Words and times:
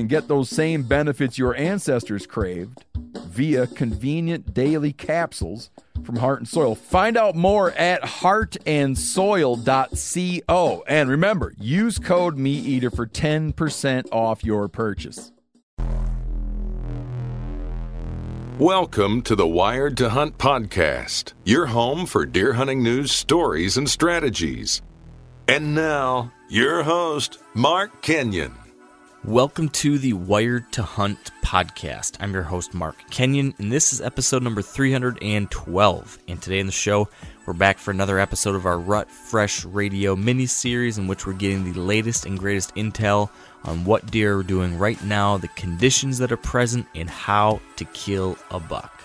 can 0.00 0.08
get 0.08 0.28
those 0.28 0.48
same 0.48 0.82
benefits 0.82 1.36
your 1.36 1.54
ancestors 1.56 2.26
craved 2.26 2.86
via 3.26 3.66
convenient 3.66 4.54
daily 4.54 4.94
capsules 4.94 5.68
from 6.04 6.16
Heart 6.16 6.38
and 6.38 6.48
Soil. 6.48 6.74
Find 6.74 7.18
out 7.18 7.36
more 7.36 7.72
at 7.72 8.00
heartandsoil.co. 8.02 10.84
And 10.88 11.10
remember, 11.10 11.52
use 11.58 11.98
code 11.98 12.38
MeatEater 12.38 12.96
for 12.96 13.06
10% 13.06 14.08
off 14.10 14.42
your 14.42 14.68
purchase. 14.68 15.32
Welcome 18.58 19.20
to 19.22 19.34
the 19.36 19.46
Wired 19.46 19.98
to 19.98 20.08
Hunt 20.08 20.38
podcast, 20.38 21.34
your 21.44 21.66
home 21.66 22.06
for 22.06 22.24
deer 22.24 22.54
hunting 22.54 22.82
news, 22.82 23.12
stories, 23.12 23.76
and 23.76 23.86
strategies. 23.88 24.80
And 25.46 25.74
now, 25.74 26.32
your 26.48 26.84
host, 26.84 27.38
Mark 27.54 28.00
Kenyon. 28.00 28.59
Welcome 29.24 29.68
to 29.70 29.98
the 29.98 30.14
Wired 30.14 30.72
to 30.72 30.82
Hunt 30.82 31.30
podcast. 31.44 32.16
I'm 32.20 32.32
your 32.32 32.42
host, 32.42 32.72
Mark 32.72 32.96
Kenyon, 33.10 33.52
and 33.58 33.70
this 33.70 33.92
is 33.92 34.00
episode 34.00 34.42
number 34.42 34.62
312. 34.62 36.18
And 36.26 36.40
today 36.40 36.58
in 36.58 36.64
the 36.64 36.72
show, 36.72 37.06
we're 37.44 37.52
back 37.52 37.76
for 37.76 37.90
another 37.90 38.18
episode 38.18 38.54
of 38.54 38.64
our 38.64 38.78
Rut 38.78 39.10
Fresh 39.10 39.66
Radio 39.66 40.16
mini 40.16 40.46
series, 40.46 40.96
in 40.96 41.06
which 41.06 41.26
we're 41.26 41.34
getting 41.34 41.70
the 41.70 41.78
latest 41.78 42.24
and 42.24 42.38
greatest 42.38 42.74
intel 42.76 43.28
on 43.64 43.84
what 43.84 44.10
deer 44.10 44.38
are 44.38 44.42
doing 44.42 44.78
right 44.78 45.02
now, 45.04 45.36
the 45.36 45.48
conditions 45.48 46.16
that 46.16 46.32
are 46.32 46.38
present, 46.38 46.86
and 46.94 47.10
how 47.10 47.60
to 47.76 47.84
kill 47.84 48.38
a 48.50 48.58
buck. 48.58 48.99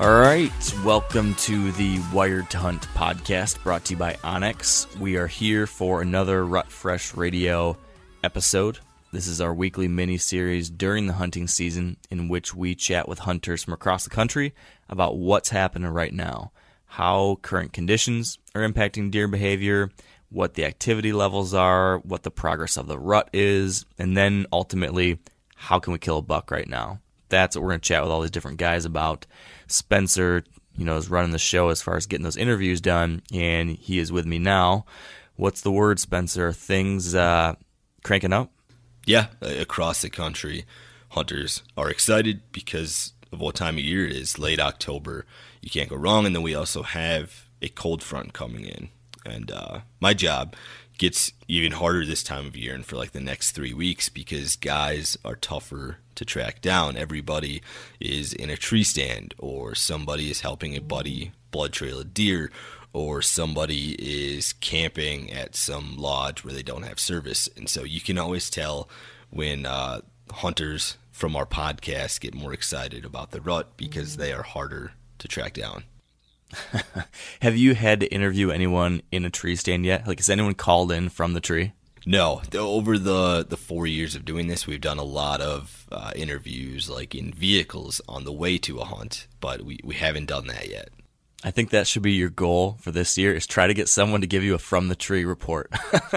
All 0.00 0.20
right, 0.20 0.74
welcome 0.84 1.34
to 1.34 1.72
the 1.72 1.98
Wired 2.12 2.48
to 2.50 2.58
Hunt 2.58 2.82
podcast 2.94 3.60
brought 3.64 3.84
to 3.86 3.94
you 3.94 3.98
by 3.98 4.16
Onyx. 4.22 4.86
We 5.00 5.16
are 5.16 5.26
here 5.26 5.66
for 5.66 6.00
another 6.00 6.46
Rut 6.46 6.70
Fresh 6.70 7.16
Radio 7.16 7.76
episode. 8.22 8.78
This 9.12 9.26
is 9.26 9.40
our 9.40 9.52
weekly 9.52 9.88
mini 9.88 10.16
series 10.16 10.70
during 10.70 11.08
the 11.08 11.14
hunting 11.14 11.48
season 11.48 11.96
in 12.10 12.28
which 12.28 12.54
we 12.54 12.76
chat 12.76 13.08
with 13.08 13.18
hunters 13.18 13.64
from 13.64 13.72
across 13.74 14.04
the 14.04 14.10
country 14.10 14.54
about 14.88 15.16
what's 15.16 15.48
happening 15.48 15.90
right 15.90 16.14
now, 16.14 16.52
how 16.86 17.40
current 17.42 17.72
conditions 17.72 18.38
are 18.54 18.62
impacting 18.62 19.10
deer 19.10 19.26
behavior, 19.26 19.90
what 20.30 20.54
the 20.54 20.64
activity 20.64 21.12
levels 21.12 21.54
are, 21.54 21.98
what 21.98 22.22
the 22.22 22.30
progress 22.30 22.76
of 22.76 22.86
the 22.86 23.00
rut 23.00 23.30
is, 23.32 23.84
and 23.98 24.16
then 24.16 24.46
ultimately, 24.52 25.18
how 25.56 25.80
can 25.80 25.92
we 25.92 25.98
kill 25.98 26.18
a 26.18 26.22
buck 26.22 26.52
right 26.52 26.68
now? 26.68 27.00
That's 27.28 27.56
what 27.56 27.62
we're 27.62 27.70
going 27.70 27.80
to 27.80 27.88
chat 27.88 28.02
with 28.02 28.10
all 28.10 28.20
these 28.20 28.30
different 28.30 28.58
guys 28.58 28.84
about. 28.84 29.26
Spencer, 29.66 30.44
you 30.76 30.84
know, 30.84 30.96
is 30.96 31.10
running 31.10 31.32
the 31.32 31.38
show 31.38 31.68
as 31.68 31.82
far 31.82 31.96
as 31.96 32.06
getting 32.06 32.24
those 32.24 32.36
interviews 32.36 32.80
done, 32.80 33.22
and 33.32 33.70
he 33.70 33.98
is 33.98 34.12
with 34.12 34.26
me 34.26 34.38
now. 34.38 34.86
What's 35.36 35.60
the 35.60 35.72
word, 35.72 36.00
Spencer? 36.00 36.52
Things 36.52 37.14
uh, 37.14 37.54
cranking 38.02 38.32
up? 38.32 38.50
Yeah, 39.06 39.28
across 39.40 40.02
the 40.02 40.10
country, 40.10 40.64
hunters 41.10 41.62
are 41.76 41.88
excited 41.90 42.42
because 42.52 43.12
of 43.32 43.40
what 43.40 43.54
time 43.54 43.78
of 43.78 43.84
year 43.84 44.06
it 44.06 44.12
is. 44.12 44.38
Late 44.38 44.60
October, 44.60 45.24
you 45.62 45.70
can't 45.70 45.90
go 45.90 45.96
wrong, 45.96 46.26
and 46.26 46.34
then 46.34 46.42
we 46.42 46.54
also 46.54 46.82
have 46.82 47.46
a 47.62 47.68
cold 47.68 48.02
front 48.02 48.32
coming 48.32 48.64
in, 48.64 48.88
and 49.24 49.50
uh, 49.50 49.80
my 50.00 50.14
job 50.14 50.54
gets 50.98 51.32
even 51.46 51.72
harder 51.72 52.04
this 52.04 52.22
time 52.22 52.46
of 52.46 52.56
year 52.56 52.74
and 52.74 52.84
for 52.84 52.96
like 52.96 53.12
the 53.12 53.20
next 53.20 53.52
three 53.52 53.72
weeks 53.72 54.08
because 54.08 54.56
guys 54.56 55.16
are 55.24 55.36
tougher 55.36 55.98
to 56.16 56.24
track 56.24 56.60
down. 56.60 56.96
Everybody 56.96 57.62
is 58.00 58.32
in 58.32 58.50
a 58.50 58.56
tree 58.56 58.82
stand, 58.82 59.34
or 59.38 59.74
somebody 59.74 60.30
is 60.30 60.40
helping 60.40 60.76
a 60.76 60.80
buddy 60.80 61.32
blood 61.50 61.72
trail 61.72 62.00
a 62.00 62.04
deer, 62.04 62.50
or 62.92 63.22
somebody 63.22 63.92
is 63.98 64.52
camping 64.54 65.32
at 65.32 65.54
some 65.54 65.96
lodge 65.96 66.44
where 66.44 66.52
they 66.52 66.62
don't 66.62 66.82
have 66.82 66.98
service. 66.98 67.48
And 67.56 67.68
so 67.68 67.84
you 67.84 68.00
can 68.00 68.18
always 68.18 68.50
tell 68.50 68.88
when 69.30 69.64
uh, 69.64 70.00
hunters 70.32 70.96
from 71.12 71.36
our 71.36 71.46
podcast 71.46 72.20
get 72.20 72.34
more 72.34 72.52
excited 72.52 73.04
about 73.04 73.30
the 73.30 73.40
rut 73.40 73.76
because 73.76 74.16
they 74.16 74.32
are 74.32 74.42
harder 74.42 74.92
to 75.18 75.28
track 75.28 75.54
down. 75.54 75.84
Have 77.42 77.56
you 77.56 77.74
had 77.74 78.00
to 78.00 78.06
interview 78.06 78.50
anyone 78.50 79.02
in 79.12 79.24
a 79.24 79.30
tree 79.30 79.56
stand 79.56 79.84
yet? 79.84 80.06
Like, 80.06 80.18
has 80.18 80.30
anyone 80.30 80.54
called 80.54 80.92
in 80.92 81.08
from 81.08 81.32
the 81.32 81.40
tree? 81.40 81.72
No, 82.06 82.40
over 82.54 82.96
the 82.96 83.44
the 83.46 83.56
four 83.56 83.86
years 83.86 84.14
of 84.14 84.24
doing 84.24 84.46
this, 84.46 84.66
we've 84.66 84.80
done 84.80 84.98
a 84.98 85.02
lot 85.02 85.42
of 85.42 85.86
uh, 85.92 86.12
interviews, 86.16 86.88
like 86.88 87.14
in 87.14 87.32
vehicles 87.32 88.00
on 88.08 88.24
the 88.24 88.32
way 88.32 88.56
to 88.58 88.78
a 88.78 88.84
hunt, 88.84 89.26
but 89.40 89.62
we, 89.62 89.78
we 89.84 89.94
haven't 89.94 90.26
done 90.26 90.46
that 90.46 90.70
yet. 90.70 90.88
I 91.44 91.50
think 91.50 91.70
that 91.70 91.86
should 91.86 92.02
be 92.02 92.12
your 92.12 92.30
goal 92.30 92.78
for 92.80 92.92
this 92.92 93.18
year: 93.18 93.34
is 93.34 93.46
try 93.46 93.66
to 93.66 93.74
get 93.74 93.90
someone 93.90 94.22
to 94.22 94.26
give 94.26 94.42
you 94.42 94.54
a 94.54 94.58
from 94.58 94.88
the 94.88 94.96
tree 94.96 95.24
report. 95.24 95.70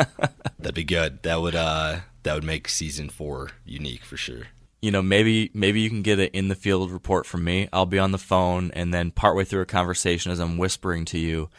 That'd 0.59 0.75
be 0.75 0.85
good. 0.85 1.23
That 1.23 1.41
would 1.41 1.55
uh, 1.55 1.99
that 2.23 2.35
would 2.35 2.45
make 2.45 2.69
season 2.69 3.09
four 3.09 3.49
unique 3.65 4.05
for 4.05 4.15
sure 4.15 4.47
you 4.81 4.91
know, 4.91 5.01
maybe 5.01 5.51
maybe 5.53 5.81
you 5.81 5.89
can 5.89 6.01
get 6.01 6.19
an 6.19 6.29
in 6.33 6.47
the 6.47 6.55
field 6.55 6.91
report 6.91 7.25
from 7.25 7.43
me. 7.43 7.69
I'll 7.71 7.85
be 7.85 7.99
on 7.99 8.11
the 8.11 8.17
phone, 8.17 8.71
and 8.73 8.93
then 8.93 9.11
partway 9.11 9.43
through 9.43 9.61
a 9.61 9.65
conversation, 9.65 10.31
as 10.31 10.39
I'm 10.39 10.57
whispering 10.57 11.05
to 11.05 11.19
you, 11.19 11.49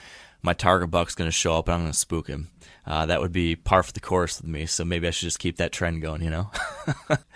my 0.43 0.53
target 0.53 0.91
buck's 0.91 1.15
going 1.15 1.29
to 1.29 1.33
show 1.33 1.57
up, 1.57 1.69
and 1.69 1.75
I'm 1.75 1.81
going 1.83 1.93
to 1.93 1.99
spook 1.99 2.27
him. 2.27 2.51
Uh, 2.85 3.07
that 3.07 3.21
would 3.21 3.33
be 3.33 3.55
par 3.55 3.85
for 3.85 3.93
the 3.93 4.01
course 4.01 4.41
with 4.41 4.51
me. 4.51 4.67
So 4.67 4.85
maybe 4.85 5.07
I 5.07 5.13
should 5.13 5.27
just 5.27 5.39
keep 5.39 5.57
that 5.59 5.71
trend 5.71 6.03
going, 6.03 6.23
you 6.23 6.31
know. 6.31 6.51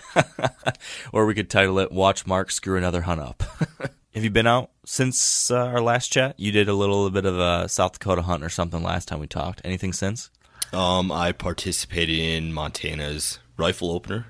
or 1.13 1.25
we 1.25 1.35
could 1.35 1.49
title 1.49 1.79
it 1.79 1.93
"Watch 1.93 2.27
Mark 2.27 2.51
Screw 2.51 2.77
Another 2.77 3.03
Hunt 3.03 3.21
Up." 3.21 3.43
Have 4.15 4.25
you 4.25 4.31
been 4.31 4.47
out 4.47 4.71
since 4.85 5.51
uh, 5.51 5.67
our 5.67 5.81
last 5.81 6.11
chat? 6.11 6.41
You 6.41 6.51
did 6.51 6.69
a 6.69 6.75
little 6.75 7.11
bit 7.11 7.27
of 7.27 7.39
a 7.39 7.69
South 7.69 7.93
Dakota 7.93 8.23
hunt 8.23 8.43
or 8.43 8.49
something 8.49 8.83
last 8.83 9.09
time 9.09 9.21
we 9.21 9.27
talked. 9.27 9.61
Anything 9.63 9.93
since? 9.93 10.31
Um, 10.73 11.13
I 11.13 11.33
participated 11.33 12.19
in 12.19 12.53
Montana's 12.53 13.39
rifle 13.59 13.93
opener. 13.93 14.27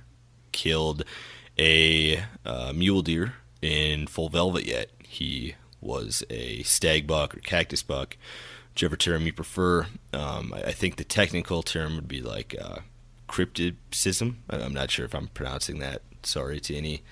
Killed 0.50 1.04
a 1.58 2.24
uh, 2.44 2.72
mule 2.74 3.02
deer 3.02 3.34
in 3.62 4.06
full 4.06 4.28
velvet 4.28 4.66
yet. 4.66 4.90
He 5.02 5.54
was 5.80 6.24
a 6.30 6.62
stag 6.62 7.06
buck 7.06 7.36
or 7.36 7.40
cactus 7.40 7.82
buck, 7.82 8.16
whichever 8.74 8.96
term 8.96 9.26
you 9.26 9.32
prefer. 9.32 9.86
Um, 10.12 10.52
I, 10.54 10.64
I, 10.64 10.72
think 10.72 10.96
the 10.96 11.04
technical 11.04 11.62
term 11.62 11.94
would 11.94 12.08
be 12.08 12.20
like 12.20 12.54
uh, 12.60 12.80
crypticism. 13.26 14.42
I'm 14.50 14.74
not 14.74 14.90
sure 14.90 15.04
if 15.04 15.14
I'm 15.14 15.28
pronouncing 15.28 15.78
that. 15.78 16.02
Sorry 16.22 16.60
to 16.60 16.76
any 16.76 17.02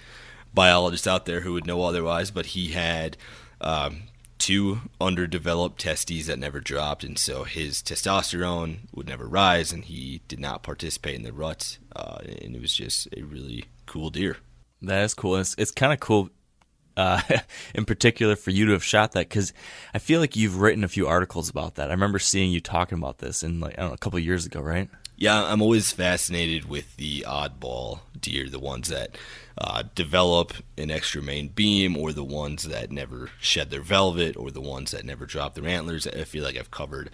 biologists 0.52 1.06
out 1.06 1.26
there 1.26 1.40
who 1.40 1.52
would 1.52 1.66
know 1.66 1.82
otherwise, 1.82 2.30
but 2.30 2.46
he 2.46 2.68
had 2.72 3.16
um, 3.60 4.04
two 4.44 4.82
underdeveloped 5.00 5.80
testes 5.80 6.26
that 6.26 6.38
never 6.38 6.60
dropped, 6.60 7.02
and 7.02 7.18
so 7.18 7.44
his 7.44 7.82
testosterone 7.82 8.80
would 8.94 9.08
never 9.08 9.26
rise, 9.26 9.72
and 9.72 9.86
he 9.86 10.20
did 10.28 10.38
not 10.38 10.62
participate 10.62 11.14
in 11.14 11.22
the 11.22 11.32
rut, 11.32 11.78
uh, 11.96 12.18
and 12.42 12.54
it 12.54 12.60
was 12.60 12.74
just 12.74 13.08
a 13.16 13.22
really 13.22 13.64
cool 13.86 14.10
deer. 14.10 14.36
That 14.82 15.04
is 15.04 15.14
cool. 15.14 15.36
It's, 15.36 15.54
it's 15.56 15.70
kind 15.70 15.94
of 15.94 16.00
cool, 16.00 16.28
uh, 16.94 17.22
in 17.74 17.86
particular, 17.86 18.36
for 18.36 18.50
you 18.50 18.66
to 18.66 18.72
have 18.72 18.84
shot 18.84 19.12
that 19.12 19.30
because 19.30 19.54
I 19.94 19.98
feel 19.98 20.20
like 20.20 20.36
you've 20.36 20.60
written 20.60 20.84
a 20.84 20.88
few 20.88 21.06
articles 21.06 21.48
about 21.48 21.76
that. 21.76 21.88
I 21.88 21.94
remember 21.94 22.18
seeing 22.18 22.52
you 22.52 22.60
talking 22.60 22.98
about 22.98 23.18
this 23.18 23.42
in 23.42 23.60
like 23.60 23.78
know 23.78 23.94
a 23.94 23.96
couple 23.98 24.18
years 24.18 24.44
ago, 24.44 24.60
right? 24.60 24.90
Yeah, 25.24 25.42
I'm 25.42 25.62
always 25.62 25.90
fascinated 25.90 26.68
with 26.68 26.98
the 26.98 27.24
oddball 27.26 28.00
deer, 28.20 28.50
the 28.50 28.58
ones 28.58 28.88
that 28.88 29.16
uh, 29.56 29.84
develop 29.94 30.52
an 30.76 30.90
extra 30.90 31.22
main 31.22 31.48
beam, 31.48 31.96
or 31.96 32.12
the 32.12 32.22
ones 32.22 32.64
that 32.64 32.92
never 32.92 33.30
shed 33.40 33.70
their 33.70 33.80
velvet, 33.80 34.36
or 34.36 34.50
the 34.50 34.60
ones 34.60 34.90
that 34.90 35.06
never 35.06 35.24
drop 35.24 35.54
their 35.54 35.66
antlers. 35.66 36.06
I 36.06 36.24
feel 36.24 36.44
like 36.44 36.58
I've 36.58 36.70
covered 36.70 37.08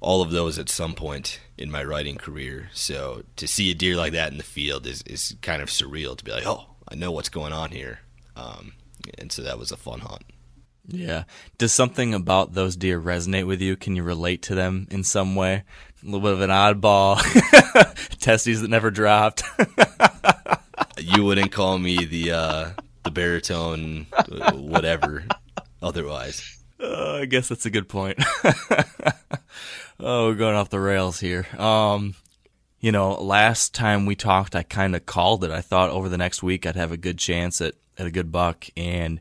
all 0.00 0.22
of 0.22 0.30
those 0.30 0.60
at 0.60 0.68
some 0.68 0.94
point 0.94 1.40
in 1.58 1.68
my 1.68 1.82
writing 1.82 2.18
career. 2.18 2.70
So 2.72 3.24
to 3.34 3.48
see 3.48 3.72
a 3.72 3.74
deer 3.74 3.96
like 3.96 4.12
that 4.12 4.30
in 4.30 4.38
the 4.38 4.44
field 4.44 4.86
is, 4.86 5.02
is 5.02 5.34
kind 5.42 5.60
of 5.60 5.68
surreal 5.68 6.16
to 6.16 6.24
be 6.24 6.30
like, 6.30 6.46
oh, 6.46 6.66
I 6.88 6.94
know 6.94 7.10
what's 7.10 7.30
going 7.30 7.52
on 7.52 7.72
here. 7.72 7.98
Um, 8.36 8.74
and 9.18 9.32
so 9.32 9.42
that 9.42 9.58
was 9.58 9.72
a 9.72 9.76
fun 9.76 10.02
hunt. 10.02 10.22
Yeah. 10.88 11.24
Does 11.58 11.72
something 11.72 12.14
about 12.14 12.54
those 12.54 12.76
deer 12.76 13.00
resonate 13.00 13.46
with 13.46 13.60
you? 13.60 13.76
Can 13.76 13.96
you 13.96 14.02
relate 14.02 14.42
to 14.42 14.54
them 14.54 14.86
in 14.90 15.04
some 15.04 15.34
way? 15.34 15.64
A 16.02 16.06
little 16.06 16.20
bit 16.20 16.32
of 16.32 16.40
an 16.40 16.50
oddball, 16.50 17.20
testes 18.20 18.60
that 18.60 18.70
never 18.70 18.90
dropped. 18.90 19.42
you 20.98 21.24
wouldn't 21.24 21.52
call 21.52 21.78
me 21.78 22.04
the 22.04 22.32
uh, 22.32 22.70
the 23.02 23.10
baritone, 23.10 24.06
uh, 24.12 24.52
whatever. 24.52 25.24
Otherwise, 25.82 26.62
uh, 26.80 27.18
I 27.20 27.24
guess 27.24 27.48
that's 27.48 27.66
a 27.66 27.70
good 27.70 27.88
point. 27.88 28.22
oh, 30.00 30.28
we're 30.28 30.34
going 30.34 30.54
off 30.54 30.70
the 30.70 30.80
rails 30.80 31.18
here. 31.18 31.46
Um, 31.58 32.14
you 32.80 32.92
know, 32.92 33.14
last 33.14 33.74
time 33.74 34.06
we 34.06 34.14
talked, 34.14 34.54
I 34.54 34.62
kind 34.62 34.94
of 34.94 35.06
called 35.06 35.44
it. 35.44 35.50
I 35.50 35.60
thought 35.60 35.90
over 35.90 36.08
the 36.08 36.18
next 36.18 36.42
week 36.42 36.66
I'd 36.66 36.76
have 36.76 36.92
a 36.92 36.96
good 36.96 37.18
chance 37.18 37.60
at, 37.60 37.74
at 37.98 38.06
a 38.06 38.10
good 38.10 38.30
buck, 38.30 38.66
and 38.76 39.20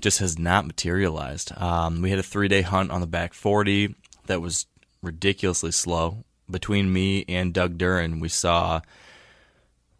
just 0.00 0.18
has 0.18 0.38
not 0.38 0.66
materialized. 0.66 1.52
Um, 1.56 2.02
we 2.02 2.10
had 2.10 2.18
a 2.18 2.24
three 2.24 2.48
day 2.48 2.62
hunt 2.62 2.90
on 2.90 3.00
the 3.00 3.06
back 3.06 3.34
40 3.34 3.94
that 4.26 4.40
was 4.40 4.66
ridiculously 5.02 5.72
slow. 5.72 6.24
Between 6.50 6.92
me 6.92 7.26
and 7.28 7.52
Doug 7.52 7.76
Duren, 7.76 8.20
we 8.20 8.30
saw 8.30 8.80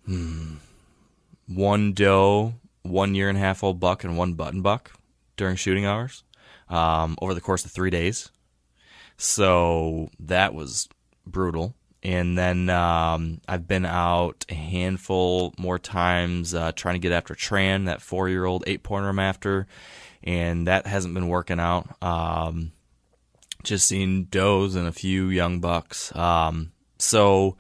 hmm, 0.06 0.54
one 1.46 1.92
doe, 1.92 2.54
one 2.82 3.14
year 3.14 3.28
and 3.28 3.36
a 3.36 3.40
half 3.40 3.62
old 3.62 3.78
buck, 3.78 4.02
and 4.02 4.16
one 4.16 4.32
button 4.32 4.62
buck 4.62 4.92
during 5.36 5.56
shooting 5.56 5.84
hours 5.84 6.24
um, 6.70 7.16
over 7.20 7.34
the 7.34 7.40
course 7.40 7.64
of 7.64 7.70
three 7.70 7.90
days. 7.90 8.30
So 9.18 10.10
that 10.20 10.54
was 10.54 10.88
brutal. 11.26 11.74
And 12.08 12.38
then 12.38 12.70
um, 12.70 13.42
I've 13.46 13.68
been 13.68 13.84
out 13.84 14.46
a 14.48 14.54
handful 14.54 15.52
more 15.58 15.78
times 15.78 16.54
uh, 16.54 16.72
trying 16.72 16.94
to 16.94 17.00
get 17.00 17.12
after 17.12 17.34
Tran, 17.34 17.84
that 17.84 18.00
four 18.00 18.30
year 18.30 18.46
old 18.46 18.64
eight 18.66 18.82
pointer 18.82 19.10
I'm 19.10 19.18
after, 19.18 19.66
and 20.24 20.68
that 20.68 20.86
hasn't 20.86 21.12
been 21.12 21.28
working 21.28 21.60
out. 21.60 22.02
Um, 22.02 22.72
just 23.62 23.86
seen 23.86 24.26
does 24.30 24.74
and 24.74 24.88
a 24.88 24.92
few 24.92 25.28
young 25.28 25.60
bucks. 25.60 26.16
Um, 26.16 26.72
so, 26.98 27.58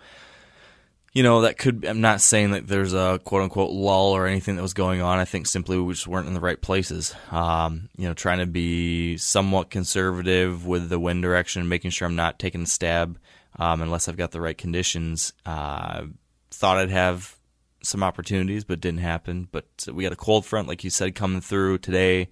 you 1.12 1.22
know, 1.22 1.42
that 1.42 1.58
could, 1.58 1.84
I'm 1.84 2.00
not 2.00 2.22
saying 2.22 2.52
that 2.52 2.68
there's 2.68 2.94
a 2.94 3.20
quote 3.22 3.42
unquote 3.42 3.72
lull 3.72 4.12
or 4.12 4.26
anything 4.26 4.56
that 4.56 4.62
was 4.62 4.72
going 4.72 5.02
on. 5.02 5.18
I 5.18 5.26
think 5.26 5.46
simply 5.46 5.78
we 5.78 5.92
just 5.92 6.08
weren't 6.08 6.26
in 6.26 6.32
the 6.32 6.40
right 6.40 6.58
places. 6.58 7.14
Um, 7.30 7.90
you 7.98 8.08
know, 8.08 8.14
trying 8.14 8.38
to 8.38 8.46
be 8.46 9.18
somewhat 9.18 9.68
conservative 9.68 10.66
with 10.66 10.88
the 10.88 10.98
wind 10.98 11.20
direction, 11.20 11.68
making 11.68 11.90
sure 11.90 12.08
I'm 12.08 12.16
not 12.16 12.38
taking 12.38 12.62
a 12.62 12.66
stab 12.66 13.18
um, 13.58 13.82
unless 13.82 14.08
I've 14.08 14.16
got 14.16 14.30
the 14.30 14.40
right 14.40 14.56
conditions. 14.56 15.32
Uh, 15.44 16.06
thought 16.50 16.78
I'd 16.78 16.90
have 16.90 17.36
some 17.82 18.02
opportunities, 18.02 18.64
but 18.64 18.80
didn't 18.80 19.00
happen. 19.00 19.48
But 19.50 19.66
we 19.92 20.02
got 20.04 20.12
a 20.12 20.16
cold 20.16 20.46
front, 20.46 20.68
like 20.68 20.84
you 20.84 20.90
said, 20.90 21.14
coming 21.14 21.40
through 21.40 21.78
today. 21.78 22.28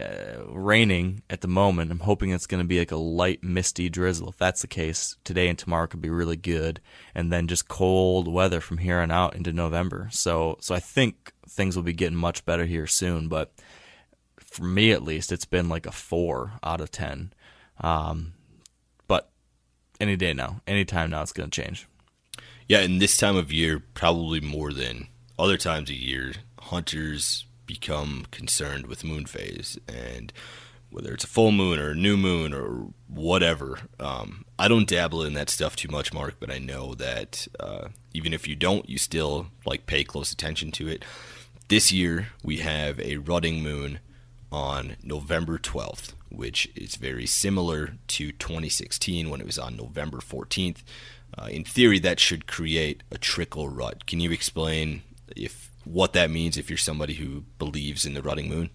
Uh, 0.00 0.44
raining 0.48 1.22
at 1.28 1.42
the 1.42 1.48
moment. 1.48 1.90
I'm 1.90 1.98
hoping 1.98 2.30
it's 2.30 2.46
going 2.46 2.62
to 2.62 2.66
be 2.66 2.78
like 2.78 2.92
a 2.92 2.96
light, 2.96 3.42
misty 3.42 3.90
drizzle. 3.90 4.30
If 4.30 4.38
that's 4.38 4.62
the 4.62 4.68
case, 4.68 5.16
today 5.22 5.48
and 5.48 5.58
tomorrow 5.58 5.86
could 5.86 6.00
be 6.00 6.08
really 6.08 6.36
good, 6.36 6.80
and 7.14 7.30
then 7.30 7.46
just 7.46 7.68
cold 7.68 8.26
weather 8.26 8.60
from 8.60 8.78
here 8.78 9.00
on 9.00 9.10
out 9.10 9.36
into 9.36 9.52
November. 9.52 10.08
So, 10.10 10.56
so 10.60 10.74
I 10.74 10.80
think 10.80 11.32
things 11.46 11.76
will 11.76 11.82
be 11.82 11.92
getting 11.92 12.16
much 12.16 12.46
better 12.46 12.64
here 12.64 12.86
soon. 12.86 13.28
But 13.28 13.52
for 14.38 14.64
me, 14.64 14.92
at 14.92 15.02
least, 15.02 15.30
it's 15.30 15.44
been 15.44 15.68
like 15.68 15.84
a 15.84 15.92
four 15.92 16.52
out 16.62 16.80
of 16.80 16.90
ten. 16.90 17.34
Um, 17.78 18.32
any 20.02 20.16
day 20.16 20.34
now, 20.34 20.60
any 20.66 20.84
time 20.84 21.10
now, 21.10 21.22
it's 21.22 21.32
going 21.32 21.48
to 21.48 21.62
change. 21.62 21.86
Yeah, 22.68 22.80
and 22.80 23.00
this 23.00 23.16
time 23.16 23.36
of 23.36 23.52
year, 23.52 23.82
probably 23.94 24.40
more 24.40 24.72
than 24.72 25.06
other 25.38 25.56
times 25.56 25.88
of 25.88 25.96
year, 25.96 26.32
hunters 26.58 27.46
become 27.66 28.26
concerned 28.30 28.86
with 28.86 29.04
moon 29.04 29.24
phase 29.24 29.78
and 29.88 30.32
whether 30.90 31.14
it's 31.14 31.24
a 31.24 31.28
full 31.28 31.52
moon 31.52 31.78
or 31.78 31.90
a 31.90 31.94
new 31.94 32.16
moon 32.16 32.52
or 32.52 32.88
whatever. 33.08 33.78
Um, 33.98 34.44
I 34.58 34.68
don't 34.68 34.88
dabble 34.88 35.22
in 35.22 35.34
that 35.34 35.48
stuff 35.48 35.76
too 35.76 35.88
much, 35.88 36.12
Mark, 36.12 36.34
but 36.38 36.50
I 36.50 36.58
know 36.58 36.94
that 36.94 37.46
uh, 37.58 37.88
even 38.12 38.34
if 38.34 38.46
you 38.46 38.56
don't, 38.56 38.88
you 38.90 38.98
still 38.98 39.46
like 39.64 39.86
pay 39.86 40.04
close 40.04 40.32
attention 40.32 40.70
to 40.72 40.88
it. 40.88 41.04
This 41.68 41.92
year 41.92 42.28
we 42.42 42.58
have 42.58 43.00
a 43.00 43.16
rutting 43.18 43.62
moon 43.62 44.00
on 44.50 44.96
November 45.02 45.58
12th, 45.58 46.12
which 46.34 46.68
is 46.74 46.96
very 46.96 47.26
similar 47.26 47.94
to 48.08 48.32
2016 48.32 49.30
when 49.30 49.40
it 49.40 49.46
was 49.46 49.58
on 49.58 49.76
November 49.76 50.18
14th. 50.18 50.82
Uh, 51.36 51.46
in 51.46 51.64
theory, 51.64 51.98
that 51.98 52.20
should 52.20 52.46
create 52.46 53.02
a 53.10 53.18
trickle 53.18 53.68
rut. 53.68 54.06
Can 54.06 54.20
you 54.20 54.30
explain 54.30 55.02
if 55.36 55.70
what 55.84 56.12
that 56.12 56.30
means 56.30 56.56
if 56.56 56.68
you're 56.68 56.76
somebody 56.76 57.14
who 57.14 57.44
believes 57.58 58.04
in 58.04 58.14
the 58.14 58.22
rutting 58.22 58.48
moon? 58.48 58.70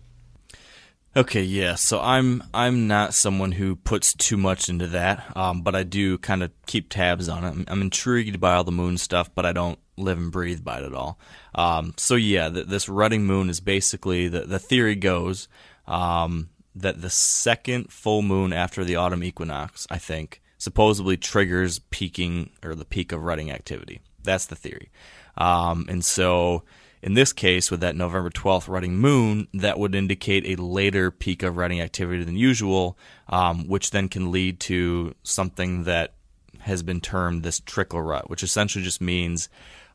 Okay, 1.15 1.41
yeah. 1.41 1.73
So 1.75 1.99
I'm 1.99 2.43
I'm 2.53 2.87
not 2.87 3.15
someone 3.15 3.53
who 3.53 3.75
puts 3.75 4.13
too 4.13 4.37
much 4.37 4.69
into 4.69 4.85
that, 4.87 5.35
um, 5.35 5.61
but 5.63 5.75
I 5.75 5.81
do 5.81 6.19
kind 6.19 6.43
of 6.43 6.51
keep 6.67 6.89
tabs 6.89 7.27
on 7.27 7.43
it. 7.43 7.47
I'm, 7.47 7.65
I'm, 7.67 7.81
intrigued 7.81 8.39
by 8.39 8.53
all 8.53 8.63
the 8.63 8.71
moon 8.71 8.99
stuff, 8.99 9.33
but 9.33 9.43
I 9.43 9.51
don't 9.51 9.79
live 9.97 10.19
and 10.19 10.31
breathe 10.31 10.63
by 10.63 10.77
it 10.77 10.83
at 10.83 10.93
all. 10.93 11.17
Um, 11.55 11.95
so 11.97 12.13
yeah, 12.13 12.49
th- 12.49 12.67
this 12.67 12.87
rutting 12.87 13.25
moon 13.25 13.49
is 13.49 13.59
basically 13.59 14.27
the 14.27 14.41
the 14.41 14.59
theory 14.59 14.93
goes 14.95 15.47
um, 15.87 16.49
that 16.81 17.01
the 17.01 17.09
second 17.09 17.91
full 17.91 18.21
moon 18.21 18.53
after 18.53 18.83
the 18.83 18.95
autumn 18.95 19.23
equinox, 19.23 19.87
I 19.89 19.97
think, 19.97 20.41
supposedly 20.57 21.17
triggers 21.17 21.79
peaking 21.79 22.51
or 22.63 22.75
the 22.75 22.85
peak 22.85 23.11
of 23.11 23.23
rutting 23.23 23.51
activity. 23.51 24.01
That's 24.23 24.45
the 24.45 24.55
theory. 24.55 24.91
Um, 25.37 25.85
and 25.87 26.03
so, 26.03 26.63
in 27.01 27.13
this 27.13 27.31
case, 27.31 27.69
with 27.69 27.79
that 27.81 27.95
November 27.95 28.29
12th 28.29 28.67
rutting 28.67 28.97
moon, 28.97 29.47
that 29.53 29.79
would 29.79 29.95
indicate 29.95 30.45
a 30.45 30.61
later 30.61 31.11
peak 31.11 31.43
of 31.43 31.57
rutting 31.57 31.79
activity 31.79 32.23
than 32.23 32.35
usual, 32.35 32.97
um, 33.29 33.67
which 33.67 33.91
then 33.91 34.09
can 34.09 34.31
lead 34.31 34.59
to 34.61 35.13
something 35.23 35.83
that 35.83 36.13
has 36.59 36.83
been 36.83 36.99
termed 36.99 37.43
this 37.43 37.59
trickle 37.59 38.01
rut, 38.01 38.29
which 38.29 38.43
essentially 38.43 38.83
just 38.83 38.99
means 38.99 39.47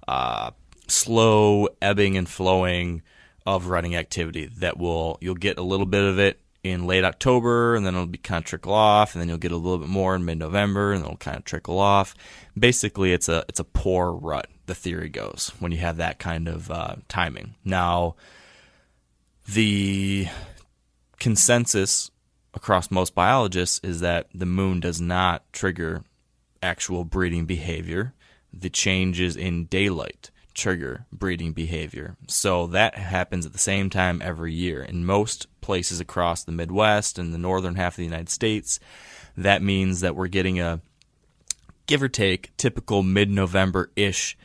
uh, 0.07 0.53
slow 0.87 1.69
ebbing 1.81 2.17
and 2.17 2.29
flowing 2.29 3.03
of 3.45 3.67
rutting 3.67 3.97
activity 3.97 4.47
that 4.47 4.79
will 4.79 5.19
you'll 5.21 5.35
get 5.35 5.59
a 5.59 5.63
little 5.63 5.87
bit 5.87 6.05
of 6.05 6.19
it 6.19 6.39
in 6.65 6.87
late 6.87 7.05
October, 7.05 7.75
and 7.75 7.85
then 7.85 7.95
it'll 7.95 8.07
be 8.07 8.19
kind 8.19 8.43
of 8.43 8.45
trickle 8.45 8.73
off, 8.73 9.15
and 9.15 9.21
then 9.21 9.29
you'll 9.29 9.39
get 9.39 9.53
a 9.53 9.57
little 9.57 9.79
bit 9.79 9.89
more 9.89 10.15
in 10.15 10.25
mid-November, 10.25 10.93
and 10.93 11.05
it'll 11.05 11.17
kind 11.17 11.37
of 11.37 11.45
trickle 11.45 11.79
off. 11.79 12.15
Basically, 12.59 13.13
it's 13.13 13.29
a 13.29 13.45
it's 13.49 13.61
a 13.61 13.65
poor 13.65 14.13
rut. 14.13 14.47
The 14.67 14.75
theory 14.75 15.09
goes 15.09 15.53
when 15.59 15.73
you 15.73 15.79
have 15.79 15.97
that 15.97 16.19
kind 16.19 16.49
of 16.49 16.71
uh, 16.71 16.97
timing. 17.09 17.57
Now, 17.65 18.15
the 19.49 20.29
consensus 21.19 22.11
across 22.55 22.91
most 22.91 23.15
biologists 23.15 23.81
is 23.83 24.01
that 24.01 24.29
the 24.35 24.47
moon 24.47 24.81
does 24.81 25.01
not 25.01 25.51
trigger 25.53 26.05
actual 26.63 27.05
breeding 27.05 27.45
behavior. 27.45 28.15
The 28.53 28.71
changes 28.71 29.37
in 29.37 29.65
daylight 29.65 30.31
trigger 30.55 31.07
breeding 31.13 31.53
behavior. 31.53 32.17
So 32.29 32.67
that 32.69 32.97
happens 32.97 33.47
at 33.47 33.53
the 33.53 33.59
same 33.59 33.91
time 33.91 34.21
every 34.23 34.53
year. 34.53 34.83
In 34.83 35.05
most 35.05 35.47
places 35.61 36.01
across 36.01 36.45
the 36.45 36.53
Midwest 36.53 37.19
and 37.19 37.33
the 37.33 37.39
northern 37.39 37.77
half 37.77 37.95
of 37.95 37.99
the 37.99 38.05
United 38.05 38.29
States, 38.29 38.79
that 39.37 39.63
means 39.63 40.01
that 40.01 40.17
we're 40.17 40.29
getting 40.29 40.61
a 40.61 40.81
give 41.87 42.03
or 42.03 42.09
take 42.09 42.57
typical 42.57 43.03
mid 43.03 43.31
November 43.31 43.91
ish 43.97 44.37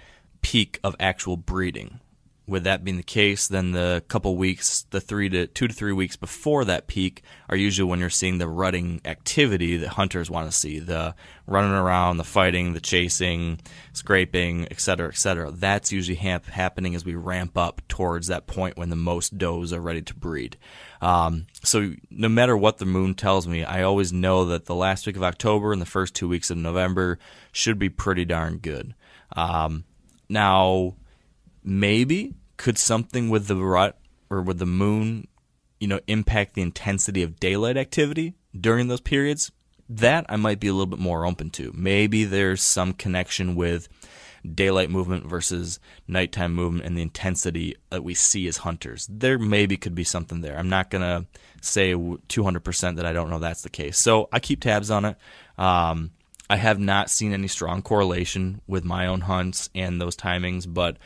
peak 0.41 0.79
of 0.83 0.95
actual 0.99 1.37
breeding 1.37 1.99
with 2.47 2.63
that 2.63 2.83
being 2.83 2.95
the 2.95 3.03
case, 3.03 3.49
then 3.49 3.73
the 3.73 4.01
couple 4.07 4.37
weeks, 4.37 4.85
the 4.91 5.01
three 5.01 5.27
to 5.27 5.47
two 5.47 5.67
to 5.67 5.73
three 5.73 5.91
weeks 5.91 6.15
before 6.15 6.63
that 6.65 6.87
peak, 6.87 7.21
are 7.49 7.57
usually 7.57 7.89
when 7.89 7.99
you're 7.99 8.09
seeing 8.09 8.37
the 8.37 8.47
rutting 8.47 9.01
activity 9.03 9.75
that 9.77 9.89
hunters 9.89 10.29
want 10.29 10.49
to 10.49 10.57
see 10.57 10.79
the 10.79 11.13
running 11.45 11.71
around, 11.71 12.17
the 12.17 12.23
fighting, 12.23 12.73
the 12.73 12.79
chasing, 12.79 13.59
scraping, 13.91 14.65
et 14.71 14.79
cetera, 14.79 15.09
et 15.09 15.17
cetera. 15.17 15.51
That's 15.51 15.91
usually 15.91 16.15
ha- 16.15 16.39
happening 16.49 16.95
as 16.95 17.03
we 17.03 17.15
ramp 17.15 17.57
up 17.57 17.81
towards 17.89 18.27
that 18.27 18.47
point 18.47 18.77
when 18.77 18.89
the 18.89 18.95
most 18.95 19.37
does 19.37 19.73
are 19.73 19.81
ready 19.81 20.01
to 20.03 20.15
breed. 20.15 20.57
Um, 21.01 21.47
so, 21.63 21.95
no 22.09 22.29
matter 22.29 22.55
what 22.55 22.77
the 22.77 22.85
moon 22.85 23.13
tells 23.13 23.45
me, 23.45 23.65
I 23.65 23.83
always 23.83 24.13
know 24.13 24.45
that 24.45 24.65
the 24.65 24.75
last 24.75 25.05
week 25.05 25.17
of 25.17 25.23
October 25.23 25.73
and 25.73 25.81
the 25.81 25.85
first 25.85 26.15
two 26.15 26.29
weeks 26.29 26.49
of 26.49 26.57
November 26.57 27.19
should 27.51 27.77
be 27.77 27.89
pretty 27.89 28.23
darn 28.23 28.57
good. 28.57 28.95
Um, 29.35 29.83
now, 30.29 30.95
maybe 31.67 32.33
could 32.57 32.77
something 32.77 33.29
with 33.29 33.47
the 33.47 33.55
rut 33.55 33.97
or 34.29 34.41
with 34.41 34.59
the 34.59 34.65
moon, 34.65 35.27
you 35.79 35.87
know, 35.87 35.99
impact 36.07 36.55
the 36.55 36.61
intensity 36.61 37.21
of 37.23 37.39
daylight 37.39 37.77
activity 37.77 38.33
during 38.59 38.87
those 38.87 39.01
periods? 39.01 39.51
That 39.89 40.25
I 40.27 40.35
might 40.35 40.59
be 40.59 40.67
a 40.67 40.73
little 40.73 40.87
bit 40.87 40.99
more 40.99 41.25
open 41.25 41.49
to. 41.51 41.71
Maybe 41.73 42.25
there's 42.25 42.61
some 42.61 42.93
connection 42.93 43.55
with 43.55 43.87
daylight 44.53 44.89
movement 44.89 45.25
versus 45.25 45.79
nighttime 46.07 46.53
movement 46.53 46.85
and 46.85 46.97
the 46.97 47.01
intensity 47.01 47.75
that 47.89 48.03
we 48.03 48.13
see 48.13 48.47
as 48.47 48.57
hunters. 48.57 49.07
There 49.09 49.37
maybe 49.39 49.77
could 49.77 49.95
be 49.95 50.03
something 50.03 50.41
there. 50.41 50.57
I'm 50.57 50.69
not 50.69 50.89
going 50.89 51.01
to 51.01 51.25
say 51.61 51.93
200% 51.93 52.95
that 52.95 53.05
I 53.05 53.13
don't 53.13 53.29
know 53.29 53.39
that's 53.39 53.61
the 53.61 53.69
case. 53.69 53.97
So 53.97 54.29
I 54.31 54.39
keep 54.39 54.61
tabs 54.61 54.91
on 54.91 55.05
it. 55.05 55.17
Um, 55.57 56.11
I 56.49 56.55
have 56.55 56.79
not 56.79 57.09
seen 57.09 57.33
any 57.33 57.47
strong 57.47 57.81
correlation 57.81 58.61
with 58.67 58.85
my 58.85 59.07
own 59.07 59.21
hunts 59.21 59.69
and 59.75 59.99
those 59.99 60.15
timings, 60.15 60.71
but 60.71 60.97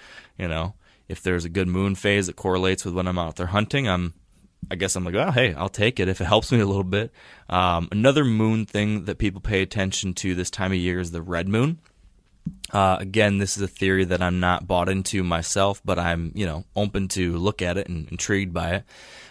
you 0.42 0.48
know, 0.48 0.74
if 1.08 1.22
there's 1.22 1.46
a 1.46 1.50
good 1.50 1.68
moon 1.68 1.96
phase 1.96 2.28
that 2.28 2.36
correlates 2.36 2.84
with 2.84 2.96
when 2.96 3.08
I'm 3.08 3.20
out 3.20 3.36
there 3.36 3.48
hunting, 3.48 3.88
I'm 3.88 4.14
I 4.70 4.76
guess 4.76 4.96
I'm 4.96 5.04
like, 5.04 5.16
oh, 5.16 5.32
hey, 5.32 5.54
I'll 5.54 5.70
take 5.70 6.00
it 6.00 6.08
if 6.08 6.22
it 6.22 6.26
helps 6.26 6.52
me 6.52 6.60
a 6.60 6.66
little 6.66 6.84
bit. 6.84 7.12
Um, 7.50 7.90
another 7.92 8.24
moon 8.24 8.66
thing 8.66 9.06
that 9.06 9.18
people 9.18 9.42
pay 9.42 9.62
attention 9.62 10.14
to 10.16 10.36
this 10.36 10.50
time 10.50 10.72
of 10.72 10.78
year 10.78 11.00
is 11.00 11.12
the 11.12 11.22
red 11.22 11.48
moon. 11.48 11.80
Uh, 12.72 12.98
again, 13.00 13.38
this 13.38 13.58
is 13.58 13.64
a 13.64 13.68
theory 13.68 14.06
that 14.06 14.22
I'm 14.22 14.40
not 14.40 14.68
bought 14.68 14.90
into 14.90 15.24
myself, 15.24 15.82
but 15.84 16.00
I'm 16.00 16.32
you 16.36 16.46
know 16.46 16.64
open 16.76 17.08
to 17.10 17.38
look 17.38 17.62
at 17.62 17.78
it 17.78 17.88
and 17.88 18.08
intrigued 18.10 18.54
by 18.54 18.76
it. 18.76 18.84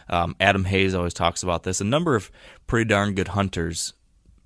Um, 0.09 0.37
Adam 0.40 0.64
Hays 0.64 0.95
always 0.95 1.14
talks 1.14 1.43
about 1.43 1.62
this. 1.62 1.81
A 1.81 1.85
number 1.85 2.14
of 2.14 2.31
pretty 2.67 2.88
darn 2.88 3.14
good 3.14 3.29
hunters, 3.29 3.95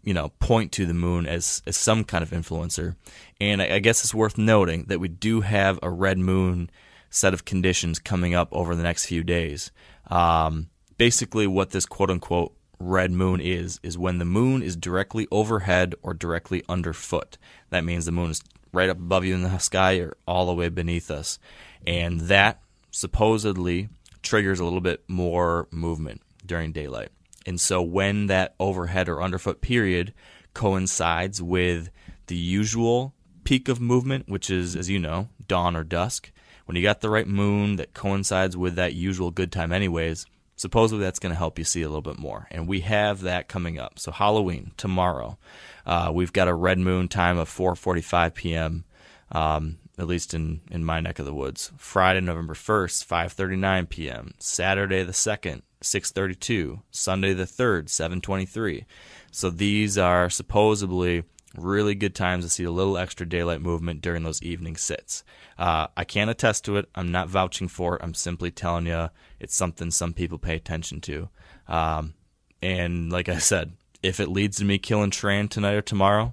you 0.04 0.14
know, 0.14 0.30
point 0.38 0.72
to 0.72 0.86
the 0.86 0.94
moon 0.94 1.26
as 1.26 1.62
as 1.66 1.76
some 1.76 2.04
kind 2.04 2.22
of 2.22 2.30
influencer, 2.30 2.96
and 3.40 3.62
I, 3.62 3.76
I 3.76 3.78
guess 3.78 4.02
it's 4.02 4.14
worth 4.14 4.38
noting 4.38 4.84
that 4.88 5.00
we 5.00 5.08
do 5.08 5.40
have 5.40 5.78
a 5.82 5.90
red 5.90 6.18
moon 6.18 6.70
set 7.10 7.34
of 7.34 7.44
conditions 7.44 7.98
coming 7.98 8.34
up 8.34 8.48
over 8.52 8.74
the 8.74 8.82
next 8.82 9.06
few 9.06 9.22
days. 9.22 9.70
Um, 10.10 10.68
basically, 10.98 11.46
what 11.46 11.70
this 11.70 11.86
quote 11.86 12.10
unquote 12.10 12.54
red 12.78 13.10
moon 13.12 13.40
is 13.40 13.80
is 13.82 13.96
when 13.96 14.18
the 14.18 14.24
moon 14.24 14.62
is 14.62 14.76
directly 14.76 15.26
overhead 15.30 15.94
or 16.02 16.14
directly 16.14 16.62
underfoot. 16.68 17.38
That 17.70 17.84
means 17.84 18.04
the 18.04 18.12
moon 18.12 18.30
is 18.30 18.42
right 18.72 18.90
up 18.90 18.98
above 18.98 19.24
you 19.24 19.34
in 19.34 19.42
the 19.42 19.58
sky 19.58 19.98
or 19.98 20.14
all 20.26 20.46
the 20.46 20.54
way 20.54 20.68
beneath 20.68 21.10
us. 21.10 21.38
And 21.86 22.22
that 22.22 22.60
supposedly 22.90 23.88
triggers 24.22 24.60
a 24.60 24.64
little 24.64 24.80
bit 24.80 25.04
more 25.08 25.68
movement 25.70 26.22
during 26.44 26.72
daylight. 26.72 27.10
And 27.46 27.60
so 27.60 27.82
when 27.82 28.26
that 28.26 28.54
overhead 28.58 29.08
or 29.08 29.22
underfoot 29.22 29.60
period 29.60 30.14
coincides 30.54 31.42
with 31.42 31.90
the 32.26 32.36
usual 32.36 33.14
peak 33.44 33.68
of 33.68 33.80
movement, 33.80 34.28
which 34.28 34.50
is, 34.50 34.74
as 34.76 34.88
you 34.88 34.98
know, 34.98 35.28
dawn 35.46 35.76
or 35.76 35.84
dusk, 35.84 36.30
when 36.66 36.76
you 36.76 36.82
got 36.82 37.00
the 37.00 37.10
right 37.10 37.26
moon 37.26 37.76
that 37.76 37.94
coincides 37.94 38.56
with 38.56 38.76
that 38.76 38.94
usual 38.94 39.30
good 39.30 39.52
time, 39.52 39.72
anyways, 39.72 40.26
supposedly 40.56 41.04
that's 41.04 41.18
going 41.18 41.32
to 41.32 41.38
help 41.38 41.58
you 41.58 41.64
see 41.64 41.82
a 41.82 41.88
little 41.88 42.02
bit 42.02 42.18
more. 42.18 42.46
And 42.50 42.66
we 42.66 42.80
have 42.80 43.20
that 43.22 43.48
coming 43.48 43.78
up. 43.78 43.98
So 43.98 44.12
Halloween 44.12 44.72
tomorrow, 44.76 45.38
uh, 45.84 46.10
we've 46.14 46.32
got 46.32 46.48
a 46.48 46.54
red 46.54 46.78
moon 46.78 47.08
time 47.08 47.38
of 47.38 47.50
4:45 47.50 48.34
p.m. 48.34 48.84
Um, 49.32 49.78
at 49.98 50.06
least 50.06 50.34
in, 50.34 50.60
in 50.70 50.84
my 50.84 51.00
neck 51.00 51.18
of 51.18 51.26
the 51.26 51.34
woods. 51.34 51.70
Friday, 51.76 52.20
November 52.20 52.54
1st, 52.54 53.06
5:39 53.06 53.88
p.m. 53.88 54.34
Saturday 54.38 55.02
the 55.02 55.12
2nd, 55.12 55.62
6:32. 55.84 56.82
Sunday 56.90 57.32
the 57.32 57.46
3rd, 57.46 57.88
7:23. 57.88 58.84
So 59.30 59.50
these 59.50 59.98
are 59.98 60.30
supposedly 60.30 61.24
really 61.56 61.94
good 61.94 62.14
times 62.14 62.44
to 62.44 62.50
see 62.50 62.64
a 62.64 62.70
little 62.70 62.98
extra 62.98 63.28
daylight 63.28 63.60
movement 63.60 64.00
during 64.00 64.24
those 64.24 64.42
evening 64.42 64.76
sits. 64.76 65.22
Uh, 65.58 65.86
I 65.96 66.04
can't 66.04 66.30
attest 66.30 66.64
to 66.64 66.76
it. 66.76 66.88
I'm 66.94 67.12
not 67.12 67.28
vouching 67.28 67.68
for 67.68 67.96
it. 67.96 68.02
I'm 68.02 68.14
simply 68.14 68.50
telling 68.50 68.86
you 68.86 69.10
it's 69.38 69.54
something 69.54 69.90
some 69.90 70.12
people 70.12 70.38
pay 70.38 70.56
attention 70.56 71.00
to. 71.02 71.28
Um, 71.68 72.14
and 72.60 73.12
like 73.12 73.28
I 73.28 73.38
said, 73.38 73.74
if 74.02 74.20
it 74.20 74.28
leads 74.28 74.58
to 74.58 74.64
me 74.64 74.78
killing 74.78 75.10
Tran 75.10 75.48
tonight 75.48 75.74
or 75.74 75.82
tomorrow, 75.82 76.32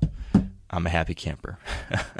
I'm 0.69 0.85
a 0.85 0.89
happy 0.89 1.13
camper. 1.13 1.59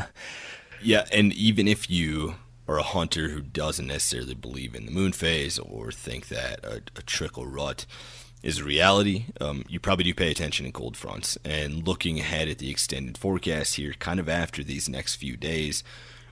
yeah, 0.84 1.06
and 1.12 1.34
even 1.34 1.68
if 1.68 1.90
you 1.90 2.36
are 2.72 2.80
a 2.80 2.84
hunter 2.84 3.30
who 3.30 3.42
doesn't 3.42 3.88
necessarily 3.88 4.34
believe 4.34 4.76
in 4.76 4.86
the 4.86 4.92
moon 4.92 5.12
phase 5.12 5.60
or 5.60 5.92
think 5.92 6.28
that 6.30 6.64
a, 6.64 6.82
a 6.96 7.02
trickle 7.02 7.46
rut 7.46 7.86
is 8.44 8.60
a 8.60 8.64
reality. 8.64 9.26
Um, 9.40 9.64
you 9.68 9.80
probably 9.80 10.06
do 10.06 10.14
pay 10.14 10.32
attention 10.32 10.66
in 10.66 10.72
cold 10.72 10.98
fronts. 10.98 11.38
And 11.44 11.88
looking 11.88 12.20
ahead 12.20 12.48
at 12.48 12.58
the 12.58 12.72
extended 12.72 13.18
forecast 13.18 13.76
here, 13.76 13.94
kind 13.94 14.20
of 14.20 14.28
after 14.28 14.64
these 14.64 14.90
next 14.90 15.16
few 15.16 15.38
days, 15.38 15.84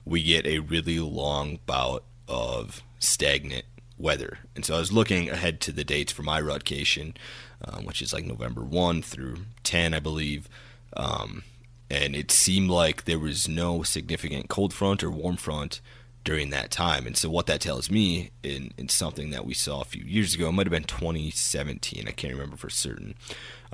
we 0.04 0.22
get 0.22 0.46
a 0.46 0.58
really 0.58 0.98
long 0.98 1.60
bout 1.66 2.04
of 2.26 2.82
stagnant 2.98 3.64
weather. 3.96 4.38
And 4.56 4.64
so 4.64 4.76
I 4.76 4.78
was 4.78 4.92
looking 4.92 5.28
ahead 5.30 5.60
to 5.62 5.72
the 5.72 5.84
dates 5.84 6.12
for 6.12 6.22
my 6.22 6.40
rutcation, 6.40 7.16
um, 7.64 7.84
which 7.84 8.02
is 8.02 8.12
like 8.12 8.24
November 8.24 8.62
1 8.62 9.02
through 9.02 9.36
10, 9.62 9.94
I 9.94 10.00
believe. 10.00 10.48
Um, 10.96 11.44
and 11.90 12.16
it 12.16 12.30
seemed 12.30 12.70
like 12.70 13.04
there 13.04 13.18
was 13.18 13.48
no 13.48 13.82
significant 13.82 14.48
cold 14.48 14.72
front 14.72 15.04
or 15.04 15.10
warm 15.10 15.36
front 15.36 15.80
during 16.24 16.50
that 16.50 16.70
time. 16.70 17.06
And 17.06 17.16
so 17.16 17.30
what 17.30 17.46
that 17.46 17.60
tells 17.60 17.90
me 17.90 18.30
in, 18.42 18.72
in 18.76 18.88
something 18.88 19.30
that 19.30 19.46
we 19.46 19.54
saw 19.54 19.80
a 19.80 19.84
few 19.84 20.04
years 20.04 20.34
ago, 20.34 20.48
it 20.48 20.52
might 20.52 20.66
have 20.66 20.72
been 20.72 20.84
2017, 20.84 22.06
I 22.06 22.10
can't 22.12 22.34
remember 22.34 22.56
for 22.56 22.70
certain. 22.70 23.14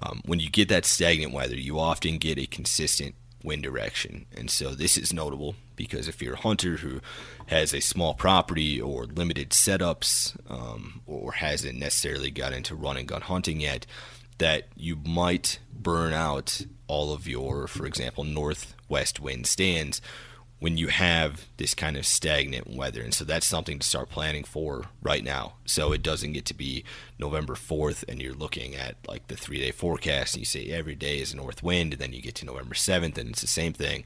Um, 0.01 0.23
when 0.25 0.41
you 0.41 0.51
get 0.51 0.69
that 0.69 0.85
stagnant 0.85 1.33
weather, 1.33 1.57
you 1.57 1.79
often 1.79 2.19
get 2.19 2.39
a 2.39 2.47
consistent 2.47 3.15
wind 3.43 3.63
direction. 3.63 4.27
And 4.37 4.51
so 4.51 4.75
this 4.75 4.97
is 4.97 5.13
notable 5.13 5.55
because 5.77 6.09
if 6.09 6.23
you're 6.23 6.35
a 6.35 6.41
hunter 6.41 6.77
who 6.77 7.01
has 7.47 7.73
a 7.73 7.81
small 7.81 8.15
property 8.15 8.81
or 8.81 9.05
limited 9.05 9.51
setups 9.51 10.37
um, 10.51 11.01
or 11.07 11.33
hasn't 11.33 11.79
necessarily 11.79 12.31
got 12.31 12.53
into 12.53 12.75
run 12.75 12.97
and 12.97 13.09
gun 13.09 13.23
hunting 13.23 13.61
yet, 13.61 13.87
that 14.39 14.69
you 14.77 14.97
might 14.97 15.59
burn 15.73 16.13
out 16.13 16.63
all 16.89 17.13
of 17.13 17.27
your, 17.27 17.67
for 17.67 17.87
example, 17.87 18.25
northwest 18.25 19.19
wind 19.21 19.47
stands 19.47 20.01
when 20.59 20.79
you 20.79 20.89
have 20.89 21.47
this 21.59 21.75
kind 21.75 21.97
of 21.97 22.07
stagnant 22.07 22.67
weather. 22.67 23.03
And 23.03 23.13
so 23.13 23.25
that's 23.25 23.47
something 23.47 23.79
to 23.79 23.87
start 23.87 24.09
planning 24.09 24.43
for 24.43 24.85
right 25.03 25.23
now. 25.23 25.55
So 25.67 25.93
it 25.93 26.03
doesn't 26.03 26.33
get 26.33 26.47
to 26.47 26.55
be 26.55 26.85
November 27.19 27.55
4th 27.55 28.05
and 28.09 28.23
you're 28.23 28.33
looking 28.33 28.75
at 28.75 28.97
like 29.07 29.27
the 29.27 29.37
three 29.37 29.59
day 29.59 29.71
forecast 29.71 30.35
and 30.35 30.41
you 30.41 30.47
say 30.47 30.71
every 30.71 30.95
day 30.95 31.19
is 31.21 31.33
a 31.33 31.37
north 31.37 31.63
wind 31.63 31.93
and 31.93 32.01
then 32.01 32.13
you 32.15 32.23
get 32.23 32.35
to 32.37 32.47
November 32.47 32.75
7th 32.75 33.19
and 33.19 33.31
it's 33.31 33.43
the 33.43 33.47
same 33.47 33.75
thing. 33.75 34.05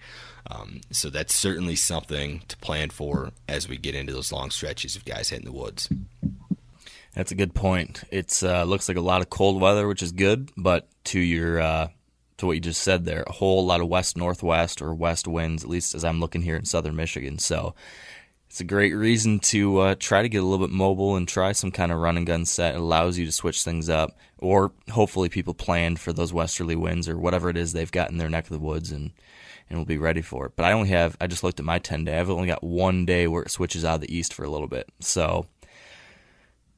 Um, 0.51 0.81
so 0.91 1.09
that's 1.09 1.35
certainly 1.35 1.77
something 1.77 2.43
to 2.49 2.57
plan 2.57 2.91
for 2.91 3.31
as 3.49 3.69
we 3.69 3.77
get 3.77 3.95
into 3.95 4.13
those 4.13 4.33
long 4.33 4.51
stretches 4.51 4.97
of 4.97 5.05
guys 5.05 5.29
hitting 5.29 5.45
the 5.45 5.53
woods. 5.53 5.89
That's 7.15 7.33
a 7.33 7.37
good 7.37 7.55
point. 7.55 8.05
It 8.11 8.43
uh, 8.43 8.65
looks 8.65 8.89
like 8.89 8.97
a 8.97 9.03
lot 9.03 9.21
of 9.21 9.31
cold 9.31 9.61
weather, 9.61 9.87
which 9.87 10.03
is 10.03 10.13
good, 10.13 10.51
but 10.57 10.89
to 11.07 11.21
your 11.21 11.61
uh, 11.61 11.89
to 12.41 12.47
what 12.47 12.57
you 12.57 12.61
just 12.61 12.83
said 12.83 13.05
there, 13.05 13.25
a 13.27 13.33
whole 13.33 13.65
lot 13.65 13.81
of 13.81 13.89
west 13.89 14.17
northwest 14.17 14.83
or 14.83 14.93
west 14.95 15.27
winds, 15.29 15.63
at 15.63 15.71
least 15.71 15.95
as 15.95 16.05
I'm 16.05 16.21
looking 16.21 16.43
here 16.43 16.57
in 16.57 16.65
southern 16.65 16.97
Michigan. 16.97 17.39
So 17.39 17.75
it's 18.49 18.61
a 18.61 18.65
great 18.65 18.93
reason 18.93 19.39
to 19.39 19.79
uh, 19.79 19.95
try 19.99 20.23
to 20.23 20.29
get 20.29 20.43
a 20.43 20.47
little 20.47 20.67
bit 20.67 20.75
mobile 20.75 21.15
and 21.15 21.29
try 21.29 21.53
some 21.53 21.71
kind 21.71 21.93
of 21.93 21.99
run 21.99 22.17
and 22.17 22.27
gun 22.27 22.45
set. 22.45 22.75
It 22.75 22.81
allows 22.81 23.17
you 23.17 23.25
to 23.25 23.33
switch 23.33 23.63
things 23.63 23.89
up, 23.89 24.19
or 24.39 24.73
hopefully 24.91 25.29
people 25.29 25.55
planned 25.55 26.01
for 26.01 26.13
those 26.13 26.33
westerly 26.33 26.75
winds 26.75 27.09
or 27.09 27.17
whatever 27.17 27.49
it 27.49 27.57
is 27.57 27.73
they've 27.73 27.93
got 27.93 28.11
in 28.11 28.19
their 28.19 28.29
neck 28.29 28.45
of 28.45 28.51
the 28.51 28.59
woods 28.59 28.91
and 28.91 29.13
and 29.69 29.79
will 29.79 29.87
be 29.87 29.99
ready 29.99 30.21
for 30.21 30.47
it. 30.47 30.53
But 30.57 30.65
I 30.65 30.73
only 30.73 30.89
have 30.89 31.17
I 31.21 31.29
just 31.29 31.45
looked 31.45 31.61
at 31.61 31.65
my 31.65 31.79
ten 31.79 32.05
day. 32.05 32.19
I've 32.19 32.29
only 32.29 32.49
got 32.49 32.65
one 32.65 33.07
day 33.07 33.29
where 33.29 33.45
it 33.45 33.53
switches 33.53 33.85
out 33.85 33.95
of 33.95 34.01
the 34.01 34.13
east 34.13 34.35
for 34.35 34.45
a 34.45 34.51
little 34.51 34.67
bit. 34.67 34.89
So 34.99 35.47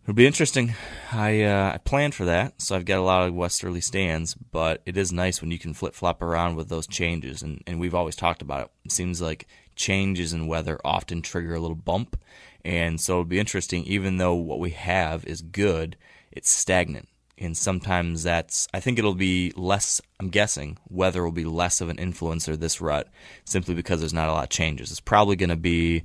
It'll 0.03 0.15
be 0.15 0.27
interesting. 0.27 0.75
I 1.13 1.43
uh, 1.43 1.73
I 1.75 1.79
planned 1.79 2.17
for 2.17 2.25
that, 2.25 2.61
so 2.61 2.75
I've 2.75 2.85
got 2.85 2.99
a 2.99 3.03
lot 3.03 3.29
of 3.29 3.35
westerly 3.35 3.81
stands. 3.81 4.35
But 4.35 4.83
it 4.85 4.97
is 4.97 5.13
nice 5.13 5.41
when 5.41 5.53
you 5.53 5.61
can 5.61 5.75
flip 5.75 5.95
flop 5.95 6.21
around 6.21 6.57
with 6.57 6.69
those 6.69 6.89
changes, 6.89 7.41
and 7.41 7.63
and 7.69 7.79
we've 7.79 7.95
always 7.95 8.17
talked 8.17 8.43
about 8.43 8.63
it. 8.63 8.71
It 8.87 8.93
seems 8.93 9.23
like 9.23 9.47
changes 9.77 10.33
in 10.33 10.49
weather 10.49 10.81
often 10.85 11.23
trigger 11.23 11.55
a 11.55 11.61
little 11.61 11.77
bump, 11.77 12.21
and 12.65 13.01
so 13.01 13.13
it'll 13.13 13.25
be 13.25 13.39
interesting. 13.39 13.85
Even 13.85 14.17
though 14.17 14.35
what 14.35 14.59
we 14.59 14.71
have 14.71 15.25
is 15.25 15.41
good, 15.41 15.97
it's 16.33 16.51
stagnant, 16.51 17.09
and 17.39 17.57
sometimes 17.57 18.25
that's. 18.25 18.67
I 18.75 18.81
think 18.81 18.99
it'll 18.99 19.15
be 19.15 19.53
less. 19.55 20.01
I'm 20.19 20.31
guessing 20.31 20.79
weather 20.89 21.23
will 21.23 21.31
be 21.31 21.45
less 21.45 21.81
of 21.81 21.89
an 21.89 21.99
influencer 21.99 22.59
this 22.59 22.81
rut, 22.81 23.09
simply 23.45 23.77
because 23.77 24.01
there's 24.01 24.13
not 24.13 24.29
a 24.29 24.33
lot 24.33 24.45
of 24.45 24.51
changes. 24.51 24.91
It's 24.91 24.99
probably 24.99 25.37
going 25.37 25.51
to 25.51 25.57
be 25.57 26.03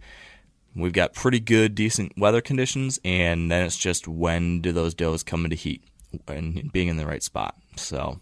We've 0.78 0.94
got 0.94 1.14
pretty 1.14 1.40
good, 1.40 1.74
decent 1.74 2.14
weather 2.18 2.40
conditions, 2.40 3.00
and 3.04 3.50
then 3.50 3.66
it's 3.66 3.78
just 3.78 4.08
when 4.08 4.62
do 4.62 4.72
those 4.72 4.94
does 4.94 5.24
come 5.24 5.44
into 5.44 5.56
heat 5.56 5.84
and 6.28 6.72
being 6.72 6.88
in 6.88 6.98
the 6.98 7.08
right 7.08 7.24
spot. 7.24 7.56
So 7.78 8.20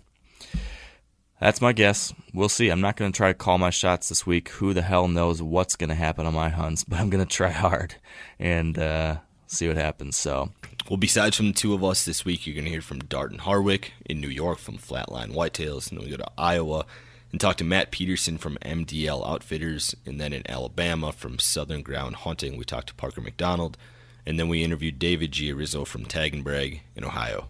that's 1.41 1.59
my 1.59 1.73
guess. 1.73 2.13
We'll 2.33 2.47
see. 2.47 2.69
I'm 2.69 2.79
not 2.79 2.95
going 2.95 3.11
to 3.11 3.15
try 3.15 3.27
to 3.27 3.33
call 3.33 3.57
my 3.57 3.71
shots 3.71 4.07
this 4.07 4.25
week. 4.25 4.49
Who 4.49 4.73
the 4.73 4.83
hell 4.83 5.09
knows 5.09 5.41
what's 5.41 5.75
going 5.75 5.89
to 5.89 5.95
happen 5.95 6.25
on 6.25 6.33
my 6.33 6.49
hunts? 6.49 6.83
But 6.87 6.99
I'm 6.99 7.09
going 7.09 7.25
to 7.25 7.29
try 7.29 7.49
hard 7.49 7.95
and 8.39 8.79
uh, 8.79 9.17
see 9.47 9.67
what 9.67 9.77
happens. 9.77 10.15
So. 10.15 10.51
Well, 10.89 10.97
besides 10.97 11.35
from 11.35 11.47
the 11.47 11.53
two 11.53 11.73
of 11.73 11.83
us 11.83 12.05
this 12.05 12.23
week, 12.23 12.47
you're 12.47 12.53
going 12.53 12.65
to 12.65 12.71
hear 12.71 12.81
from 12.81 12.99
Darton 12.99 13.39
Harwick 13.39 13.89
in 14.05 14.21
New 14.21 14.29
York 14.29 14.59
from 14.59 14.77
Flatline 14.77 15.33
Whitetails, 15.33 15.89
and 15.89 15.99
then 15.99 16.05
we 16.05 16.11
go 16.11 16.17
to 16.17 16.31
Iowa 16.37 16.85
and 17.31 17.41
talked 17.41 17.59
to 17.59 17.63
Matt 17.63 17.91
Peterson 17.91 18.37
from 18.37 18.57
MDL 18.57 19.27
Outfitters. 19.27 19.95
And 20.05 20.19
then 20.19 20.33
in 20.33 20.49
Alabama 20.49 21.11
from 21.11 21.39
Southern 21.39 21.81
Ground 21.81 22.17
Hunting, 22.17 22.57
we 22.57 22.63
talked 22.63 22.87
to 22.87 22.95
Parker 22.95 23.21
McDonald. 23.21 23.77
And 24.25 24.39
then 24.39 24.47
we 24.47 24.63
interviewed 24.63 24.99
David 24.99 25.31
Giarizzo 25.31 25.85
from 25.85 26.05
Tag 26.05 26.33
and 26.33 26.43
Brag 26.43 26.81
in 26.95 27.03
Ohio. 27.03 27.47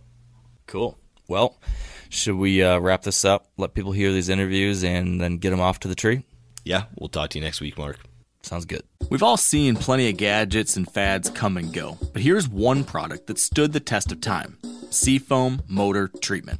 Cool. 0.68 0.98
Well, 1.28 1.58
should 2.10 2.36
we 2.36 2.62
uh, 2.62 2.80
wrap 2.80 3.04
this 3.04 3.26
up, 3.26 3.48
let 3.58 3.74
people 3.74 3.92
hear 3.92 4.12
these 4.12 4.30
interviews, 4.30 4.84
and 4.84 5.20
then 5.20 5.38
get 5.38 5.52
them 5.52 5.62
off 5.62 5.80
to 5.82 5.88
the 5.88 5.96
tree? 5.96 6.24
Yeah, 6.64 6.86
we'll 7.00 7.10
talk 7.10 7.32
to 7.32 7.40
you 7.40 7.46
next 7.46 7.62
week, 7.62 7.78
Mark. 7.78 8.00
Sounds 8.42 8.66
good. 8.66 8.84
We've 9.10 9.24
all 9.24 9.38
seen 9.38 9.76
plenty 9.76 10.10
of 10.10 10.18
gadgets 10.18 10.78
and 10.78 10.92
fads 10.92 11.30
come 11.30 11.58
and 11.58 11.74
go, 11.74 11.98
but 12.14 12.22
here's 12.22 12.48
one 12.48 12.84
product 12.84 13.28
that 13.28 13.40
stood 13.40 13.74
the 13.74 13.80
test 13.80 14.12
of 14.12 14.22
time 14.22 14.58
Seafoam 14.92 15.62
Motor 15.68 16.08
Treatment. 16.08 16.60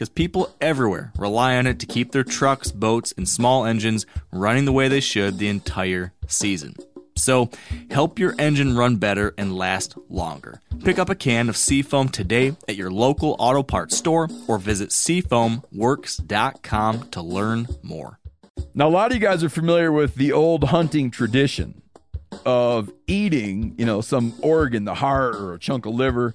because 0.00 0.08
people 0.08 0.56
everywhere 0.62 1.12
rely 1.18 1.58
on 1.58 1.66
it 1.66 1.78
to 1.78 1.84
keep 1.84 2.12
their 2.12 2.24
trucks, 2.24 2.72
boats, 2.72 3.12
and 3.18 3.28
small 3.28 3.66
engines 3.66 4.06
running 4.32 4.64
the 4.64 4.72
way 4.72 4.88
they 4.88 4.98
should 4.98 5.36
the 5.36 5.48
entire 5.48 6.14
season. 6.26 6.74
So, 7.16 7.50
help 7.90 8.18
your 8.18 8.34
engine 8.38 8.78
run 8.78 8.96
better 8.96 9.34
and 9.36 9.54
last 9.54 9.98
longer. 10.08 10.62
Pick 10.84 10.98
up 10.98 11.10
a 11.10 11.14
can 11.14 11.50
of 11.50 11.56
Seafoam 11.58 12.08
today 12.08 12.56
at 12.66 12.76
your 12.76 12.90
local 12.90 13.36
auto 13.38 13.62
parts 13.62 13.94
store 13.94 14.26
or 14.48 14.56
visit 14.56 14.88
seafoamworks.com 14.88 17.10
to 17.10 17.20
learn 17.20 17.68
more. 17.82 18.18
Now, 18.72 18.88
a 18.88 18.90
lot 18.94 19.10
of 19.10 19.16
you 19.16 19.20
guys 19.20 19.44
are 19.44 19.50
familiar 19.50 19.92
with 19.92 20.14
the 20.14 20.32
old 20.32 20.64
hunting 20.64 21.10
tradition 21.10 21.82
of 22.46 22.90
eating, 23.06 23.74
you 23.76 23.84
know, 23.84 24.00
some 24.00 24.32
organ, 24.40 24.86
the 24.86 24.94
heart 24.94 25.34
or 25.34 25.52
a 25.52 25.58
chunk 25.58 25.84
of 25.84 25.92
liver 25.92 26.34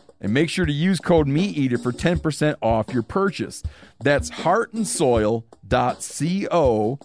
and 0.21 0.33
make 0.33 0.49
sure 0.49 0.65
to 0.65 0.71
use 0.71 0.99
code 0.99 1.27
MeatEater 1.27 1.81
for 1.81 1.91
10% 1.91 2.55
off 2.61 2.93
your 2.93 3.03
purchase. 3.03 3.63
That's 3.99 4.31
heartandsoil.co. 4.31 6.99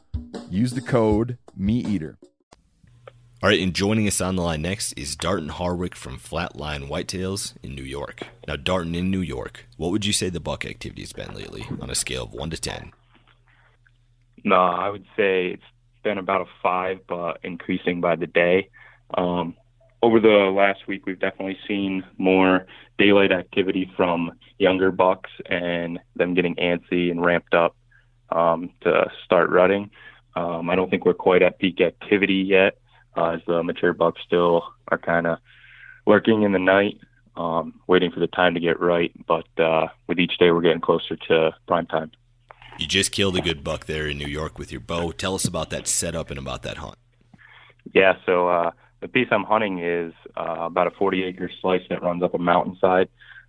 Use 0.51 0.73
the 0.73 0.83
code 0.83 1.39
MeatEater. 1.59 2.17
All 3.43 3.51
right, 3.51 3.61
and 3.61 3.75
joining 3.75 4.07
us 4.07 4.21
on 4.21 4.37
the 4.37 4.43
line 4.43 4.63
next 4.63 4.93
is 4.95 5.15
Darton 5.15 5.51
Harwick 5.51 5.95
from 5.95 6.19
Flatline 6.19 6.89
Whitetails 6.89 7.55
in 7.63 7.75
New 7.75 7.83
York. 7.83 8.23
Now, 8.49 8.57
Darton 8.57 8.95
in 8.95 9.11
New 9.11 9.21
York, 9.21 9.67
what 9.77 9.91
would 9.91 10.07
you 10.07 10.13
say 10.13 10.31
the 10.31 10.41
buck 10.41 10.65
activity 10.65 11.03
has 11.03 11.13
been 11.13 11.35
lately 11.35 11.67
on 11.81 11.91
a 11.91 11.95
scale 11.95 12.25
of 12.25 12.33
1 12.33 12.51
to 12.51 12.57
10? 12.57 12.93
No, 14.43 14.57
I 14.57 14.89
would 14.89 15.05
say 15.17 15.49
it's 15.49 15.63
been 16.03 16.19
about 16.19 16.41
a 16.41 16.47
5, 16.63 17.01
but 17.07 17.41
increasing 17.43 18.01
by 18.01 18.17
the 18.17 18.27
day. 18.27 18.71
Um, 19.13 19.55
over 20.03 20.21
the 20.21 20.53
last 20.55 20.87
week, 20.87 21.07
we've 21.07 21.19
definitely 21.19 21.59
seen 21.67 22.05
more 22.19 22.67
daylight 22.99 23.33
activity 23.33 23.91
from 23.97 24.33
younger 24.59 24.91
bucks 24.91 25.31
and 25.47 25.99
them 26.15 26.35
getting 26.35 26.55
antsy 26.57 27.11
and 27.11 27.25
ramped 27.25 27.55
up 27.55 27.77
um, 28.31 28.71
to 28.83 29.11
start 29.25 29.51
rutting. 29.51 29.91
Um, 30.35 30.69
I 30.69 30.77
don't 30.77 30.91
think 30.91 31.05
we're 31.05 31.15
quite 31.15 31.43
at 31.43 31.59
peak 31.59 31.81
activity 31.81 32.45
yet, 32.47 32.77
uh, 33.17 33.31
as 33.31 33.41
the 33.47 33.63
mature 33.63 33.93
bucks 33.93 34.21
still 34.25 34.65
are 34.89 34.99
kind 34.99 35.27
of 35.27 35.39
lurking 36.07 36.43
in 36.43 36.53
the 36.53 36.59
night, 36.59 36.99
um, 37.37 37.81
waiting 37.87 38.11
for 38.11 38.21
the 38.21 38.27
time 38.27 38.55
to 38.55 38.61
get 38.61 38.79
right. 38.81 39.13
But 39.27 39.47
uh, 39.59 39.89
with 40.07 40.19
each 40.19 40.37
day, 40.39 40.51
we're 40.51 40.61
getting 40.61 40.81
closer 40.81 41.17
to 41.29 41.55
prime 41.67 41.87
time. 41.87 42.13
You 42.79 42.87
just 42.87 43.11
killed 43.11 43.37
a 43.37 43.41
good 43.41 43.65
buck 43.65 43.87
there 43.87 44.07
in 44.07 44.19
New 44.19 44.27
York 44.27 44.59
with 44.59 44.71
your 44.71 44.83
bow. 44.83 45.11
Tell 45.11 45.35
us 45.35 45.47
about 45.47 45.71
that 45.71 45.87
setup 45.87 46.31
and 46.31 46.39
about 46.39 46.63
that 46.63 46.77
hunt. 46.77 46.97
Yeah, 47.95 48.15
so 48.27 48.49
uh, 48.49 48.73
the 49.01 49.09
piece 49.09 49.29
I'm 49.31 49.45
hunting 49.45 49.79
is 49.79 50.13
uh, 50.37 50.67
about 50.67 50.87
a 50.87 50.91
40 50.93 51.25
acre 51.25 51.51
slice 51.61 51.83
that 51.91 52.03
runs 52.03 52.23
up 52.23 52.35
a 52.35 52.39
mountainside. 52.39 53.09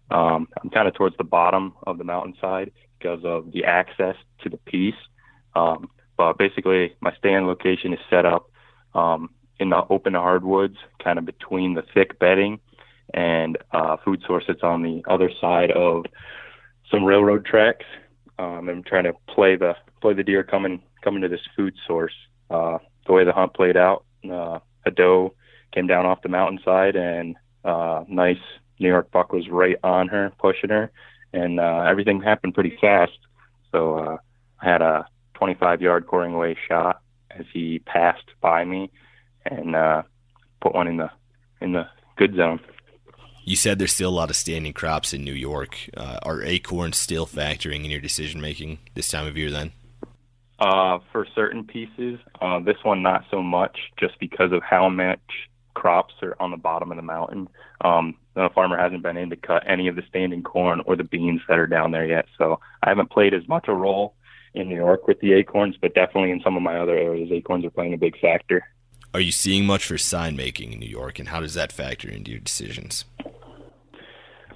Um, 0.10 0.48
I'm 0.62 0.70
kind 0.70 0.88
of 0.88 0.94
towards 0.94 1.18
the 1.18 1.24
bottom 1.24 1.74
of 1.86 1.98
the 1.98 2.04
mountainside 2.04 2.72
because 2.98 3.22
of 3.24 3.52
the 3.52 3.66
access 3.66 4.16
to 4.44 4.50
the 4.50 4.58
piece. 4.58 4.96
Um, 5.56 5.90
but 6.18 6.38
basically, 6.38 6.96
my 7.00 7.14
stand 7.18 7.48
location 7.48 7.94
is 7.94 8.00
set 8.10 8.26
up 8.26 8.50
um, 8.94 9.30
in 9.60 9.70
the 9.70 9.82
open 9.90 10.14
hardwoods, 10.14 10.78
kind 11.04 11.20
of 11.20 11.26
between 11.26 11.74
the 11.76 11.84
thick 11.94 12.20
bedding 12.20 12.60
and 13.14 13.58
uh, 13.72 13.98
food 14.04 14.22
source 14.28 14.44
that's 14.48 14.64
on 14.64 14.84
the 14.84 15.02
other 15.08 15.32
side 15.40 15.72
of 15.72 16.06
some 16.92 17.04
railroad 17.04 17.46
tracks. 17.46 17.86
Um, 18.40 18.70
I'm 18.70 18.84
trying 18.84 19.06
to 19.06 19.14
play 19.28 19.56
the 19.56 19.76
play 20.02 20.14
the 20.14 20.24
deer 20.24 20.44
coming 20.44 20.82
coming 21.04 21.22
to 21.22 21.28
this 21.28 21.42
food 21.56 21.74
source. 21.88 22.14
Uh, 22.50 22.78
the 23.06 23.14
way 23.14 23.24
the 23.24 23.34
hunt 23.34 23.54
played 23.54 23.78
out, 23.78 24.06
uh, 24.30 24.60
a 24.88 24.92
doe 24.92 25.34
came 25.74 25.88
down 25.88 26.06
off 26.06 26.22
the 26.22 26.30
mountainside 26.30 26.96
and 26.96 27.36
uh, 27.64 28.04
nice 28.08 28.40
New 28.80 28.88
York 28.88 29.12
buck 29.12 29.32
was 29.34 29.48
right 29.50 29.78
on 29.84 30.08
her, 30.08 30.32
pushing 30.40 30.70
her, 30.70 30.92
and 31.34 31.60
uh, 31.60 31.86
everything 31.88 32.22
happened 32.22 32.54
pretty 32.54 32.78
fast. 32.80 33.18
So 33.72 33.98
uh, 33.98 34.18
I 34.62 34.70
had 34.70 34.82
a 34.82 35.08
25 35.36 35.82
yard 35.82 36.08
quartering 36.08 36.34
away 36.34 36.56
shot 36.68 37.02
as 37.32 37.46
he 37.54 37.80
passed 37.80 38.26
by 38.42 38.66
me 38.66 38.92
and 39.46 39.76
uh, 39.76 40.04
put 40.62 40.74
one 40.74 40.88
in 40.88 40.98
the 40.98 41.10
in 41.62 41.74
the 41.74 41.88
good 42.18 42.36
zone. 42.36 42.60
You 43.44 43.56
said 43.56 43.80
there's 43.80 43.94
still 43.94 44.10
a 44.10 44.12
lot 44.12 44.30
of 44.30 44.36
standing 44.36 44.74
crops 44.74 45.14
in 45.14 45.24
New 45.24 45.34
York. 45.34 45.78
Uh, 45.96 46.20
are 46.24 46.44
acorns 46.44 46.98
still 46.98 47.26
factoring 47.26 47.86
in 47.86 47.92
your 47.92 48.02
decision 48.02 48.42
making 48.42 48.80
this 48.94 49.08
time 49.08 49.26
of 49.26 49.38
year? 49.38 49.50
Then, 49.50 49.72
uh, 50.60 51.00
for 51.12 51.26
certain 51.36 51.64
pieces, 51.64 52.20
uh, 52.42 52.60
this 52.60 52.78
one 52.84 53.04
not 53.04 53.26
so 53.30 53.42
much, 53.42 53.78
just 54.00 54.20
because 54.20 54.52
of 54.52 54.62
how 54.64 54.90
much 54.90 55.20
crops 55.74 56.16
are 56.24 56.36
on 56.40 56.50
the 56.50 56.58
bottom 56.58 56.92
of 56.92 56.98
the 56.98 57.04
mountain. 57.04 57.48
Um, 57.82 58.16
the 58.34 58.50
farmer 58.56 58.78
hasn't 58.78 59.04
been 59.04 59.18
in 59.18 59.30
to 59.30 59.36
cut 59.36 59.64
any 59.68 59.88
of 59.88 59.96
the 59.96 60.02
standing 60.10 60.42
corn 60.42 60.82
or 60.86 60.96
the 60.96 61.04
beans 61.04 61.42
that 61.48 61.60
are 61.60 61.68
down 61.68 61.92
there 61.92 62.06
yet, 62.06 62.26
so 62.38 62.60
I 62.82 62.90
haven't 62.90 63.12
played 63.12 63.34
as 63.34 63.48
much 63.48 63.66
a 63.68 63.74
role 63.74 64.16
in 64.56 64.70
New 64.70 64.76
York 64.76 65.08
with 65.08 65.20
the 65.20 65.34
acorns, 65.34 65.76
but 65.80 65.94
definitely 65.94 66.32
in 66.32 66.42
some 66.42 66.58
of 66.58 66.64
my 66.64 66.80
other 66.80 66.98
areas, 66.98 67.32
acorns 67.32 67.64
are 67.64 67.70
playing 67.70 67.94
a 67.94 67.98
big 67.98 68.20
factor. 68.20 68.64
Are 69.14 69.22
you 69.22 69.32
seeing 69.32 69.66
much 69.66 69.86
for 69.86 69.98
sign 69.98 70.36
making 70.36 70.74
in 70.74 70.80
New 70.80 70.90
York, 70.90 71.20
and 71.20 71.30
how 71.30 71.40
does 71.40 71.54
that 71.54 71.72
factor 71.72 72.10
into 72.10 72.32
your 72.32 72.40
decisions? 72.40 73.06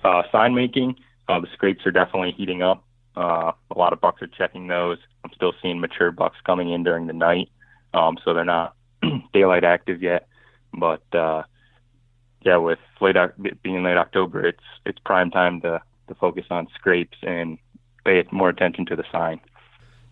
Uh, 0.03 0.23
sign 0.31 0.55
making, 0.55 0.95
uh, 1.29 1.39
the 1.39 1.47
scrapes 1.53 1.85
are 1.85 1.91
definitely 1.91 2.31
heating 2.31 2.63
up. 2.63 2.83
Uh, 3.15 3.51
a 3.69 3.77
lot 3.77 3.93
of 3.93 4.01
bucks 4.01 4.21
are 4.21 4.27
checking 4.27 4.67
those. 4.67 4.97
I'm 5.23 5.31
still 5.33 5.53
seeing 5.61 5.79
mature 5.79 6.11
bucks 6.11 6.37
coming 6.45 6.71
in 6.71 6.83
during 6.83 7.07
the 7.07 7.13
night, 7.13 7.49
um, 7.93 8.17
so 8.23 8.33
they're 8.33 8.45
not 8.45 8.75
daylight 9.33 9.63
active 9.63 10.01
yet. 10.01 10.27
But 10.73 11.03
uh, 11.13 11.43
yeah, 12.41 12.57
with 12.57 12.79
late 12.99 13.15
being 13.61 13.83
late 13.83 13.97
October, 13.97 14.45
it's 14.45 14.63
it's 14.85 14.99
prime 14.99 15.31
time 15.31 15.61
to 15.61 15.81
to 16.07 16.15
focus 16.15 16.45
on 16.49 16.67
scrapes 16.75 17.17
and 17.21 17.57
pay 18.05 18.23
more 18.31 18.49
attention 18.49 18.85
to 18.87 18.95
the 18.95 19.03
sign. 19.11 19.39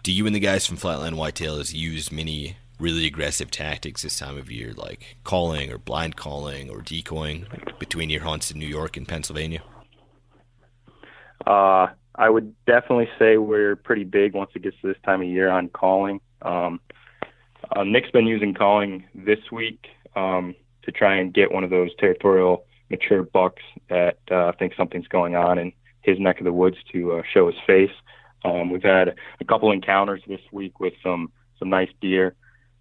Do 0.04 0.12
you 0.12 0.26
and 0.26 0.36
the 0.36 0.40
guys 0.40 0.66
from 0.66 0.78
Flatline 0.78 1.16
Whitetails 1.16 1.74
use 1.74 2.12
many 2.12 2.58
really 2.80 3.06
aggressive 3.06 3.52
tactics 3.52 4.04
this 4.04 4.18
time 4.18 4.38
of 4.38 4.50
year, 4.50 4.74
like 4.74 5.18
calling 5.24 5.72
or 5.72 5.78
blind 5.78 6.16
calling 6.16 6.70
or 6.70 6.82
decoying 6.82 7.46
between 7.80 8.10
your 8.10 8.24
hunts 8.24 8.52
in 8.52 8.58
New 8.60 8.68
York 8.68 8.96
and 8.96 9.08
Pennsylvania? 9.08 9.62
Uh, 11.46 11.88
I 12.20 12.30
would 12.30 12.54
definitely 12.66 13.08
say 13.18 13.38
we're 13.38 13.78
pretty 13.78 14.04
big 14.04 14.34
once 14.34 14.52
it 14.54 14.62
gets 14.62 14.76
to 14.82 14.88
this 14.88 14.98
time 15.06 15.22
of 15.22 15.28
year 15.28 15.50
on 15.50 15.70
calling. 15.70 16.20
Um, 16.42 16.82
uh, 17.76 17.84
Nick's 17.84 18.12
been 18.12 18.28
using 18.28 18.54
calling 18.54 19.06
this 19.16 19.40
week 19.52 19.88
um, 20.18 20.54
to 20.84 20.92
try 20.92 21.16
and 21.16 21.34
get 21.34 21.52
one 21.52 21.64
of 21.64 21.70
those 21.70 21.92
territorial 21.98 22.66
mature 22.90 23.24
bucks 23.24 23.64
that 23.90 24.18
uh, 24.30 24.52
think 24.60 24.74
something's 24.76 25.08
going 25.08 25.36
on 25.36 25.58
in 25.58 25.72
his 26.02 26.20
neck 26.20 26.40
of 26.40 26.44
the 26.44 26.52
woods 26.52 26.76
to 26.92 27.14
uh, 27.14 27.22
show 27.34 27.48
his 27.48 27.56
face. 27.66 27.96
Um, 28.44 28.70
we've 28.70 28.84
had 28.84 29.16
a 29.40 29.46
couple 29.46 29.72
encounters 29.72 30.22
this 30.28 30.42
week 30.52 30.80
with 30.80 30.94
some 31.02 31.32
some 31.58 31.70
nice 31.70 31.90
deer 32.02 32.36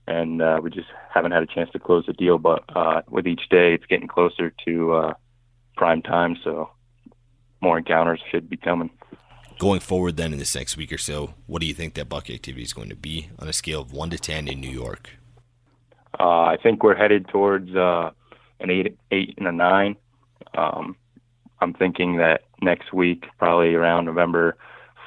and 0.08 0.40
uh, 0.40 0.58
we 0.62 0.70
just 0.70 0.88
haven't 1.12 1.32
had 1.32 1.42
a 1.42 1.46
chance 1.46 1.70
to 1.70 1.78
close 1.78 2.04
the 2.06 2.12
deal. 2.12 2.38
But 2.38 2.64
uh, 2.74 3.02
with 3.08 3.26
each 3.26 3.48
day, 3.50 3.74
it's 3.74 3.86
getting 3.86 4.08
closer 4.08 4.52
to 4.66 4.92
uh, 4.94 5.14
prime 5.76 6.02
time, 6.02 6.36
so 6.42 6.70
more 7.60 7.78
encounters 7.78 8.20
should 8.30 8.48
be 8.48 8.56
coming. 8.56 8.90
Going 9.58 9.80
forward, 9.80 10.16
then 10.16 10.32
in 10.32 10.38
this 10.38 10.54
next 10.54 10.76
week 10.76 10.92
or 10.92 10.98
so, 10.98 11.34
what 11.46 11.60
do 11.60 11.66
you 11.66 11.74
think 11.74 11.94
that 11.94 12.08
buck 12.08 12.30
activity 12.30 12.62
is 12.62 12.72
going 12.72 12.90
to 12.90 12.96
be 12.96 13.28
on 13.40 13.48
a 13.48 13.52
scale 13.52 13.80
of 13.80 13.92
one 13.92 14.08
to 14.10 14.18
ten 14.18 14.46
in 14.46 14.60
New 14.60 14.70
York? 14.70 15.10
Uh, 16.18 16.42
I 16.42 16.56
think 16.62 16.82
we're 16.82 16.94
headed 16.94 17.28
towards 17.28 17.74
uh, 17.74 18.10
an 18.60 18.70
eight, 18.70 18.96
eight 19.10 19.34
and 19.36 19.48
a 19.48 19.52
nine. 19.52 19.96
Um, 20.56 20.96
I'm 21.60 21.74
thinking 21.74 22.18
that 22.18 22.42
next 22.62 22.92
week, 22.92 23.24
probably 23.38 23.74
around 23.74 24.04
November 24.04 24.56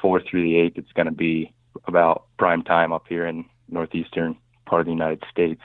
4th 0.02 0.28
through 0.28 0.42
the 0.42 0.54
8th, 0.54 0.78
it's 0.78 0.92
going 0.92 1.06
to 1.06 1.12
be 1.12 1.52
about 1.86 2.26
prime 2.38 2.62
time 2.62 2.92
up 2.92 3.06
here 3.08 3.26
in 3.26 3.44
northeastern 3.68 4.36
part 4.66 4.80
of 4.80 4.86
the 4.86 4.92
United 4.92 5.24
States. 5.30 5.60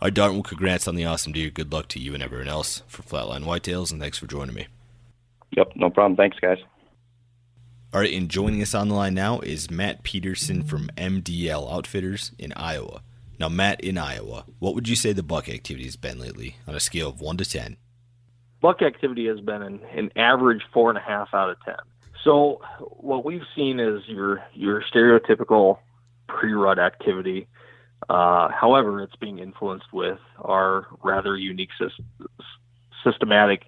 All 0.00 0.06
right, 0.06 0.14
Darton, 0.14 0.36
well, 0.36 0.42
congrats 0.42 0.88
on 0.88 0.96
the 0.96 1.04
awesome 1.04 1.32
deer. 1.32 1.50
Good 1.50 1.72
luck 1.72 1.86
to 1.88 2.00
you 2.00 2.12
and 2.12 2.22
everyone 2.22 2.48
else 2.48 2.82
for 2.88 3.02
Flatline 3.02 3.44
Whitetails, 3.44 3.92
and 3.92 4.00
thanks 4.00 4.18
for 4.18 4.26
joining 4.26 4.54
me. 4.54 4.66
Yep, 5.56 5.72
no 5.76 5.90
problem. 5.90 6.16
Thanks, 6.16 6.38
guys. 6.40 6.58
All 7.94 8.00
right, 8.00 8.14
and 8.14 8.30
joining 8.30 8.62
us 8.62 8.74
on 8.74 8.88
the 8.88 8.94
line 8.94 9.12
now 9.12 9.40
is 9.40 9.70
Matt 9.70 10.02
Peterson 10.02 10.62
from 10.62 10.88
MDL 10.96 11.70
Outfitters 11.70 12.32
in 12.38 12.50
Iowa. 12.54 13.02
Now, 13.38 13.50
Matt, 13.50 13.82
in 13.82 13.98
Iowa, 13.98 14.46
what 14.60 14.74
would 14.74 14.88
you 14.88 14.96
say 14.96 15.12
the 15.12 15.22
buck 15.22 15.46
activity 15.46 15.84
has 15.84 15.96
been 15.96 16.18
lately 16.18 16.56
on 16.66 16.74
a 16.74 16.80
scale 16.80 17.10
of 17.10 17.20
1 17.20 17.36
to 17.36 17.44
10? 17.44 17.76
Buck 18.62 18.80
activity 18.80 19.26
has 19.26 19.40
been 19.40 19.60
an, 19.60 19.80
an 19.94 20.10
average 20.16 20.62
4.5 20.74 21.34
out 21.34 21.50
of 21.50 21.62
10. 21.66 21.74
So, 22.24 22.62
what 22.78 23.26
we've 23.26 23.42
seen 23.54 23.78
is 23.78 24.00
your, 24.06 24.42
your 24.54 24.82
stereotypical 24.90 25.76
pre 26.28 26.54
rut 26.54 26.78
activity. 26.78 27.46
Uh, 28.08 28.48
however, 28.48 29.02
it's 29.02 29.16
being 29.16 29.38
influenced 29.38 29.92
with 29.92 30.18
our 30.40 30.86
rather 31.04 31.36
unique 31.36 31.70
systematic 33.04 33.64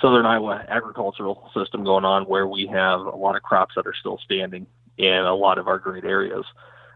southern 0.00 0.26
Iowa 0.26 0.64
agricultural 0.68 1.50
system 1.54 1.84
going 1.84 2.04
on 2.04 2.24
where 2.24 2.46
we 2.46 2.68
have 2.72 3.00
a 3.00 3.16
lot 3.16 3.36
of 3.36 3.42
crops 3.42 3.74
that 3.76 3.86
are 3.86 3.94
still 3.98 4.18
standing 4.24 4.66
in 4.98 5.14
a 5.14 5.34
lot 5.34 5.58
of 5.58 5.68
our 5.68 5.78
great 5.78 6.04
areas. 6.04 6.44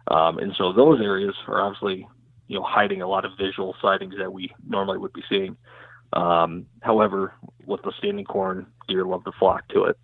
Um, 0.09 0.39
and 0.39 0.55
so 0.57 0.73
those 0.73 1.01
areas 1.01 1.35
are 1.47 1.61
obviously, 1.61 2.07
you 2.49 2.57
know, 2.57 2.65
hiding 2.65 3.03
a 3.03 3.09
lot 3.09 3.25
of 3.25 3.33
visual 3.39 3.77
sightings 3.81 4.15
that 4.19 4.33
we 4.33 4.51
normally 4.67 4.99
would 4.99 5.13
be 5.13 5.23
seeing. 5.29 5.57
Um, 6.13 6.67
however, 6.81 7.35
with 7.67 7.83
the 7.83 7.93
standing 7.99 8.25
corn, 8.25 8.67
deer 8.89 9.05
love 9.05 9.25
to 9.25 9.33
flock 9.39 9.69
to 9.69 9.85
it. 9.85 9.99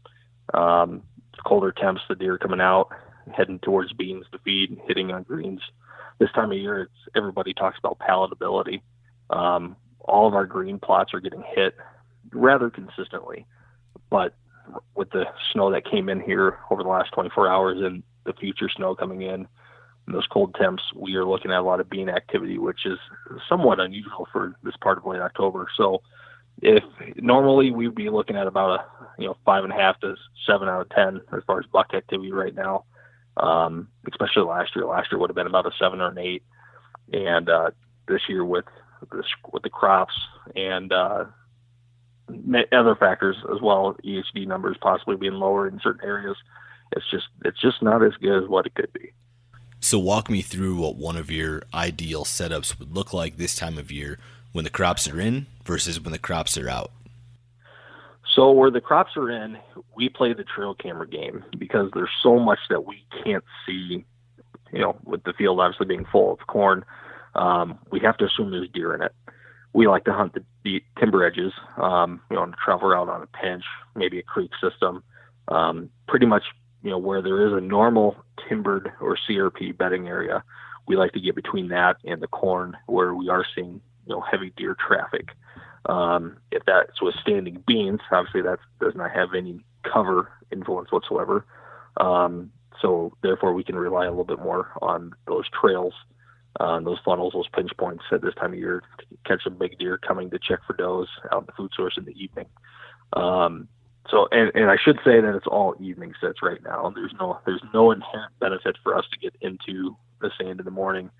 Um, 0.54 1.02
colder 1.44 1.72
temps, 1.72 2.02
the 2.08 2.14
deer 2.14 2.38
coming 2.38 2.60
out, 2.60 2.88
heading 3.34 3.58
towards 3.58 3.92
beans 3.92 4.24
to 4.32 4.38
feed, 4.38 4.80
hitting 4.86 5.10
on 5.10 5.24
greens. 5.24 5.60
This 6.18 6.30
time 6.32 6.52
of 6.52 6.58
year, 6.58 6.82
it's 6.82 7.16
everybody 7.16 7.52
talks 7.52 7.78
about 7.78 7.98
palatability. 7.98 8.82
Um, 9.30 9.76
all 10.00 10.28
of 10.28 10.34
our 10.34 10.46
green 10.46 10.78
plots 10.78 11.12
are 11.12 11.20
getting 11.20 11.42
hit 11.54 11.74
rather 12.36 12.70
consistently. 12.70 13.46
But 14.10 14.34
with 14.94 15.10
the 15.10 15.24
snow 15.52 15.70
that 15.70 15.88
came 15.88 16.08
in 16.08 16.20
here 16.20 16.58
over 16.70 16.82
the 16.82 16.88
last 16.88 17.12
24 17.12 17.48
hours 17.48 17.78
and 17.80 18.02
the 18.24 18.32
future 18.32 18.68
snow 18.68 18.94
coming 18.94 19.22
in, 19.22 19.46
and 20.06 20.14
those 20.14 20.26
cold 20.26 20.54
temps, 20.54 20.82
we 20.94 21.16
are 21.16 21.24
looking 21.24 21.50
at 21.50 21.58
a 21.58 21.62
lot 21.62 21.80
of 21.80 21.90
bean 21.90 22.08
activity, 22.08 22.58
which 22.58 22.86
is 22.86 22.98
somewhat 23.48 23.80
unusual 23.80 24.28
for 24.32 24.54
this 24.62 24.76
part 24.80 24.98
of 24.98 25.06
late 25.06 25.20
October. 25.20 25.66
So, 25.76 26.02
if 26.62 26.84
normally 27.16 27.70
we'd 27.70 27.94
be 27.94 28.08
looking 28.08 28.36
at 28.36 28.46
about 28.46 28.80
a 28.80 28.84
you 29.20 29.26
know 29.26 29.36
five 29.44 29.64
and 29.64 29.72
a 29.72 29.76
half 29.76 30.00
to 30.00 30.14
seven 30.46 30.68
out 30.68 30.80
of 30.80 30.88
ten 30.90 31.20
as 31.36 31.42
far 31.46 31.58
as 31.58 31.66
buck 31.66 31.92
activity 31.92 32.32
right 32.32 32.54
now, 32.54 32.84
um, 33.36 33.88
especially 34.10 34.44
last 34.44 34.74
year. 34.74 34.86
Last 34.86 35.10
year 35.10 35.18
would 35.18 35.28
have 35.28 35.34
been 35.34 35.48
about 35.48 35.66
a 35.66 35.72
seven 35.78 36.00
or 36.00 36.10
an 36.10 36.18
eight, 36.18 36.42
and 37.12 37.50
uh, 37.50 37.70
this 38.08 38.22
year 38.28 38.44
with 38.44 38.64
this 39.12 39.26
with 39.52 39.64
the 39.64 39.70
crops 39.70 40.14
and 40.54 40.92
uh, 40.92 41.24
other 42.72 42.96
factors 42.96 43.36
as 43.54 43.60
well, 43.60 43.96
EHD 44.04 44.46
numbers 44.46 44.76
possibly 44.80 45.16
being 45.16 45.34
lower 45.34 45.68
in 45.68 45.80
certain 45.82 46.06
areas. 46.06 46.36
It's 46.92 47.08
just 47.10 47.26
it's 47.44 47.60
just 47.60 47.82
not 47.82 48.02
as 48.02 48.12
good 48.20 48.44
as 48.44 48.48
what 48.48 48.66
it 48.66 48.74
could 48.74 48.92
be. 48.92 49.12
So 49.80 49.98
walk 49.98 50.30
me 50.30 50.42
through 50.42 50.76
what 50.76 50.96
one 50.96 51.16
of 51.16 51.30
your 51.30 51.62
ideal 51.74 52.24
setups 52.24 52.78
would 52.78 52.94
look 52.94 53.12
like 53.12 53.36
this 53.36 53.54
time 53.54 53.78
of 53.78 53.92
year 53.92 54.18
when 54.52 54.64
the 54.64 54.70
crops 54.70 55.08
are 55.08 55.20
in 55.20 55.46
versus 55.64 56.00
when 56.00 56.12
the 56.12 56.18
crops 56.18 56.56
are 56.56 56.68
out. 56.68 56.90
So 58.34 58.50
where 58.50 58.70
the 58.70 58.80
crops 58.80 59.16
are 59.16 59.30
in, 59.30 59.58
we 59.94 60.08
play 60.08 60.32
the 60.32 60.44
trail 60.44 60.74
camera 60.74 61.08
game 61.08 61.44
because 61.58 61.90
there's 61.94 62.10
so 62.22 62.38
much 62.38 62.58
that 62.70 62.84
we 62.84 63.04
can't 63.24 63.44
see. 63.66 64.04
You 64.72 64.80
know, 64.80 64.96
with 65.04 65.22
the 65.24 65.32
field 65.32 65.60
obviously 65.60 65.86
being 65.86 66.06
full 66.10 66.32
of 66.32 66.46
corn, 66.46 66.84
um, 67.34 67.78
we 67.90 68.00
have 68.00 68.16
to 68.18 68.26
assume 68.26 68.50
there's 68.50 68.68
deer 68.70 68.94
in 68.94 69.02
it 69.02 69.14
we 69.76 69.86
like 69.86 70.04
to 70.04 70.12
hunt 70.12 70.32
the, 70.32 70.42
the 70.64 70.82
timber 70.98 71.22
edges, 71.22 71.52
um, 71.76 72.22
you 72.30 72.36
know, 72.36 72.50
travel 72.64 72.94
out 72.94 73.10
on 73.10 73.20
a 73.20 73.26
pinch, 73.26 73.62
maybe 73.94 74.18
a 74.18 74.22
creek 74.22 74.50
system, 74.58 75.04
um, 75.48 75.90
pretty 76.08 76.24
much, 76.24 76.44
you 76.82 76.90
know, 76.90 76.96
where 76.96 77.20
there 77.20 77.46
is 77.46 77.52
a 77.52 77.60
normal 77.60 78.16
timbered 78.48 78.90
or 79.02 79.18
CRP 79.28 79.76
bedding 79.76 80.08
area. 80.08 80.42
We 80.88 80.96
like 80.96 81.12
to 81.12 81.20
get 81.20 81.34
between 81.34 81.68
that 81.68 81.98
and 82.06 82.22
the 82.22 82.26
corn 82.26 82.74
where 82.86 83.14
we 83.14 83.28
are 83.28 83.44
seeing, 83.54 83.82
you 84.06 84.14
know, 84.14 84.22
heavy 84.22 84.50
deer 84.56 84.74
traffic. 84.88 85.28
Um, 85.84 86.38
if 86.50 86.62
that's 86.64 87.02
with 87.02 87.14
standing 87.20 87.62
beans, 87.66 88.00
obviously 88.10 88.40
that 88.42 88.58
does 88.80 88.94
not 88.94 89.10
have 89.10 89.34
any 89.36 89.60
cover 89.82 90.32
influence 90.50 90.90
whatsoever. 90.90 91.44
Um, 91.98 92.50
so 92.80 93.12
therefore 93.22 93.52
we 93.52 93.62
can 93.62 93.76
rely 93.76 94.06
a 94.06 94.10
little 94.10 94.24
bit 94.24 94.38
more 94.38 94.70
on 94.80 95.12
those 95.26 95.44
trails 95.50 95.92
uh, 96.60 96.80
those 96.80 96.98
funnels, 97.04 97.32
those 97.34 97.48
pinch 97.54 97.70
points 97.78 98.04
at 98.12 98.22
this 98.22 98.34
time 98.34 98.52
of 98.52 98.58
year 98.58 98.82
catch 99.26 99.42
a 99.46 99.50
big 99.50 99.78
deer 99.78 99.98
coming 99.98 100.30
to 100.30 100.38
check 100.38 100.60
for 100.66 100.74
does 100.74 101.08
out 101.32 101.42
in 101.42 101.46
the 101.46 101.52
food 101.52 101.70
source 101.76 101.94
in 101.96 102.04
the 102.04 102.12
evening. 102.12 102.46
Um, 103.12 103.68
so, 104.10 104.28
and, 104.30 104.52
and 104.54 104.70
I 104.70 104.76
should 104.82 104.96
say 105.04 105.20
that 105.20 105.34
it's 105.34 105.46
all 105.46 105.74
evening 105.80 106.14
sets 106.20 106.42
right 106.42 106.62
now. 106.62 106.92
There's 106.94 107.14
no 107.18 107.40
there's 107.44 107.62
no 107.74 107.90
inherent 107.90 108.32
benefit 108.40 108.76
for 108.82 108.96
us 108.96 109.04
to 109.12 109.18
get 109.18 109.34
into 109.40 109.96
the 110.20 110.30
sand 110.40 110.60
in 110.60 110.64
the 110.64 110.70
morning, 110.70 111.10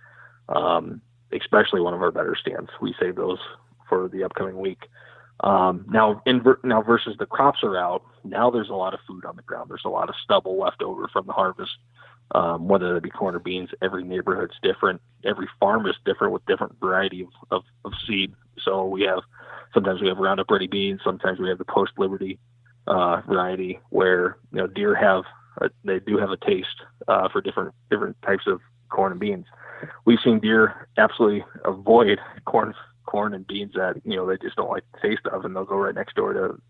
um, 0.49 1.01
especially 1.33 1.81
one 1.81 1.95
of 1.95 2.03
our 2.03 2.13
better 2.13 2.37
stands. 2.41 2.71
We 2.81 2.95
save 3.01 3.17
those 3.17 3.39
for 3.89 4.09
the 4.09 4.25
upcoming 4.25 4.59
week. 4.59 4.85
Um, 5.41 5.85
now, 5.89 6.23
in 6.27 6.43
now 6.65 6.81
versus 6.81 7.17
the 7.19 7.27
crops 7.27 7.59
are 7.63 7.77
out. 7.77 8.03
Now 8.25 8.51
there's 8.51 8.71
a 8.71 8.75
lot 8.75 8.95
of 8.95 9.01
food 9.07 9.25
on 9.25 9.37
the 9.37 9.43
ground. 9.43 9.71
There's 9.71 9.83
a 9.85 9.91
lot 9.91 10.09
of 10.09 10.15
stubble 10.23 10.59
left 10.59 10.83
over 10.83 11.09
from 11.09 11.27
the 11.27 11.33
harvest 11.33 11.73
um, 12.33 12.69
whether 12.69 12.97
it 12.97 13.03
be 13.03 13.11
corn 13.11 13.35
or 13.35 13.39
beans. 13.39 13.71
Every 13.83 14.05
neighborhood's 14.05 14.57
different. 14.63 15.01
Every 15.25 15.49
farm 15.61 15.87
is 15.87 15.95
different 16.05 16.33
with 16.33 16.45
different 16.47 16.79
variety 16.81 17.23
of, 17.23 17.29
of, 17.51 17.63
of 17.85 17.93
seed. 18.07 18.33
So 18.65 18.87
we 18.87 19.03
have 19.03 19.21
sometimes 19.75 20.01
we 20.01 20.09
have 20.09 20.19
Roundup 20.19 20.51
Ready 20.51 20.67
beans. 20.67 21.01
Sometimes 21.05 21.39
we 21.39 21.49
have 21.49 21.59
the 21.59 21.65
Post 21.65 21.93
Liberty 21.99 22.39
uh, 22.87 23.21
variety 23.27 23.79
where 23.91 24.39
you 24.53 24.59
know 24.59 24.67
deer 24.67 24.95
have 24.95 25.25
a, 25.61 25.71
they 25.85 26.01
do 26.01 26.19
have 26.19 26.31
a 26.31 26.37
taste 26.37 26.83
uh, 27.09 27.29
for 27.29 27.41
different 27.41 27.75
different 27.91 28.17
types 28.23 28.45
of 28.47 28.61
corn 28.89 29.13
and 29.13 29.21
beans. 29.21 29.47
We've 30.05 30.19
seen 30.25 30.41
deer 30.41 30.89
absolutely 30.99 31.45
avoid 31.65 32.19
corn 32.45 32.75
corn 33.05 33.35
and 33.35 33.47
beans 33.47 33.73
that 33.75 34.01
you 34.05 34.17
know 34.17 34.27
they 34.27 34.37
just 34.39 34.57
don't 34.57 34.71
like 34.71 34.85
the 34.93 35.09
taste 35.09 35.27
of, 35.33 35.45
and 35.45 35.55
they'll 35.55 35.65
go 35.65 35.77
right 35.77 35.95
next 35.95 36.17
door 36.17 36.33
to 36.33 36.61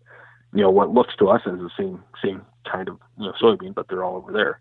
you 0.53 0.61
know 0.61 0.69
what 0.69 0.91
looks 0.91 1.15
to 1.19 1.29
us 1.29 1.41
as 1.45 1.57
the 1.57 1.69
same 1.77 2.03
same 2.23 2.41
kind 2.71 2.89
of 2.89 2.99
you 3.17 3.25
know 3.25 3.33
soybean, 3.41 3.73
but 3.73 3.87
they're 3.87 4.03
all 4.03 4.17
over 4.17 4.31
there 4.31 4.59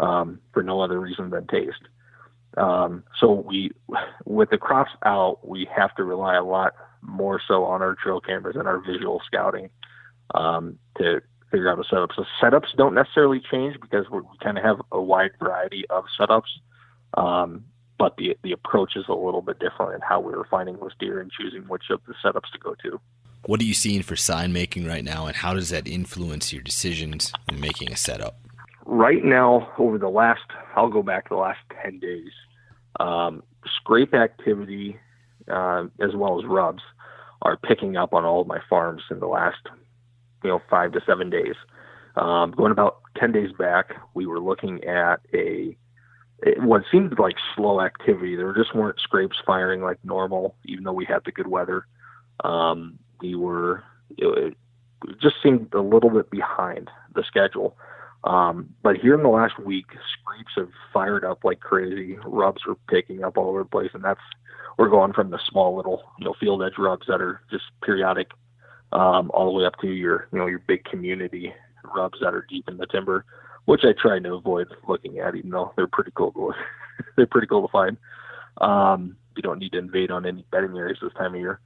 um, 0.00 0.40
for 0.52 0.62
no 0.62 0.80
other 0.80 0.98
reason 0.98 1.30
than 1.30 1.46
taste. 1.46 1.82
Um, 2.56 3.04
so 3.20 3.32
we, 3.32 3.70
with 4.24 4.50
the 4.50 4.58
crops 4.58 4.90
out, 5.04 5.46
we 5.46 5.68
have 5.74 5.94
to 5.94 6.04
rely 6.04 6.34
a 6.34 6.42
lot 6.42 6.74
more 7.02 7.40
so 7.46 7.64
on 7.64 7.80
our 7.80 7.94
trail 7.94 8.20
cameras 8.20 8.56
and 8.56 8.66
our 8.66 8.80
visual 8.80 9.22
scouting 9.24 9.70
um, 10.34 10.78
to 10.98 11.20
figure 11.50 11.70
out 11.70 11.78
a 11.78 11.84
setup. 11.84 12.10
So 12.14 12.24
setups 12.42 12.76
don't 12.76 12.94
necessarily 12.94 13.40
change 13.50 13.76
because 13.80 14.06
we 14.10 14.20
kind 14.42 14.58
of 14.58 14.64
have 14.64 14.80
a 14.90 15.00
wide 15.00 15.32
variety 15.38 15.84
of 15.90 16.04
setups, 16.18 16.50
um, 17.14 17.64
but 17.98 18.16
the 18.16 18.36
the 18.42 18.52
approach 18.52 18.96
is 18.96 19.04
a 19.08 19.14
little 19.14 19.42
bit 19.42 19.58
different 19.58 19.94
in 19.94 20.00
how 20.00 20.20
we 20.20 20.32
are 20.32 20.46
finding 20.50 20.76
those 20.78 20.92
deer 20.98 21.20
and 21.20 21.30
choosing 21.30 21.62
which 21.62 21.84
of 21.90 22.00
the 22.06 22.14
setups 22.24 22.50
to 22.52 22.58
go 22.58 22.74
to. 22.82 23.00
What 23.46 23.60
are 23.60 23.64
you 23.64 23.74
seeing 23.74 24.02
for 24.02 24.16
sign 24.16 24.52
making 24.52 24.86
right 24.86 25.04
now, 25.04 25.26
and 25.26 25.36
how 25.36 25.54
does 25.54 25.70
that 25.70 25.88
influence 25.88 26.52
your 26.52 26.62
decisions 26.62 27.32
in 27.50 27.60
making 27.60 27.92
a 27.92 27.96
setup? 27.96 28.36
Right 28.90 29.24
now, 29.24 29.72
over 29.78 29.98
the 29.98 30.08
last, 30.08 30.42
I'll 30.74 30.90
go 30.90 31.02
back 31.02 31.28
to 31.28 31.34
the 31.34 31.40
last 31.40 31.60
10 31.82 32.00
days, 32.00 32.32
um, 32.98 33.42
scrape 33.76 34.14
activity 34.14 34.98
uh, 35.48 35.84
as 36.00 36.14
well 36.14 36.38
as 36.38 36.44
rubs 36.46 36.82
are 37.42 37.56
picking 37.56 37.96
up 37.96 38.12
on 38.12 38.24
all 38.24 38.40
of 38.40 38.46
my 38.46 38.58
farms 38.68 39.02
in 39.10 39.20
the 39.20 39.26
last, 39.26 39.60
you 40.42 40.50
know, 40.50 40.60
five 40.68 40.92
to 40.92 41.00
seven 41.06 41.30
days. 41.30 41.54
Um, 42.16 42.50
going 42.50 42.72
about 42.72 43.00
10 43.16 43.30
days 43.32 43.50
back, 43.56 43.94
we 44.14 44.26
were 44.26 44.40
looking 44.40 44.84
at 44.84 45.20
a 45.32 45.76
what 46.56 46.82
seemed 46.90 47.18
like 47.18 47.36
slow 47.54 47.82
activity. 47.82 48.34
There 48.34 48.54
just 48.54 48.74
weren't 48.74 48.98
scrapes 48.98 49.36
firing 49.46 49.82
like 49.82 49.98
normal, 50.04 50.56
even 50.64 50.84
though 50.84 50.92
we 50.92 51.04
had 51.04 51.20
the 51.24 51.32
good 51.32 51.46
weather. 51.46 51.86
Um, 52.42 52.98
we 53.20 53.34
were, 53.34 53.84
it, 54.16 54.54
it 55.06 55.20
just 55.20 55.36
seemed 55.42 55.72
a 55.74 55.82
little 55.82 56.08
bit 56.10 56.30
behind 56.30 56.90
the 57.14 57.22
schedule. 57.26 57.76
Um, 58.24 58.74
but 58.82 58.96
here 58.96 59.14
in 59.14 59.22
the 59.22 59.28
last 59.28 59.58
week, 59.58 59.86
scrapes 59.88 60.52
have 60.56 60.70
fired 60.92 61.24
up 61.24 61.44
like 61.44 61.60
crazy. 61.60 62.18
Rubs 62.24 62.62
are 62.68 62.76
picking 62.88 63.24
up 63.24 63.38
all 63.38 63.48
over 63.48 63.60
the 63.60 63.68
place, 63.68 63.90
and 63.94 64.04
that's 64.04 64.20
we're 64.78 64.90
going 64.90 65.12
from 65.12 65.30
the 65.30 65.38
small 65.48 65.76
little 65.76 66.02
you 66.18 66.26
know 66.26 66.34
field 66.38 66.62
edge 66.62 66.78
rubs 66.78 67.06
that 67.06 67.20
are 67.20 67.40
just 67.50 67.64
periodic, 67.82 68.30
um, 68.92 69.30
all 69.32 69.46
the 69.46 69.58
way 69.58 69.64
up 69.64 69.78
to 69.80 69.88
your 69.88 70.28
you 70.32 70.38
know 70.38 70.46
your 70.46 70.58
big 70.58 70.84
community 70.84 71.52
rubs 71.94 72.18
that 72.20 72.34
are 72.34 72.46
deep 72.48 72.68
in 72.68 72.76
the 72.76 72.86
timber, 72.86 73.24
which 73.64 73.84
I 73.84 73.92
try 74.00 74.18
to 74.18 74.34
avoid 74.34 74.68
looking 74.86 75.18
at, 75.18 75.34
even 75.34 75.50
though 75.50 75.72
they're 75.76 75.86
pretty 75.86 76.12
cool. 76.14 76.32
To, 76.32 76.52
they're 77.16 77.26
pretty 77.26 77.46
cool 77.46 77.66
to 77.66 77.72
find. 77.72 77.96
Um, 78.60 79.16
you 79.36 79.42
don't 79.42 79.58
need 79.58 79.72
to 79.72 79.78
invade 79.78 80.10
on 80.10 80.26
any 80.26 80.44
bedding 80.52 80.76
areas 80.76 80.98
this 81.00 81.12
time 81.14 81.34
of 81.34 81.40
year. 81.40 81.60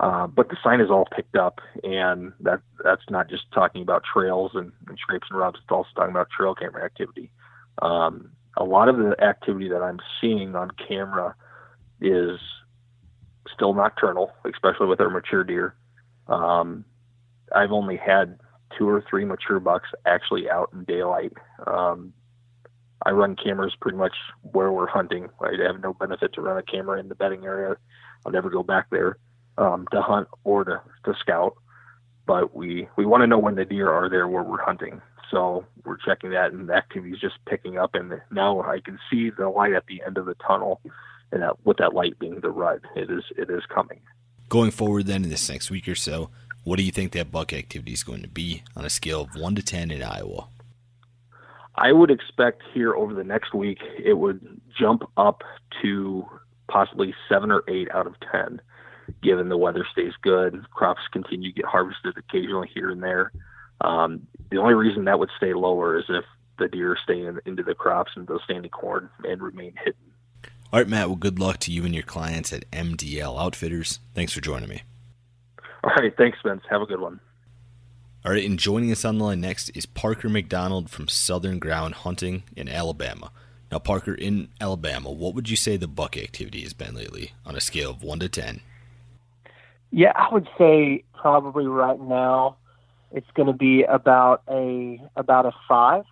Uh, 0.00 0.26
but 0.26 0.48
the 0.48 0.56
sign 0.64 0.80
is 0.80 0.90
all 0.90 1.06
picked 1.14 1.36
up, 1.36 1.60
and 1.84 2.32
that 2.40 2.60
that's 2.82 3.02
not 3.10 3.28
just 3.28 3.44
talking 3.52 3.82
about 3.82 4.02
trails 4.10 4.52
and, 4.54 4.72
and 4.88 4.98
scrapes 4.98 5.28
and 5.30 5.38
rubs. 5.38 5.58
It's 5.62 5.70
also 5.70 5.88
talking 5.94 6.10
about 6.10 6.28
trail 6.30 6.54
camera 6.54 6.84
activity. 6.84 7.30
Um, 7.80 8.30
a 8.56 8.64
lot 8.64 8.88
of 8.88 8.96
the 8.96 9.14
activity 9.22 9.68
that 9.68 9.82
I'm 9.82 10.00
seeing 10.20 10.54
on 10.54 10.70
camera 10.88 11.34
is 12.00 12.38
still 13.54 13.74
nocturnal, 13.74 14.32
especially 14.44 14.86
with 14.86 15.00
our 15.00 15.10
mature 15.10 15.44
deer. 15.44 15.74
Um, 16.26 16.84
I've 17.54 17.72
only 17.72 17.96
had 17.96 18.38
two 18.78 18.88
or 18.88 19.04
three 19.08 19.24
mature 19.24 19.60
bucks 19.60 19.90
actually 20.06 20.48
out 20.48 20.70
in 20.72 20.84
daylight. 20.84 21.32
Um, 21.66 22.14
I 23.04 23.10
run 23.10 23.36
cameras 23.36 23.74
pretty 23.80 23.98
much 23.98 24.14
where 24.40 24.72
we're 24.72 24.86
hunting. 24.86 25.28
I 25.40 25.50
have 25.66 25.82
no 25.82 25.92
benefit 25.92 26.32
to 26.34 26.40
run 26.40 26.56
a 26.56 26.62
camera 26.62 26.98
in 26.98 27.08
the 27.08 27.14
bedding 27.14 27.44
area. 27.44 27.76
I'll 28.24 28.32
never 28.32 28.48
go 28.48 28.62
back 28.62 28.86
there 28.90 29.18
um, 29.58 29.86
to 29.92 30.00
hunt 30.00 30.28
or 30.44 30.64
to, 30.64 30.80
to 31.04 31.14
scout. 31.20 31.54
But 32.26 32.54
we, 32.54 32.88
we 32.96 33.04
want 33.04 33.22
to 33.22 33.26
know 33.26 33.38
when 33.38 33.56
the 33.56 33.64
deer 33.64 33.90
are 33.90 34.08
there 34.08 34.28
where 34.28 34.42
we're 34.42 34.62
hunting. 34.62 35.00
So 35.30 35.64
we're 35.84 35.96
checking 35.96 36.30
that, 36.30 36.52
and 36.52 36.68
the 36.68 36.74
activity 36.74 37.12
is 37.12 37.20
just 37.20 37.36
picking 37.46 37.78
up. 37.78 37.94
And 37.94 38.20
now 38.30 38.60
I 38.62 38.80
can 38.80 38.98
see 39.10 39.30
the 39.30 39.48
light 39.48 39.72
at 39.72 39.86
the 39.86 40.02
end 40.06 40.18
of 40.18 40.26
the 40.26 40.34
tunnel, 40.46 40.80
and 41.32 41.42
that, 41.42 41.64
with 41.64 41.78
that 41.78 41.94
light 41.94 42.18
being 42.18 42.40
the 42.40 42.50
rut, 42.50 42.80
it 42.94 43.10
is 43.10 43.24
it 43.36 43.48
is 43.50 43.62
coming. 43.74 44.00
Going 44.50 44.70
forward, 44.70 45.06
then 45.06 45.24
in 45.24 45.30
this 45.30 45.48
next 45.48 45.70
week 45.70 45.88
or 45.88 45.94
so, 45.94 46.28
what 46.64 46.76
do 46.76 46.82
you 46.82 46.92
think 46.92 47.12
that 47.12 47.32
buck 47.32 47.54
activity 47.54 47.92
is 47.92 48.02
going 48.02 48.20
to 48.22 48.28
be 48.28 48.62
on 48.76 48.84
a 48.84 48.90
scale 48.90 49.22
of 49.22 49.34
one 49.34 49.54
to 49.54 49.62
ten 49.62 49.90
in 49.90 50.02
Iowa? 50.02 50.48
I 51.74 51.92
would 51.92 52.10
expect 52.10 52.62
here 52.74 52.94
over 52.94 53.14
the 53.14 53.24
next 53.24 53.54
week 53.54 53.78
it 53.98 54.14
would 54.14 54.60
jump 54.78 55.04
up 55.16 55.42
to 55.80 56.26
possibly 56.68 57.14
seven 57.28 57.50
or 57.50 57.64
eight 57.68 57.90
out 57.92 58.06
of 58.06 58.14
ten 58.30 58.60
given 59.22 59.48
the 59.48 59.56
weather 59.56 59.86
stays 59.90 60.12
good. 60.22 60.64
Crops 60.70 61.02
continue 61.12 61.52
to 61.52 61.54
get 61.54 61.64
harvested 61.64 62.16
occasionally 62.16 62.70
here 62.72 62.90
and 62.90 63.02
there. 63.02 63.32
Um, 63.80 64.26
the 64.50 64.58
only 64.58 64.74
reason 64.74 65.04
that 65.06 65.18
would 65.18 65.30
stay 65.36 65.54
lower 65.54 65.98
is 65.98 66.04
if 66.08 66.24
the 66.58 66.68
deer 66.68 66.96
stay 67.02 67.24
in, 67.24 67.40
into 67.46 67.62
the 67.62 67.74
crops 67.74 68.12
and 68.14 68.26
those 68.26 68.40
standing 68.44 68.70
corn 68.70 69.08
and 69.24 69.42
remain 69.42 69.74
hidden. 69.76 69.94
All 70.72 70.80
right, 70.80 70.88
Matt. 70.88 71.08
Well, 71.08 71.16
good 71.16 71.38
luck 71.38 71.58
to 71.60 71.72
you 71.72 71.84
and 71.84 71.94
your 71.94 72.02
clients 72.02 72.52
at 72.52 72.70
MDL 72.70 73.38
Outfitters. 73.38 73.98
Thanks 74.14 74.32
for 74.32 74.40
joining 74.40 74.68
me. 74.68 74.82
All 75.84 75.92
right. 75.96 76.16
Thanks, 76.16 76.38
Spence. 76.38 76.62
Have 76.70 76.80
a 76.80 76.86
good 76.86 77.00
one. 77.00 77.20
All 78.24 78.32
right. 78.32 78.44
And 78.44 78.58
joining 78.58 78.90
us 78.90 79.04
on 79.04 79.18
the 79.18 79.24
line 79.24 79.40
next 79.40 79.68
is 79.70 79.84
Parker 79.84 80.28
McDonald 80.28 80.88
from 80.88 81.08
Southern 81.08 81.58
Ground 81.58 81.94
Hunting 81.94 82.44
in 82.56 82.68
Alabama. 82.68 83.32
Now, 83.70 83.80
Parker, 83.80 84.14
in 84.14 84.48
Alabama, 84.60 85.10
what 85.10 85.34
would 85.34 85.48
you 85.48 85.56
say 85.56 85.76
the 85.76 85.88
buck 85.88 86.16
activity 86.16 86.62
has 86.62 86.74
been 86.74 86.94
lately 86.94 87.32
on 87.44 87.56
a 87.56 87.60
scale 87.60 87.90
of 87.90 88.02
1 88.02 88.20
to 88.20 88.28
10? 88.28 88.60
Yeah, 89.92 90.12
I 90.16 90.32
would 90.32 90.48
say 90.56 91.04
probably 91.12 91.66
right 91.66 92.00
now 92.00 92.56
it's 93.12 93.30
going 93.34 93.46
to 93.46 93.52
be 93.52 93.82
about 93.84 94.42
a 94.50 94.98
about 95.16 95.44
a 95.46 95.52
five. 95.68 96.04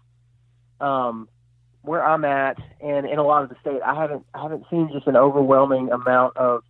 Um, 0.80 1.28
where 1.82 2.04
I'm 2.04 2.26
at, 2.26 2.58
and 2.82 3.06
in 3.06 3.18
a 3.18 3.22
lot 3.22 3.42
of 3.42 3.48
the 3.48 3.56
state, 3.62 3.80
I 3.82 3.94
haven't 3.94 4.26
I 4.34 4.42
haven't 4.42 4.66
seen 4.70 4.90
just 4.92 5.06
an 5.06 5.16
overwhelming 5.16 5.90
amount 5.90 6.36
of 6.36 6.62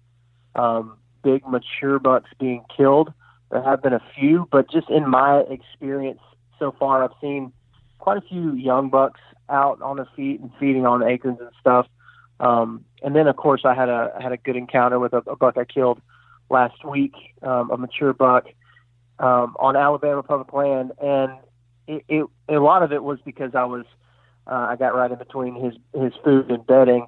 um, 0.55 0.99
big 1.25 1.43
mature 1.49 1.99
bucks 1.99 2.31
being 2.39 2.65
killed. 2.75 3.13
There 3.51 3.61
have 3.61 3.83
been 3.83 3.93
a 3.93 4.03
few, 4.17 4.49
but 4.53 4.71
just 4.71 4.89
in 4.89 5.11
my 5.11 5.41
experience 5.51 6.21
so 6.61 6.73
far, 6.79 7.03
I've 7.03 7.11
seen 7.21 7.53
quite 7.99 8.19
a 8.19 8.21
few 8.21 8.55
young 8.55 8.89
bucks 8.89 9.21
out 9.49 9.83
on 9.83 9.97
the 9.97 10.07
feet 10.15 10.41
and 10.41 10.53
feeding 10.61 10.87
on 10.87 11.03
acorns 11.03 11.41
and 11.41 11.51
stuff. 11.61 11.89
Um, 12.39 12.85
and 13.03 13.17
then, 13.17 13.27
of 13.27 13.35
course, 13.35 13.63
I 13.65 13.75
had 13.75 13.89
a 13.89 14.13
I 14.17 14.23
had 14.23 14.31
a 14.31 14.37
good 14.37 14.55
encounter 14.55 15.01
with 15.01 15.13
a, 15.13 15.23
a 15.27 15.35
buck 15.35 15.59
I 15.59 15.65
killed 15.65 16.01
last 16.51 16.85
week, 16.85 17.15
um, 17.43 17.71
a 17.71 17.77
mature 17.77 18.13
buck 18.13 18.47
um, 19.19 19.57
on 19.59 19.77
Alabama 19.77 20.23
public 20.23 20.53
land, 20.53 20.93
and 21.01 21.33
it, 21.87 22.05
it, 22.09 22.27
a 22.49 22.59
lot 22.59 22.83
of 22.83 22.93
it 22.93 23.03
was 23.03 23.19
because 23.25 23.55
I 23.55 23.65
was 23.65 23.85
uh, 24.47 24.69
I 24.71 24.77
got 24.77 24.95
right 24.95 25.11
in 25.11 25.19
between 25.19 25.55
his 25.55 25.75
his 25.95 26.13
food 26.25 26.51
and 26.51 26.67
bedding, 26.67 27.07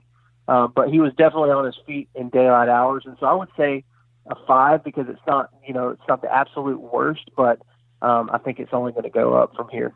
uh, 0.48 0.68
but 0.68 0.88
he 0.88 1.00
was 1.00 1.12
definitely 1.14 1.50
on 1.50 1.64
his 1.64 1.76
feet 1.86 2.08
in 2.14 2.28
daylight 2.28 2.68
hours, 2.68 3.04
and 3.06 3.16
so 3.18 3.26
I 3.26 3.34
would 3.34 3.48
say 3.56 3.84
a 4.26 4.36
five 4.46 4.84
because 4.84 5.06
it's 5.08 5.26
not 5.26 5.50
you 5.66 5.74
know 5.74 5.90
it's 5.90 6.02
not 6.08 6.22
the 6.22 6.32
absolute 6.32 6.80
worst, 6.80 7.30
but 7.36 7.60
um, 8.02 8.30
I 8.32 8.38
think 8.38 8.58
it's 8.58 8.72
only 8.72 8.92
going 8.92 9.04
to 9.04 9.10
go 9.10 9.34
up 9.34 9.54
from 9.56 9.68
here. 9.68 9.94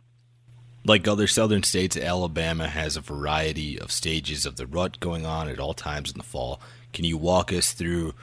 Like 0.84 1.08
other 1.08 1.26
southern 1.26 1.64
states, 1.64 1.96
Alabama 1.96 2.68
has 2.68 2.96
a 2.96 3.00
variety 3.00 3.78
of 3.78 3.90
stages 3.90 4.46
of 4.46 4.54
the 4.54 4.66
rut 4.66 5.00
going 5.00 5.26
on 5.26 5.48
at 5.48 5.58
all 5.58 5.74
times 5.74 6.12
in 6.12 6.16
the 6.16 6.22
fall. 6.22 6.60
Can 6.92 7.04
you 7.04 7.18
walk 7.18 7.52
us 7.52 7.72
through 7.72 8.14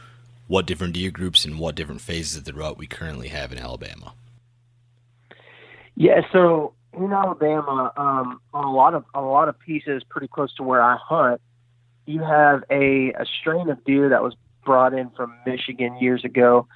what 0.47 0.65
different 0.65 0.93
deer 0.93 1.11
groups 1.11 1.45
and 1.45 1.59
what 1.59 1.75
different 1.75 2.01
phases 2.01 2.37
of 2.37 2.45
the 2.45 2.53
rut 2.53 2.77
we 2.77 2.87
currently 2.87 3.29
have 3.29 3.51
in 3.51 3.57
Alabama. 3.57 4.13
Yeah, 5.95 6.21
so 6.31 6.73
in 6.93 7.11
Alabama, 7.11 7.91
um, 7.97 8.41
on 8.53 8.65
a 8.65 8.71
lot 8.71 8.93
of 8.93 9.05
a 9.13 9.21
lot 9.21 9.47
of 9.47 9.57
pieces 9.59 10.03
pretty 10.09 10.27
close 10.27 10.53
to 10.55 10.63
where 10.63 10.81
I 10.81 10.97
hunt, 10.97 11.41
you 12.05 12.21
have 12.21 12.63
a, 12.69 13.13
a 13.13 13.25
strain 13.39 13.69
of 13.69 13.83
deer 13.83 14.09
that 14.09 14.23
was 14.23 14.35
brought 14.65 14.93
in 14.93 15.09
from 15.11 15.33
Michigan 15.45 15.97
years 15.99 16.23
ago, 16.23 16.67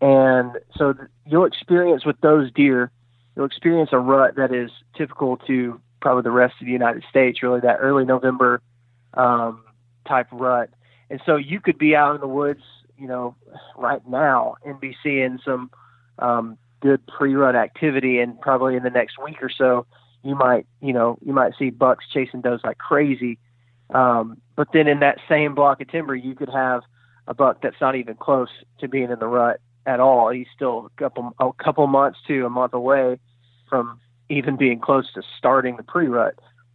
and 0.00 0.52
so 0.76 0.94
th- 0.94 1.08
you'll 1.26 1.44
experience 1.44 2.04
with 2.04 2.20
those 2.20 2.50
deer, 2.52 2.90
you'll 3.36 3.46
experience 3.46 3.90
a 3.92 3.98
rut 3.98 4.36
that 4.36 4.54
is 4.54 4.70
typical 4.96 5.36
to 5.38 5.80
probably 6.00 6.22
the 6.22 6.30
rest 6.30 6.54
of 6.60 6.66
the 6.66 6.72
United 6.72 7.04
States. 7.10 7.42
Really, 7.42 7.60
that 7.60 7.76
early 7.80 8.04
November 8.04 8.62
um, 9.14 9.64
type 10.06 10.28
rut, 10.32 10.70
and 11.10 11.20
so 11.26 11.36
you 11.36 11.60
could 11.60 11.78
be 11.78 11.94
out 11.94 12.14
in 12.14 12.20
the 12.20 12.28
woods 12.28 12.62
you 12.98 13.06
know, 13.06 13.34
right 13.76 14.06
now 14.08 14.56
and 14.64 14.80
be 14.80 14.96
seeing 15.02 15.38
some 15.44 15.70
um, 16.18 16.58
good 16.80 17.04
pre-rut 17.06 17.56
activity, 17.56 18.18
and 18.18 18.40
probably 18.40 18.76
in 18.76 18.82
the 18.82 18.90
next 18.90 19.16
week 19.22 19.42
or 19.42 19.50
so, 19.50 19.86
you 20.22 20.34
might, 20.34 20.66
you 20.80 20.92
know, 20.92 21.18
you 21.24 21.32
might 21.32 21.52
see 21.58 21.70
bucks 21.70 22.04
chasing 22.12 22.40
does 22.40 22.60
like 22.64 22.78
crazy. 22.78 23.38
Um, 23.92 24.38
but 24.56 24.68
then 24.72 24.86
in 24.86 25.00
that 25.00 25.18
same 25.28 25.54
block 25.54 25.80
of 25.80 25.88
timber, 25.88 26.14
you 26.14 26.34
could 26.34 26.48
have 26.48 26.82
a 27.26 27.34
buck 27.34 27.60
that's 27.62 27.80
not 27.80 27.96
even 27.96 28.14
close 28.14 28.48
to 28.80 28.88
being 28.88 29.10
in 29.10 29.18
the 29.18 29.26
rut 29.26 29.60
at 29.86 30.00
all. 30.00 30.30
He's 30.30 30.46
still 30.54 30.86
a 30.86 31.00
couple 31.00 31.34
a 31.38 31.50
couple 31.62 31.86
months 31.86 32.18
to 32.28 32.46
a 32.46 32.50
month 32.50 32.72
away 32.72 33.18
from 33.68 34.00
even 34.28 34.56
being 34.56 34.80
close 34.80 35.12
to 35.14 35.22
starting 35.38 35.76
the 35.76 35.82
pre-rut. 35.82 36.34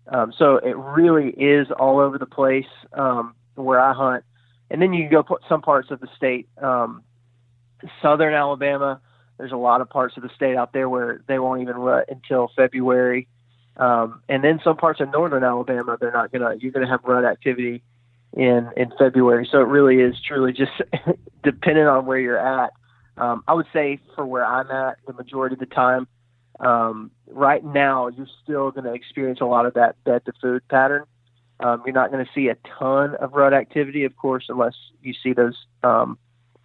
Um, 0.09 0.33
so 0.37 0.57
it 0.57 0.77
really 0.77 1.29
is 1.31 1.67
all 1.71 1.99
over 1.99 2.17
the 2.17 2.25
place. 2.25 2.65
Um, 2.93 3.33
where 3.55 3.79
I 3.79 3.93
hunt, 3.93 4.23
and 4.69 4.81
then 4.81 4.93
you 4.93 5.03
can 5.03 5.11
go 5.11 5.23
put 5.23 5.41
some 5.47 5.61
parts 5.61 5.91
of 5.91 5.99
the 5.99 6.07
state, 6.15 6.47
um, 6.61 7.03
southern 8.01 8.33
Alabama. 8.33 9.01
There's 9.37 9.51
a 9.51 9.57
lot 9.57 9.81
of 9.81 9.89
parts 9.89 10.17
of 10.17 10.23
the 10.23 10.29
state 10.35 10.55
out 10.55 10.73
there 10.73 10.89
where 10.89 11.21
they 11.27 11.39
won't 11.39 11.61
even 11.61 11.75
rut 11.75 12.05
until 12.09 12.49
February. 12.55 13.27
Um, 13.77 14.21
and 14.27 14.43
then 14.43 14.59
some 14.63 14.77
parts 14.77 14.99
of 14.99 15.11
northern 15.11 15.43
Alabama, 15.43 15.97
they're 15.99 16.11
not 16.11 16.31
gonna. 16.31 16.55
You're 16.59 16.71
gonna 16.71 16.89
have 16.89 17.03
rut 17.03 17.25
activity 17.25 17.83
in 18.33 18.69
in 18.75 18.91
February. 18.97 19.47
So 19.51 19.59
it 19.59 19.67
really 19.67 20.01
is 20.01 20.15
truly 20.19 20.51
just 20.51 20.71
dependent 21.43 21.87
on 21.87 22.05
where 22.05 22.17
you're 22.17 22.39
at. 22.39 22.71
Um, 23.17 23.43
I 23.47 23.53
would 23.53 23.67
say 23.73 23.99
for 24.15 24.25
where 24.25 24.45
I'm 24.45 24.69
at, 24.71 24.97
the 25.05 25.13
majority 25.13 25.53
of 25.53 25.59
the 25.59 25.65
time, 25.67 26.07
um, 26.59 27.11
right 27.27 27.63
now, 27.63 28.07
you're 28.07 28.27
still 28.43 28.71
going 28.71 28.85
to 28.85 28.93
experience 28.93 29.39
a 29.41 29.45
lot 29.45 29.65
of 29.65 29.73
that 29.75 30.03
bed 30.03 30.25
to 30.25 30.33
food 30.41 30.67
pattern. 30.69 31.03
Um, 31.59 31.81
you're 31.85 31.93
not 31.93 32.11
going 32.11 32.23
to 32.23 32.31
see 32.33 32.49
a 32.49 32.57
ton 32.77 33.15
of 33.15 33.33
rut 33.33 33.53
activity, 33.53 34.03
of 34.03 34.15
course, 34.15 34.45
unless 34.49 34.75
you 35.01 35.13
see 35.13 35.33
those. 35.33 35.55
Um, 35.83 36.17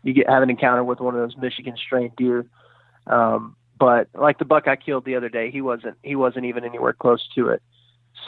you 0.03 0.13
get 0.13 0.29
have 0.29 0.43
an 0.43 0.51
encounter 0.51 0.85
with 0.85 1.01
one 1.01 1.15
of 1.15 1.21
those 1.21 1.37
Michigan 1.41 1.77
strain 1.77 2.13
deer. 2.17 2.45
Um, 3.07 3.57
but 3.79 4.09
like 4.15 4.39
the 4.39 4.45
buck 4.45 4.69
I 4.69 4.77
killed 4.77 5.05
the 5.05 5.17
other 5.17 5.29
day, 5.29 5.51
he 5.51 5.61
wasn't 5.61 5.97
he 6.03 6.15
wasn't 6.15 6.45
even 6.45 6.65
anywhere 6.65 6.93
close 6.93 7.27
to 7.35 7.49
it. 7.49 7.63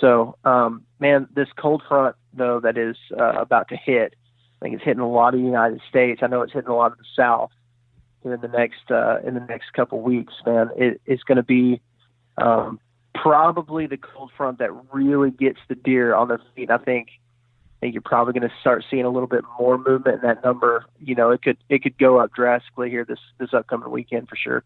So, 0.00 0.36
um, 0.44 0.82
man, 0.98 1.28
this 1.34 1.48
cold 1.56 1.82
front 1.88 2.16
though 2.32 2.60
that 2.60 2.76
is 2.76 2.96
uh, 3.18 3.40
about 3.40 3.68
to 3.68 3.76
hit, 3.76 4.14
I 4.60 4.64
think 4.64 4.74
it's 4.74 4.84
hitting 4.84 5.02
a 5.02 5.08
lot 5.08 5.34
of 5.34 5.40
the 5.40 5.46
United 5.46 5.80
States. 5.88 6.22
I 6.22 6.26
know 6.26 6.42
it's 6.42 6.52
hitting 6.52 6.70
a 6.70 6.74
lot 6.74 6.92
of 6.92 6.98
the 6.98 7.04
South 7.16 7.50
here 8.22 8.34
in 8.34 8.40
the 8.40 8.48
next 8.48 8.90
uh, 8.90 9.18
in 9.24 9.34
the 9.34 9.40
next 9.40 9.72
couple 9.74 10.00
weeks. 10.00 10.32
Man, 10.46 10.70
it, 10.76 11.00
it's 11.06 11.22
going 11.22 11.36
to 11.36 11.42
be 11.42 11.80
um, 12.38 12.80
probably 13.14 13.86
the 13.86 13.96
cold 13.96 14.30
front 14.36 14.58
that 14.58 14.70
really 14.92 15.30
gets 15.30 15.58
the 15.68 15.74
deer 15.74 16.14
on 16.14 16.28
their 16.28 16.40
feet. 16.54 16.70
I 16.70 16.78
think 16.78 17.08
I 17.78 17.86
think 17.86 17.94
you're 17.94 18.02
probably 18.02 18.32
going 18.32 18.48
to 18.48 18.54
start 18.60 18.84
seeing 18.90 19.04
a 19.04 19.10
little 19.10 19.28
bit 19.28 19.44
more 19.58 19.76
movement 19.76 20.22
in 20.22 20.28
that 20.28 20.42
number. 20.44 20.86
You 21.00 21.14
know, 21.14 21.30
it 21.30 21.42
could 21.42 21.58
it 21.68 21.82
could 21.82 21.98
go 21.98 22.18
up 22.18 22.32
drastically 22.34 22.90
here 22.90 23.04
this 23.04 23.18
this 23.38 23.52
upcoming 23.52 23.90
weekend 23.90 24.28
for 24.28 24.36
sure. 24.36 24.64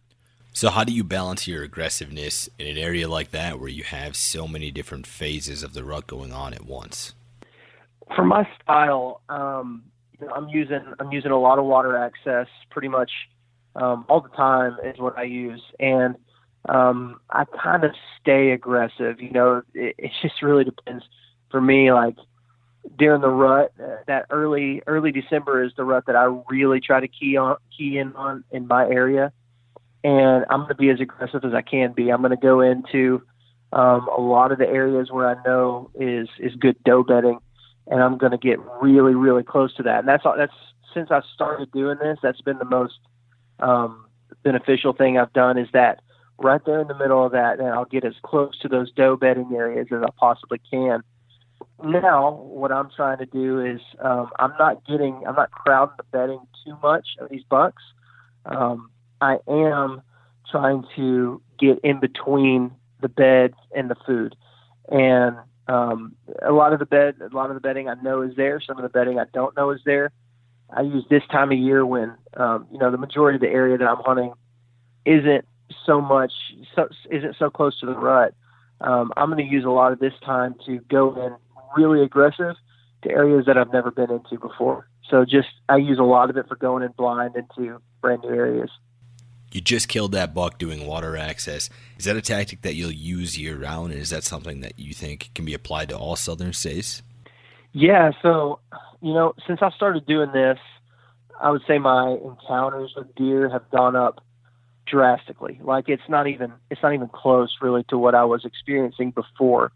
So, 0.53 0.71
how 0.71 0.85
do 0.85 0.93
you 0.93 1.05
balance 1.05 1.47
your 1.47 1.63
aggressiveness 1.63 2.49
in 2.59 2.67
an 2.67 2.79
area 2.79 3.09
like 3.09 3.31
that 3.31 3.61
where 3.61 3.69
you 3.69 3.85
have 3.85 4.17
so 4.17 4.49
many 4.49 4.71
different 4.71 5.07
phases 5.07 5.63
of 5.63 5.73
the 5.73 5.85
rut 5.85 6.07
going 6.07 6.33
on 6.33 6.53
at 6.55 6.65
once? 6.65 7.15
For 8.17 8.25
my 8.25 8.49
style, 8.61 9.21
um, 9.29 9.85
you 10.19 10.27
know, 10.27 10.33
I'm 10.33 10.49
using 10.49 10.81
I'm 10.99 11.13
using 11.13 11.31
a 11.31 11.39
lot 11.39 11.59
of 11.59 11.65
water 11.65 11.97
access, 11.97 12.49
pretty 12.71 12.89
much 12.89 13.11
um, 13.77 14.05
all 14.09 14.21
the 14.21 14.31
time 14.31 14.77
is 14.85 14.99
what 14.99 15.17
I 15.19 15.25
use, 15.25 15.63
and 15.79 16.17
um, 16.69 17.21
I 17.31 17.45
kind 17.45 17.85
of 17.85 17.93
stay 18.21 18.51
aggressive. 18.51 19.21
You 19.21 19.31
know, 19.31 19.63
it, 19.75 19.95
it 19.99 20.11
just 20.23 20.43
really 20.43 20.65
depends 20.65 21.05
for 21.51 21.61
me. 21.61 21.93
Like 21.93 22.17
during 22.97 23.21
the 23.21 23.29
rut, 23.29 23.73
uh, 23.83 23.97
that 24.07 24.27
early 24.31 24.83
early 24.87 25.13
December 25.13 25.63
is 25.63 25.73
the 25.77 25.85
rut 25.85 26.05
that 26.07 26.17
I 26.17 26.25
really 26.49 26.81
try 26.81 27.01
to 27.01 27.09
key 27.09 27.37
on 27.37 27.57
key 27.77 27.99
in 27.99 28.15
on 28.15 28.45
in 28.51 28.67
my 28.67 28.85
area, 28.85 29.33
and 30.05 30.45
I'm 30.51 30.61
going 30.61 30.69
to 30.69 30.75
be 30.75 30.91
as 30.91 31.01
aggressive 31.01 31.45
as 31.45 31.55
I 31.55 31.63
can 31.63 31.93
be. 31.93 32.11
I'm 32.11 32.21
going 32.21 32.31
to 32.31 32.37
go 32.37 32.61
into 32.61 33.23
um, 33.73 34.09
a 34.09 34.21
lot 34.21 34.53
of 34.53 34.59
the 34.59 34.69
areas 34.69 35.11
where 35.11 35.29
I 35.29 35.43
know 35.45 35.91
is 35.95 36.29
is 36.39 36.55
good 36.55 36.77
doe 36.85 37.03
bedding, 37.03 37.39
and 37.87 38.03
I'm 38.03 38.19
going 38.19 38.33
to 38.33 38.39
get 38.39 38.59
really 38.83 39.15
really 39.15 39.43
close 39.43 39.75
to 39.77 39.83
that. 39.85 40.01
And 40.01 40.09
that's 40.09 40.25
all. 40.27 40.37
That's 40.37 40.53
since 40.95 41.11
I 41.11 41.21
started 41.35 41.71
doing 41.73 41.99
this, 41.99 42.19
that's 42.23 42.41
been 42.41 42.59
the 42.59 42.65
most 42.65 42.99
um, 43.61 44.07
beneficial 44.43 44.93
thing 44.93 45.19
I've 45.19 45.33
done. 45.33 45.59
Is 45.59 45.69
that 45.73 46.01
right 46.39 46.61
there 46.65 46.81
in 46.81 46.89
the 46.89 46.97
middle 46.97 47.25
of 47.25 47.33
that, 47.33 47.59
and 47.59 47.69
I'll 47.69 47.85
get 47.85 48.05
as 48.05 48.15
close 48.23 48.59
to 48.61 48.69
those 48.69 48.91
doe 48.93 49.17
bedding 49.17 49.53
areas 49.55 49.89
as 49.91 50.03
I 50.03 50.11
possibly 50.19 50.61
can 50.71 51.03
now 51.83 52.33
what 52.33 52.73
I'm 52.73 52.91
trying 52.95 53.19
to 53.19 53.27
do 53.27 53.61
is 53.65 53.81
um, 54.01 54.31
I'm 54.39 54.53
not 54.59 54.85
getting 54.87 55.23
I'm 55.27 55.35
not 55.35 55.51
crowding 55.51 55.95
the 55.97 56.05
bedding 56.05 56.41
too 56.65 56.77
much 56.83 57.07
of 57.21 57.29
these 57.31 57.43
bucks. 57.49 57.83
Um, 58.45 58.91
I 59.21 59.39
am 59.49 60.03
trying 60.51 60.85
to 60.97 61.41
get 61.59 61.79
in 61.85 62.01
between 62.01 62.73
the 63.01 63.09
bed 63.09 63.55
and 63.75 63.91
the 63.91 63.97
food, 64.07 64.35
and 64.91 65.37
um, 65.69 66.15
a 66.43 66.53
lot 66.53 66.73
of 66.73 66.79
the 66.79 66.87
bed 66.87 67.17
a 67.21 67.35
lot 67.35 67.51
of 67.51 67.55
the 67.55 67.61
bedding 67.61 67.89
I 67.89 67.95
know 68.03 68.23
is 68.23 68.35
there. 68.37 68.61
Some 68.61 68.77
of 68.77 68.83
the 68.83 68.89
bedding 68.89 69.19
I 69.19 69.25
don't 69.33 69.57
know 69.57 69.71
is 69.71 69.81
there. 69.85 70.11
I 70.71 70.83
use 70.83 71.05
this 71.09 71.23
time 71.31 71.53
of 71.53 71.59
year 71.59 71.87
when 71.87 72.15
um, 72.37 72.67
you 72.73 72.79
know 72.79 72.91
the 72.91 72.99
majority 72.99 73.37
of 73.37 73.41
the 73.41 73.49
area 73.49 73.79
that 73.79 73.89
I'm 73.89 74.03
hunting 74.05 74.33
isn't 75.05 75.47
so 75.87 76.01
much 76.01 76.33
so, 76.75 76.89
isn't 77.11 77.37
so 77.39 77.51
close 77.51 77.79
to 77.81 77.87
the 77.87 77.95
rut. 77.95 78.35
Um, 78.81 79.13
I'm 79.17 79.31
going 79.31 79.45
to 79.45 79.53
use 79.53 79.65
a 79.65 79.71
lot 79.71 79.93
of 79.93 79.99
this 79.99 80.13
time 80.25 80.55
to 80.67 80.79
go 80.89 81.15
in 81.27 81.35
really 81.77 82.03
aggressive 82.03 82.55
to 83.03 83.11
areas 83.11 83.47
that 83.47 83.57
I've 83.57 83.73
never 83.73 83.91
been 83.91 84.11
into 84.11 84.39
before. 84.39 84.89
So 85.11 85.25
just 85.25 85.49
I 85.69 85.77
use 85.77 85.99
a 85.99 86.05
lot 86.05 86.31
of 86.31 86.37
it 86.37 86.47
for 86.49 86.57
going 86.57 86.83
in 86.83 86.93
blind 86.93 87.35
into 87.37 87.81
brand 88.01 88.23
new 88.23 88.31
areas. 88.31 88.71
You 89.51 89.63
just 89.63 89.89
killed 89.89 90.13
that 90.13 90.35
buck 90.35 90.59
doing 90.59 90.87
water 90.87 91.17
access. 91.17 91.71
Is 91.97 92.05
that 92.05 92.17
a 92.17 92.21
tactic 92.21 92.63
that 92.63 92.75
you'll 92.75 92.93
use 92.93 93.39
year 93.39 93.57
round, 93.57 93.93
and 93.93 94.01
is 94.01 94.11
that 94.11 94.23
something 94.23 94.61
that 94.61 94.79
you 94.79 94.93
think 94.93 95.31
can 95.35 95.47
be 95.47 95.55
applied 95.55 95.89
to 95.89 95.97
all 95.97 96.17
southern 96.17 96.53
states? 96.53 97.03
Yeah, 97.73 98.11
so 98.21 98.61
you 99.01 99.15
know, 99.15 99.35
since 99.47 99.61
I 99.63 99.71
started 99.71 100.05
doing 100.07 100.33
this, 100.33 100.59
I 101.41 101.51
would 101.51 101.63
say 101.67 101.79
my 101.79 102.19
encounters 102.23 102.93
with 102.95 103.15
deer 103.15 103.49
have 103.49 103.71
gone 103.71 103.97
up 103.97 104.23
drastically. 104.91 105.61
Like 105.63 105.89
it's 105.89 106.09
not 106.09 106.27
even 106.27 106.53
it's 106.71 106.83
not 106.83 106.95
even 106.95 107.09
close 107.09 107.57
really 107.61 107.85
to 107.85 107.99
what 107.99 108.15
I 108.15 108.25
was 108.25 108.45
experiencing 108.45 109.11
before 109.11 109.73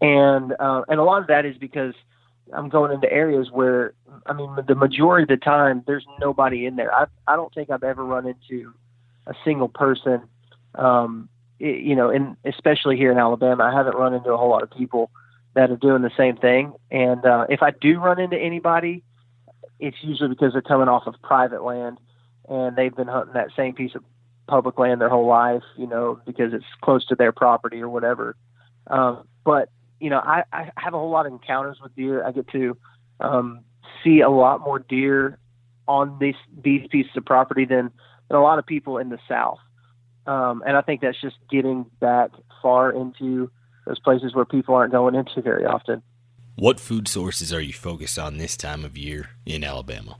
and 0.00 0.54
uh, 0.58 0.82
and 0.88 1.00
a 1.00 1.02
lot 1.02 1.22
of 1.22 1.28
that 1.28 1.44
is 1.44 1.56
because 1.56 1.94
I'm 2.52 2.68
going 2.68 2.92
into 2.92 3.10
areas 3.12 3.50
where 3.50 3.94
I 4.26 4.32
mean 4.32 4.50
the 4.66 4.74
majority 4.74 5.24
of 5.24 5.40
the 5.40 5.44
time 5.44 5.82
there's 5.86 6.06
nobody 6.20 6.66
in 6.66 6.76
there. 6.76 6.94
I 6.94 7.06
I 7.26 7.36
don't 7.36 7.52
think 7.52 7.70
I've 7.70 7.82
ever 7.82 8.04
run 8.04 8.26
into 8.26 8.72
a 9.26 9.34
single 9.44 9.68
person. 9.68 10.22
Um, 10.74 11.28
it, 11.58 11.80
you 11.80 11.96
know, 11.96 12.10
and 12.10 12.36
especially 12.44 12.96
here 12.96 13.10
in 13.10 13.18
Alabama, 13.18 13.64
I 13.64 13.72
haven't 13.72 13.96
run 13.96 14.14
into 14.14 14.32
a 14.32 14.36
whole 14.36 14.50
lot 14.50 14.62
of 14.62 14.70
people 14.70 15.10
that 15.54 15.70
are 15.70 15.76
doing 15.76 16.02
the 16.02 16.12
same 16.16 16.36
thing. 16.36 16.72
And 16.90 17.24
uh, 17.24 17.46
if 17.48 17.62
I 17.62 17.72
do 17.72 17.98
run 17.98 18.20
into 18.20 18.36
anybody, 18.36 19.02
it's 19.80 19.96
usually 20.02 20.28
because 20.28 20.52
they're 20.52 20.62
coming 20.62 20.88
off 20.88 21.08
of 21.08 21.14
private 21.22 21.64
land 21.64 21.98
and 22.48 22.76
they've 22.76 22.94
been 22.94 23.08
hunting 23.08 23.34
that 23.34 23.48
same 23.56 23.74
piece 23.74 23.94
of 23.96 24.04
public 24.48 24.78
land 24.78 25.00
their 25.00 25.08
whole 25.08 25.26
life, 25.26 25.62
you 25.76 25.86
know, 25.86 26.20
because 26.26 26.52
it's 26.52 26.64
close 26.82 27.06
to 27.06 27.14
their 27.14 27.32
property 27.32 27.80
or 27.80 27.88
whatever. 27.88 28.34
Um, 28.88 29.28
but 29.44 29.70
you 30.00 30.10
know, 30.10 30.18
I, 30.18 30.44
I 30.52 30.70
have 30.76 30.94
a 30.94 30.98
whole 30.98 31.10
lot 31.10 31.26
of 31.26 31.32
encounters 31.32 31.78
with 31.82 31.94
deer. 31.94 32.24
I 32.24 32.32
get 32.32 32.48
to 32.48 32.76
um, 33.20 33.60
see 34.02 34.20
a 34.20 34.30
lot 34.30 34.60
more 34.60 34.78
deer 34.78 35.38
on 35.86 36.18
these 36.20 36.34
these 36.62 36.86
pieces 36.90 37.12
of 37.16 37.24
property 37.24 37.64
than, 37.64 37.90
than 38.28 38.38
a 38.38 38.42
lot 38.42 38.58
of 38.58 38.66
people 38.66 38.98
in 38.98 39.08
the 39.08 39.18
South. 39.28 39.58
Um, 40.26 40.62
and 40.66 40.76
I 40.76 40.82
think 40.82 41.00
that's 41.00 41.20
just 41.20 41.36
getting 41.50 41.86
back 42.00 42.30
far 42.62 42.90
into 42.90 43.50
those 43.86 43.98
places 43.98 44.34
where 44.34 44.44
people 44.44 44.74
aren't 44.74 44.92
going 44.92 45.14
into 45.14 45.40
very 45.40 45.64
often. 45.64 46.02
What 46.56 46.80
food 46.80 47.08
sources 47.08 47.52
are 47.52 47.60
you 47.60 47.72
focused 47.72 48.18
on 48.18 48.36
this 48.36 48.56
time 48.56 48.84
of 48.84 48.98
year 48.98 49.30
in 49.46 49.64
Alabama? 49.64 50.18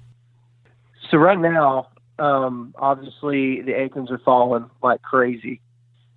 So 1.11 1.19
right 1.19 1.39
now, 1.39 1.89
um, 2.19 2.75
obviously 2.77 3.63
the 3.63 3.73
acorns 3.73 4.11
are 4.11 4.19
falling 4.19 4.71
like 4.83 5.03
crazy 5.03 5.61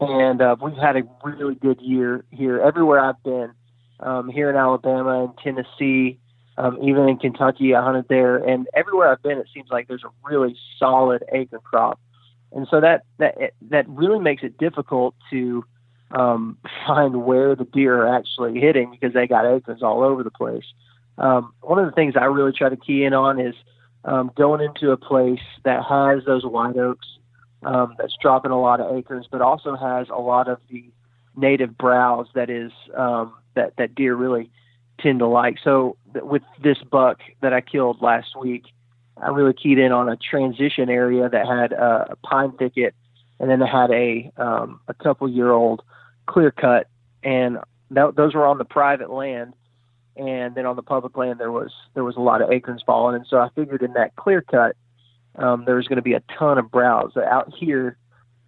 and 0.02 0.42
uh, 0.42 0.56
we've 0.62 0.76
had 0.76 0.98
a 0.98 1.04
really 1.24 1.56
good 1.56 1.80
year 1.80 2.26
here 2.32 2.60
everywhere 2.60 3.00
I've 3.00 3.22
been. 3.24 3.52
Um, 4.00 4.30
here 4.30 4.50
in 4.50 4.56
Alabama 4.56 5.26
and 5.26 5.38
Tennessee, 5.38 6.18
um, 6.58 6.80
even 6.82 7.08
in 7.08 7.18
Kentucky, 7.18 7.76
I 7.76 7.84
hunted 7.84 8.08
there, 8.10 8.38
and 8.38 8.68
everywhere 8.74 9.12
I've 9.12 9.22
been, 9.22 9.38
it 9.38 9.46
seems 9.54 9.70
like 9.70 9.88
there's 9.88 10.04
a 10.04 10.10
really 10.28 10.58
solid 10.80 11.24
acorn 11.32 11.62
crop, 11.64 12.00
and 12.52 12.68
so 12.70 12.82
that 12.82 13.04
that 13.20 13.54
that 13.70 13.88
really 13.88 14.20
makes 14.20 14.42
it 14.42 14.58
difficult 14.58 15.14
to 15.30 15.64
um, 16.10 16.58
find 16.88 17.24
where 17.24 17.56
the 17.56 17.66
deer 17.66 18.02
are 18.02 18.16
actually 18.16 18.60
hitting 18.60 18.90
because 18.90 19.14
they 19.14 19.28
got 19.28 19.46
acorns 19.46 19.84
all 19.84 20.02
over 20.02 20.24
the 20.24 20.32
place. 20.32 20.66
Um, 21.20 21.54
one 21.62 21.78
of 21.78 21.86
the 21.86 21.92
things 21.92 22.16
I 22.20 22.26
really 22.26 22.54
try 22.54 22.70
to 22.70 22.78
key 22.78 23.04
in 23.04 23.14
on 23.14 23.40
is 23.40 23.54
um, 24.06 24.32
going 24.36 24.62
into 24.62 24.92
a 24.92 24.98
place 24.98 25.40
that 25.64 25.84
has 25.84 26.26
those 26.26 26.46
white 26.46 26.78
oaks 26.78 27.08
um, 27.64 27.96
that's 27.98 28.16
dropping 28.22 28.52
a 28.52 28.60
lot 28.60 28.80
of 28.80 28.96
acorns, 28.96 29.28
but 29.30 29.42
also 29.42 29.76
has 29.76 30.08
a 30.10 30.20
lot 30.20 30.48
of 30.48 30.60
the 30.70 30.86
native 31.36 31.78
browse 31.78 32.28
that 32.34 32.50
is 32.50 32.72
um, 32.96 33.34
that 33.56 33.76
that 33.78 33.96
deer 33.96 34.16
really 34.16 34.50
tend 35.00 35.20
to 35.20 35.28
like. 35.28 35.58
So 35.64 35.98
th- 36.14 36.26
with 36.26 36.44
this 36.62 36.78
buck 36.80 37.20
that 37.42 37.54
I 37.54 37.62
killed 37.62 38.02
last 38.02 38.36
week, 38.36 38.66
I 39.18 39.30
really 39.30 39.54
keyed 39.54 39.78
in 39.78 39.92
on 39.92 40.10
a 40.10 40.18
transition 40.18 40.90
area 40.90 41.30
that 41.30 41.48
had 41.48 41.74
a 41.74 42.18
pine 42.24 42.54
thicket, 42.54 42.96
and 43.40 43.50
then 43.50 43.62
it 43.62 43.68
had 43.68 43.92
a 43.92 44.32
um, 44.38 44.80
a 44.88 44.94
couple 44.94 45.30
year 45.30 45.52
old 45.52 45.84
clear 46.26 46.52
cut, 46.52 46.88
and 47.24 47.60
that, 47.92 48.16
those 48.16 48.34
were 48.34 48.46
on 48.46 48.58
the 48.58 48.66
private 48.66 49.12
land. 49.12 49.54
And 50.17 50.56
then 50.56 50.65
on 50.65 50.76
the 50.76 50.84
public 50.84 51.15
land, 51.15 51.39
there 51.39 51.52
was 51.52 51.71
there 51.93 52.04
was 52.04 52.17
a 52.17 52.21
lot 52.21 52.41
of 52.41 52.52
acorns 52.52 52.84
falling, 52.86 53.15
and 53.15 53.26
so 53.28 53.38
I 53.38 53.50
figured 53.56 53.82
in 53.82 53.93
that 53.93 54.15
clear 54.17 54.41
cut, 54.41 54.76
um, 55.36 55.65
was 55.65 55.88
going 55.88 55.97
to 55.97 56.02
be 56.02 56.13
a 56.13 56.24
ton 56.38 56.58
of 56.58 56.69
browse. 56.69 57.15
Out 57.15 57.54
here, 57.58 57.97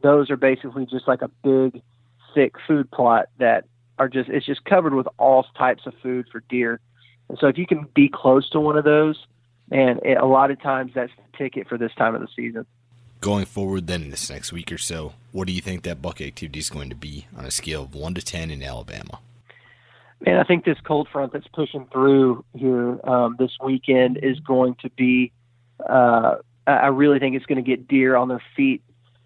those 0.01 0.29
are 0.29 0.37
basically 0.37 0.85
just 0.85 1.07
like 1.07 1.21
a 1.21 1.29
big, 1.43 1.81
thick 2.35 2.55
food 2.67 2.91
plot 2.91 3.29
that 3.39 3.65
are 3.97 4.09
just 4.09 4.29
it's 4.29 4.45
just 4.45 4.65
covered 4.65 4.93
with 4.93 5.07
all 5.17 5.45
types 5.57 5.85
of 5.85 5.93
food 6.01 6.27
for 6.31 6.41
deer. 6.49 6.79
And 7.29 7.37
so 7.39 7.47
if 7.47 7.57
you 7.57 7.65
can 7.65 7.87
be 7.95 8.09
close 8.09 8.49
to 8.49 8.59
one 8.59 8.77
of 8.77 8.83
those, 8.83 9.25
and 9.71 9.99
it, 10.03 10.17
a 10.17 10.25
lot 10.25 10.51
of 10.51 10.61
times 10.61 10.91
that's 10.93 11.13
the 11.15 11.37
ticket 11.37 11.67
for 11.67 11.77
this 11.77 11.93
time 11.95 12.15
of 12.15 12.21
the 12.21 12.27
season. 12.35 12.65
Going 13.21 13.45
forward, 13.45 13.87
then 13.87 14.03
in 14.03 14.09
this 14.09 14.29
next 14.29 14.51
week 14.51 14.69
or 14.71 14.77
so, 14.77 15.13
what 15.31 15.47
do 15.47 15.53
you 15.53 15.61
think 15.61 15.83
that 15.83 16.01
buck 16.01 16.19
activity 16.19 16.59
is 16.59 16.69
going 16.69 16.89
to 16.89 16.95
be 16.95 17.27
on 17.37 17.45
a 17.45 17.51
scale 17.51 17.83
of 17.83 17.95
one 17.95 18.13
to 18.15 18.21
ten 18.21 18.51
in 18.51 18.61
Alabama? 18.61 19.19
Man, 20.25 20.37
I 20.37 20.43
think 20.43 20.63
this 20.63 20.77
cold 20.85 21.09
front 21.11 21.33
that's 21.33 21.47
pushing 21.53 21.85
through 21.91 22.45
here 22.55 22.99
um, 23.07 23.35
this 23.37 23.51
weekend 23.63 24.17
is 24.23 24.39
going 24.39 24.75
to 24.81 24.89
be 24.91 25.33
uh, 25.87 26.35
I 26.65 26.87
really 26.87 27.19
think 27.19 27.35
it's 27.35 27.45
going 27.45 27.63
to 27.63 27.69
get 27.69 27.87
deer 27.87 28.15
on 28.15 28.29
their 28.29 28.41
feet. 28.55 28.81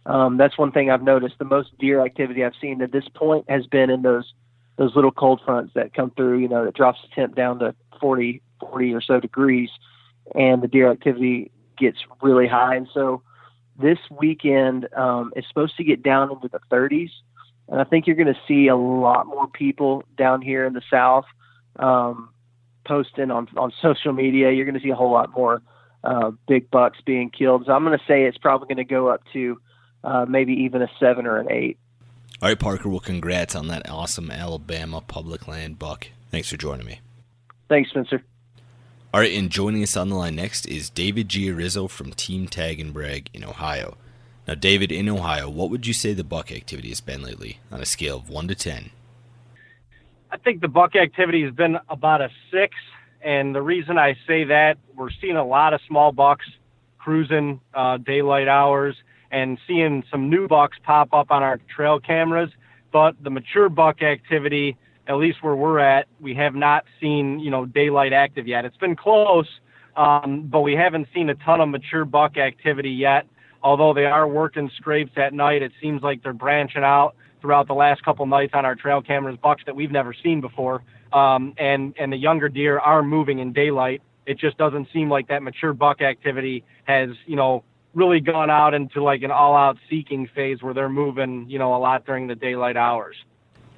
Um, 0.05 0.38
that's 0.38 0.57
one 0.57 0.71
thing 0.71 0.89
I've 0.89 1.03
noticed. 1.03 1.36
The 1.38 1.45
most 1.45 1.77
deer 1.77 2.03
activity 2.03 2.43
I've 2.43 2.55
seen 2.60 2.81
at 2.81 2.91
this 2.91 3.07
point 3.13 3.45
has 3.49 3.67
been 3.67 3.89
in 3.89 4.01
those 4.01 4.33
those 4.77 4.95
little 4.95 5.12
cold 5.12 5.41
fronts 5.43 5.73
that 5.73 5.93
come 5.93 6.12
through. 6.12 6.39
You 6.39 6.47
know, 6.47 6.65
that 6.65 6.73
drops 6.73 6.99
the 7.01 7.10
temp 7.13 7.36
down 7.36 7.60
to 7.60 7.75
40, 7.99 8.41
40 8.60 8.93
or 8.93 9.01
so 9.01 9.19
degrees, 9.19 9.69
and 10.36 10.62
the 10.62 10.67
deer 10.67 10.89
activity 10.91 11.51
gets 11.77 11.97
really 12.21 12.48
high. 12.48 12.75
And 12.75 12.87
so 12.93 13.21
this 13.79 14.00
weekend 14.10 14.87
um, 14.95 15.33
is 15.35 15.45
supposed 15.48 15.77
to 15.77 15.83
get 15.83 16.02
down 16.02 16.31
into 16.31 16.48
the 16.48 16.60
30s, 16.71 17.12
and 17.70 17.82
I 17.82 17.84
think 17.84 18.08
you're 18.08 18.15
going 18.15 18.34
to 18.34 18.40
see 18.48 18.68
a 18.68 18.76
lot 18.76 19.28
more 19.28 19.48
people 19.48 20.04
down 20.18 20.42
here 20.42 20.65
in 20.65 20.74
the 20.74 20.82
South 20.90 21.26
um, 21.78 22.30
posting 22.86 23.32
on 23.32 23.48
on 23.58 23.72
social 23.82 24.13
media. 24.13 24.52
You're 24.52 24.65
going 24.65 24.76
to 24.76 24.82
see 24.82 24.90
a 24.90 24.96
whole 24.96 25.12
lot 25.12 25.32
more 25.36 25.62
uh, 26.04 26.32
big 26.48 26.72
bucks 26.72 27.00
being 27.06 27.30
killed. 27.30 27.65
So 27.65 27.74
I'm 27.74 27.84
going 27.84 27.98
to 27.98 28.06
say 28.06 28.24
it's 28.24 28.38
probably 28.38 28.68
going 28.68 28.78
to 28.78 28.92
go 28.92 29.08
up 29.08 29.22
to 29.34 29.60
uh, 30.04 30.26
maybe 30.28 30.54
even 30.54 30.82
a 30.82 30.90
seven 31.00 31.26
or 31.26 31.38
an 31.38 31.52
eight. 31.52 31.78
All 32.42 32.50
right, 32.50 32.60
Parker. 32.60 32.88
Well, 32.88 33.00
congrats 33.00 33.56
on 33.56 33.68
that 33.68 33.90
awesome 33.90 34.30
Alabama 34.32 35.02
public 35.02 35.48
land 35.48 35.80
buck. 35.80 36.08
Thanks 36.30 36.50
for 36.50 36.58
joining 36.58 36.86
me. 36.86 37.02
Thanks, 37.68 37.90
Spencer. 37.90 38.24
All 39.13 39.22
right, 39.22 39.34
and 39.34 39.50
joining 39.50 39.82
us 39.84 39.98
on 39.98 40.10
the 40.10 40.15
line 40.15 40.36
next 40.36 40.65
is 40.68 40.90
David 40.90 41.30
Giarizzo 41.30 41.88
from 41.88 42.12
Team 42.13 42.48
Tag 42.48 42.80
and 42.80 42.94
Brag 42.94 43.30
in 43.34 43.44
Ohio. 43.44 43.98
Now, 44.48 44.56
David, 44.56 44.93
in 44.93 45.10
Ohio, 45.10 45.50
what 45.50 45.69
would 45.71 45.85
you 45.85 45.93
say 45.93 46.13
the 46.13 46.23
buck 46.23 46.54
activity 46.54 46.87
has 46.87 47.02
been 47.02 47.21
lately 47.21 47.60
on 47.69 47.81
a 47.81 47.85
scale 47.85 48.15
of 48.17 48.29
1 48.29 48.48
to 48.48 48.56
10? 48.56 48.91
I 50.31 50.37
think 50.37 50.62
the 50.62 50.69
buck 50.69 50.95
activity 50.95 51.43
has 51.43 51.54
been 51.54 51.77
about 51.89 52.21
a 52.21 52.29
6. 52.52 52.75
And 53.21 53.54
the 53.54 53.62
reason 53.62 53.98
I 53.98 54.15
say 54.25 54.45
that, 54.45 54.77
we're 54.95 55.10
seeing 55.19 55.35
a 55.35 55.45
lot 55.45 55.73
of 55.73 55.81
small 55.85 56.13
bucks 56.13 56.45
cruising 56.98 57.60
uh, 57.73 57.98
daylight 57.98 58.48
hours 58.48 58.95
and 59.31 59.58
seeing 59.67 60.06
some 60.10 60.29
new 60.29 60.48
bucks 60.48 60.77
pop 60.81 61.13
up 61.13 61.29
on 61.29 61.43
our 61.43 61.60
trail 61.75 62.00
cameras. 62.00 62.50
But 62.93 63.21
the 63.21 63.29
mature 63.29 63.67
buck 63.67 64.02
activity, 64.02 64.77
at 65.08 65.15
least 65.15 65.43
where 65.43 65.58
we're 65.58 65.79
at, 65.79 66.08
we 66.21 66.33
have 66.35 66.56
not 66.56 66.85
seen, 67.02 67.41
you 67.41 67.52
know, 67.52 67.65
daylight 67.65 68.13
active 68.13 68.48
yet. 68.48 68.63
It's 68.63 68.77
been 68.77 68.95
close, 68.95 69.50
um, 69.98 70.48
but 70.50 70.62
we 70.62 70.73
haven't 70.73 71.10
seen 71.13 71.29
a 71.29 71.35
ton 71.35 71.60
of 71.60 71.67
mature 71.67 72.06
buck 72.06 72.37
activity 72.37 72.91
yet 72.91 73.27
although 73.63 73.93
they 73.93 74.05
are 74.05 74.27
working 74.27 74.69
scrapes 74.77 75.12
at 75.17 75.33
night, 75.33 75.62
it 75.62 75.71
seems 75.81 76.01
like 76.01 76.23
they're 76.23 76.33
branching 76.33 76.83
out 76.83 77.15
throughout 77.41 77.67
the 77.67 77.73
last 77.73 78.03
couple 78.03 78.25
nights 78.25 78.51
on 78.53 78.65
our 78.65 78.75
trail 78.75 79.01
cameras, 79.01 79.37
bucks 79.41 79.63
that 79.65 79.75
we've 79.75 79.91
never 79.91 80.13
seen 80.13 80.41
before. 80.41 80.83
Um, 81.13 81.53
and 81.58 81.93
and 81.97 82.12
the 82.12 82.17
younger 82.17 82.49
deer 82.49 82.79
are 82.79 83.01
moving 83.01 83.39
in 83.39 83.53
daylight. 83.53 84.01
It 84.25 84.37
just 84.37 84.58
doesn't 84.58 84.89
seem 84.91 85.10
like 85.10 85.29
that 85.29 85.41
mature 85.41 85.73
buck 85.73 86.01
activity 86.01 86.65
has 86.83 87.10
you 87.25 87.35
know 87.35 87.63
really 87.93 88.19
gone 88.19 88.49
out 88.49 88.73
into 88.73 89.01
like 89.01 89.23
an 89.23 89.31
all-out 89.31 89.77
seeking 89.89 90.27
phase 90.35 90.62
where 90.62 90.73
they're 90.73 90.89
moving 90.89 91.49
you 91.49 91.60
know 91.60 91.75
a 91.75 91.79
lot 91.79 92.05
during 92.05 92.27
the 92.27 92.35
daylight 92.35 92.75
hours. 92.75 93.15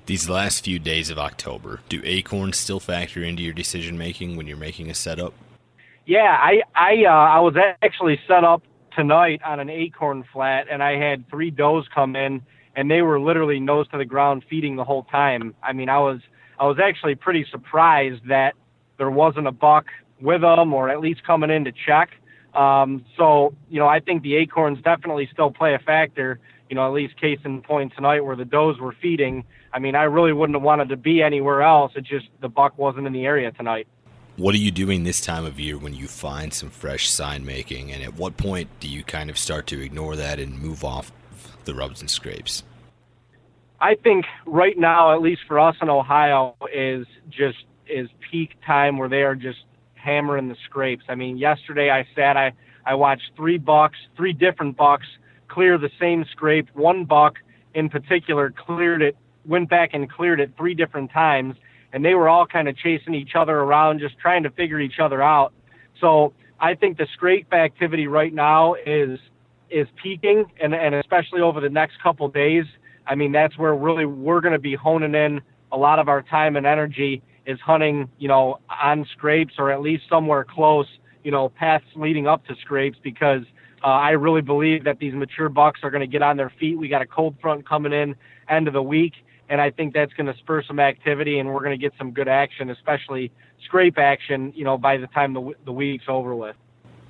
These 0.07 0.27
last 0.27 0.65
few 0.65 0.79
days 0.79 1.11
of 1.11 1.19
October, 1.19 1.81
do 1.87 2.01
acorns 2.03 2.57
still 2.57 2.79
factor 2.79 3.23
into 3.23 3.43
your 3.43 3.53
decision 3.53 3.95
making 3.95 4.35
when 4.35 4.47
you're 4.47 4.57
making 4.57 4.89
a 4.89 4.95
setup? 4.95 5.35
Yeah, 6.07 6.35
I 6.41 6.63
I 6.73 7.05
uh, 7.05 7.11
I 7.11 7.39
was 7.41 7.53
actually 7.83 8.19
set 8.27 8.43
up 8.43 8.63
tonight 8.95 9.41
on 9.45 9.59
an 9.59 9.69
acorn 9.69 10.23
flat, 10.31 10.67
and 10.71 10.83
I 10.83 10.97
had 10.97 11.29
three 11.29 11.51
does 11.51 11.85
come 11.93 12.15
in, 12.15 12.41
and 12.75 12.89
they 12.89 13.01
were 13.01 13.19
literally 13.19 13.59
nose 13.59 13.87
to 13.89 13.97
the 13.97 14.05
ground 14.05 14.43
feeding 14.49 14.75
the 14.75 14.83
whole 14.83 15.03
time. 15.03 15.55
I 15.63 15.73
mean, 15.73 15.89
I 15.89 15.99
was 15.99 16.19
I 16.59 16.65
was 16.65 16.77
actually 16.79 17.15
pretty 17.15 17.45
surprised 17.49 18.27
that 18.27 18.53
there 18.97 19.09
wasn't 19.09 19.47
a 19.47 19.51
buck 19.51 19.85
with 20.21 20.41
them, 20.41 20.73
or 20.73 20.89
at 20.89 20.99
least 20.99 21.23
coming 21.25 21.49
in 21.49 21.63
to 21.65 21.71
check. 21.71 22.09
Um, 22.53 23.05
so, 23.15 23.53
you 23.69 23.79
know, 23.79 23.87
I 23.87 23.99
think 23.99 24.23
the 24.23 24.35
acorns 24.35 24.81
definitely 24.83 25.29
still 25.31 25.51
play 25.51 25.73
a 25.73 25.79
factor. 25.79 26.39
You 26.69 26.75
know, 26.75 26.85
at 26.85 26.93
least 26.93 27.19
case 27.19 27.39
in 27.45 27.61
point 27.61 27.93
tonight 27.95 28.21
where 28.21 28.35
the 28.35 28.45
does 28.45 28.77
were 28.79 28.95
feeding. 29.01 29.43
I 29.73 29.79
mean, 29.79 29.95
I 29.95 30.03
really 30.03 30.33
wouldn't 30.33 30.55
have 30.55 30.63
wanted 30.63 30.89
to 30.89 30.97
be 30.97 31.21
anywhere 31.21 31.61
else. 31.61 31.93
It 31.95 32.03
just 32.03 32.27
the 32.41 32.49
buck 32.49 32.77
wasn't 32.77 33.07
in 33.07 33.13
the 33.13 33.25
area 33.25 33.51
tonight. 33.51 33.87
What 34.39 34.55
are 34.55 34.59
you 34.59 34.71
doing 34.71 35.03
this 35.03 35.19
time 35.19 35.43
of 35.43 35.59
year 35.59 35.77
when 35.77 35.93
you 35.93 36.07
find 36.07 36.53
some 36.53 36.69
fresh 36.69 37.09
sign 37.09 37.45
making? 37.45 37.91
And 37.91 38.01
at 38.01 38.13
what 38.13 38.37
point 38.37 38.69
do 38.79 38.87
you 38.87 39.03
kind 39.03 39.29
of 39.29 39.37
start 39.37 39.67
to 39.67 39.81
ignore 39.81 40.15
that 40.15 40.39
and 40.39 40.57
move 40.57 40.85
off 40.85 41.11
the 41.65 41.75
rubs 41.75 41.99
and 41.99 42.09
scrapes? 42.09 42.63
I 43.81 43.95
think 43.95 44.23
right 44.45 44.77
now, 44.77 45.13
at 45.13 45.21
least 45.21 45.41
for 45.45 45.59
us 45.59 45.75
in 45.81 45.89
Ohio, 45.89 46.55
is 46.73 47.05
just 47.29 47.57
is 47.85 48.07
peak 48.31 48.51
time 48.65 48.97
where 48.97 49.09
they 49.09 49.23
are 49.23 49.35
just 49.35 49.59
hammering 49.95 50.47
the 50.47 50.55
scrapes. 50.63 51.03
I 51.09 51.15
mean, 51.15 51.37
yesterday 51.37 51.89
I 51.89 52.07
sat, 52.15 52.37
I, 52.37 52.53
I 52.85 52.95
watched 52.95 53.31
three 53.35 53.57
bucks, 53.57 53.97
three 54.15 54.31
different 54.31 54.77
bucks 54.77 55.07
clear 55.49 55.77
the 55.77 55.91
same 55.99 56.23
scrape. 56.31 56.69
One 56.75 57.03
buck 57.03 57.33
in 57.73 57.89
particular 57.89 58.51
cleared 58.51 59.01
it, 59.01 59.17
went 59.43 59.69
back 59.69 59.89
and 59.91 60.09
cleared 60.09 60.39
it 60.39 60.53
three 60.55 60.75
different 60.75 61.11
times 61.11 61.57
and 61.93 62.03
they 62.03 62.13
were 62.13 62.29
all 62.29 62.45
kind 62.45 62.67
of 62.67 62.77
chasing 62.77 63.13
each 63.13 63.35
other 63.35 63.57
around, 63.57 63.99
just 63.99 64.17
trying 64.19 64.43
to 64.43 64.49
figure 64.51 64.79
each 64.79 64.99
other 64.99 65.21
out. 65.21 65.53
So 65.99 66.33
I 66.59 66.75
think 66.75 66.97
the 66.97 67.07
scrape 67.13 67.53
activity 67.53 68.07
right 68.07 68.33
now 68.33 68.75
is 68.85 69.19
is 69.69 69.87
peaking, 70.01 70.45
and 70.61 70.73
and 70.73 70.95
especially 70.95 71.41
over 71.41 71.59
the 71.61 71.69
next 71.69 72.01
couple 72.01 72.27
days. 72.29 72.65
I 73.07 73.15
mean, 73.15 73.31
that's 73.31 73.57
where 73.57 73.73
really 73.73 74.05
we're 74.05 74.41
going 74.41 74.53
to 74.53 74.59
be 74.59 74.75
honing 74.75 75.15
in 75.15 75.41
a 75.71 75.77
lot 75.77 75.99
of 75.99 76.07
our 76.07 76.21
time 76.21 76.55
and 76.55 76.65
energy 76.65 77.21
is 77.45 77.59
hunting, 77.59 78.09
you 78.19 78.27
know, 78.27 78.59
on 78.69 79.05
scrapes 79.11 79.55
or 79.57 79.71
at 79.71 79.81
least 79.81 80.03
somewhere 80.09 80.45
close, 80.47 80.87
you 81.23 81.31
know, 81.31 81.49
paths 81.49 81.85
leading 81.95 82.27
up 82.27 82.45
to 82.45 82.55
scrapes 82.61 82.97
because 83.03 83.43
uh, 83.83 83.87
I 83.87 84.11
really 84.11 84.41
believe 84.41 84.83
that 84.83 84.99
these 84.99 85.13
mature 85.13 85.49
bucks 85.49 85.79
are 85.83 85.89
going 85.89 86.01
to 86.01 86.07
get 86.07 86.21
on 86.21 86.37
their 86.37 86.51
feet. 86.59 86.77
We 86.77 86.87
got 86.87 87.01
a 87.01 87.05
cold 87.07 87.35
front 87.41 87.67
coming 87.67 87.93
in 87.93 88.15
end 88.49 88.67
of 88.67 88.73
the 88.73 88.83
week, 88.83 89.13
and 89.49 89.59
I 89.59 89.71
think 89.71 89.93
that's 89.93 90.13
going 90.13 90.27
to 90.27 90.37
spur 90.37 90.63
some 90.63 90.79
activity, 90.79 91.39
and 91.39 91.49
we're 91.49 91.63
going 91.63 91.77
to 91.77 91.81
get 91.81 91.93
some 91.97 92.11
good 92.11 92.27
action, 92.27 92.69
especially 92.69 93.31
scrape 93.65 93.97
action. 93.97 94.53
You 94.55 94.63
know, 94.63 94.77
by 94.77 94.97
the 94.97 95.07
time 95.07 95.33
the 95.33 95.53
the 95.65 95.71
week's 95.71 96.05
over 96.07 96.35
with. 96.35 96.55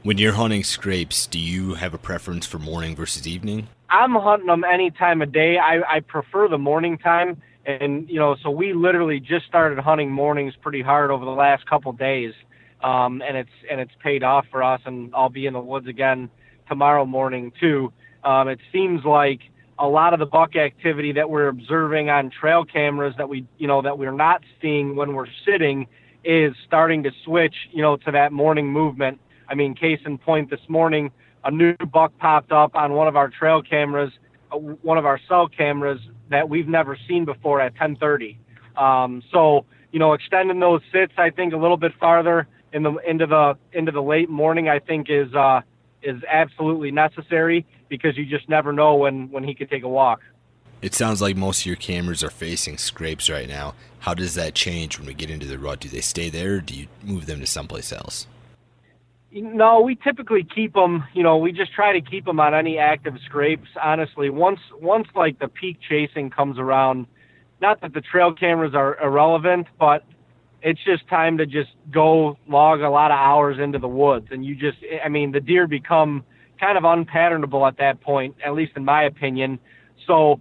When 0.01 0.17
you're 0.17 0.33
hunting 0.33 0.63
scrapes, 0.63 1.27
do 1.27 1.37
you 1.37 1.73
have 1.73 1.93
a 1.93 1.97
preference 1.97 2.45
for 2.45 2.57
morning 2.57 2.95
versus 2.95 3.27
evening? 3.27 3.67
I'm 3.89 4.15
hunting 4.15 4.47
them 4.47 4.63
any 4.63 4.91
time 4.91 5.21
of 5.21 5.33
day. 5.33 5.57
I, 5.57 5.97
I 5.97 5.99
prefer 5.99 6.47
the 6.47 6.57
morning 6.57 6.97
time, 6.97 7.41
and 7.65 8.09
you 8.09 8.17
know, 8.17 8.37
so 8.41 8.49
we 8.49 8.71
literally 8.71 9.19
just 9.19 9.45
started 9.45 9.77
hunting 9.77 10.09
mornings 10.09 10.53
pretty 10.61 10.81
hard 10.81 11.11
over 11.11 11.25
the 11.25 11.31
last 11.31 11.65
couple 11.65 11.91
days, 11.91 12.33
um, 12.81 13.21
and 13.21 13.35
it's 13.35 13.49
and 13.69 13.81
it's 13.81 13.91
paid 14.01 14.23
off 14.23 14.45
for 14.49 14.63
us. 14.63 14.79
And 14.85 15.13
I'll 15.13 15.29
be 15.29 15.45
in 15.45 15.53
the 15.53 15.59
woods 15.59 15.87
again 15.87 16.29
tomorrow 16.69 17.05
morning 17.05 17.51
too. 17.59 17.91
Um, 18.23 18.47
it 18.47 18.59
seems 18.71 19.03
like 19.03 19.41
a 19.79 19.87
lot 19.87 20.13
of 20.13 20.19
the 20.19 20.25
buck 20.25 20.55
activity 20.57 21.13
that 21.13 21.29
we're 21.29 21.47
observing 21.47 22.09
on 22.09 22.29
trail 22.29 22.65
cameras 22.65 23.15
that 23.17 23.29
we, 23.29 23.45
you 23.57 23.67
know, 23.67 23.81
that 23.81 23.97
we're 23.97 24.11
not 24.11 24.43
seeing 24.61 24.95
when 24.95 25.13
we're 25.13 25.27
sitting 25.45 25.87
is 26.23 26.53
starting 26.67 27.01
to 27.03 27.11
switch, 27.23 27.55
you 27.71 27.81
know, 27.81 27.95
to 27.95 28.11
that 28.11 28.33
morning 28.33 28.67
movement. 28.67 29.19
I 29.47 29.55
mean, 29.55 29.73
case 29.73 29.99
in 30.05 30.17
point, 30.17 30.49
this 30.49 30.59
morning, 30.67 31.11
a 31.45 31.49
new 31.49 31.75
buck 31.91 32.11
popped 32.17 32.51
up 32.51 32.75
on 32.75 32.93
one 32.93 33.07
of 33.07 33.15
our 33.15 33.29
trail 33.29 33.61
cameras, 33.61 34.11
uh, 34.51 34.57
one 34.57 34.97
of 34.97 35.05
our 35.05 35.19
cell 35.29 35.47
cameras 35.47 36.01
that 36.29 36.49
we've 36.49 36.67
never 36.67 36.97
seen 37.07 37.23
before 37.23 37.61
at 37.61 37.73
10:30. 37.75 38.37
Um, 38.75 39.23
so, 39.31 39.65
you 39.91 39.99
know, 39.99 40.11
extending 40.11 40.59
those 40.59 40.81
sits, 40.91 41.13
I 41.17 41.29
think, 41.29 41.53
a 41.53 41.57
little 41.57 41.77
bit 41.77 41.93
farther 41.99 42.47
in 42.73 42.83
the 42.83 42.95
into 43.07 43.25
the 43.25 43.57
into 43.71 43.93
the 43.93 44.03
late 44.03 44.29
morning, 44.29 44.67
I 44.67 44.79
think 44.79 45.09
is 45.09 45.33
uh, 45.33 45.61
is 46.01 46.21
absolutely 46.29 46.91
necessary 46.91 47.65
because 47.89 48.17
you 48.17 48.25
just 48.25 48.49
never 48.49 48.71
know 48.71 48.95
when 48.95 49.29
when 49.31 49.43
he 49.43 49.53
could 49.53 49.69
take 49.69 49.83
a 49.83 49.89
walk. 49.89 50.21
It 50.81 50.93
sounds 50.93 51.21
like 51.21 51.35
most 51.35 51.61
of 51.61 51.65
your 51.65 51.75
cameras 51.75 52.23
are 52.23 52.29
facing 52.29 52.77
scrapes 52.77 53.29
right 53.29 53.49
now. 53.49 53.75
How 53.99 54.13
does 54.13 54.35
that 54.35 54.55
change 54.55 54.97
when 54.97 55.07
we 55.07 55.13
get 55.13 55.29
into 55.29 55.45
the 55.45 55.59
rut? 55.59 55.81
Do 55.81 55.89
they 55.89 55.99
stay 56.01 56.29
there, 56.29 56.55
or 56.55 56.61
do 56.61 56.73
you 56.73 56.87
move 57.03 57.25
them 57.25 57.41
to 57.41 57.47
someplace 57.47 57.91
else? 57.91 58.27
No, 59.31 59.81
we 59.81 59.95
typically 59.95 60.43
keep 60.43 60.73
them. 60.73 61.03
You 61.13 61.21
know, 61.21 61.37
we 61.37 61.51
just 61.51 61.73
try 61.73 61.93
to 61.93 62.01
keep 62.01 62.25
them 62.25 62.39
on 62.39 62.55
any 62.55 62.77
active 62.79 63.15
scrapes. 63.25 63.67
Honestly, 63.81 64.29
once 64.29 64.61
once 64.81 65.07
like 65.15 65.39
the 65.39 65.47
peak 65.49 65.79
chasing 65.87 66.29
comes 66.29 66.57
around, 66.57 67.07
not 67.61 67.81
that 67.81 67.93
the 67.93 68.01
trail 68.01 68.33
cameras 68.33 68.73
are 68.73 68.97
irrelevant, 69.01 69.67
but 69.77 70.03
it's 70.61 70.83
just 70.83 71.07
time 71.07 71.37
to 71.37 71.45
just 71.45 71.69
go 71.91 72.37
log 72.47 72.81
a 72.81 72.89
lot 72.89 73.11
of 73.11 73.17
hours 73.17 73.57
into 73.59 73.79
the 73.79 73.87
woods. 73.87 74.27
And 74.31 74.45
you 74.45 74.55
just 74.55 74.77
i 75.03 75.09
mean 75.09 75.31
the 75.31 75.39
deer 75.39 75.67
become 75.67 76.23
kind 76.59 76.77
of 76.77 76.83
unpatternable 76.83 77.67
at 77.67 77.77
that 77.77 78.01
point 78.01 78.35
at 78.45 78.53
least 78.53 78.73
in 78.75 78.85
my 78.85 79.03
opinion. 79.03 79.59
So 80.07 80.39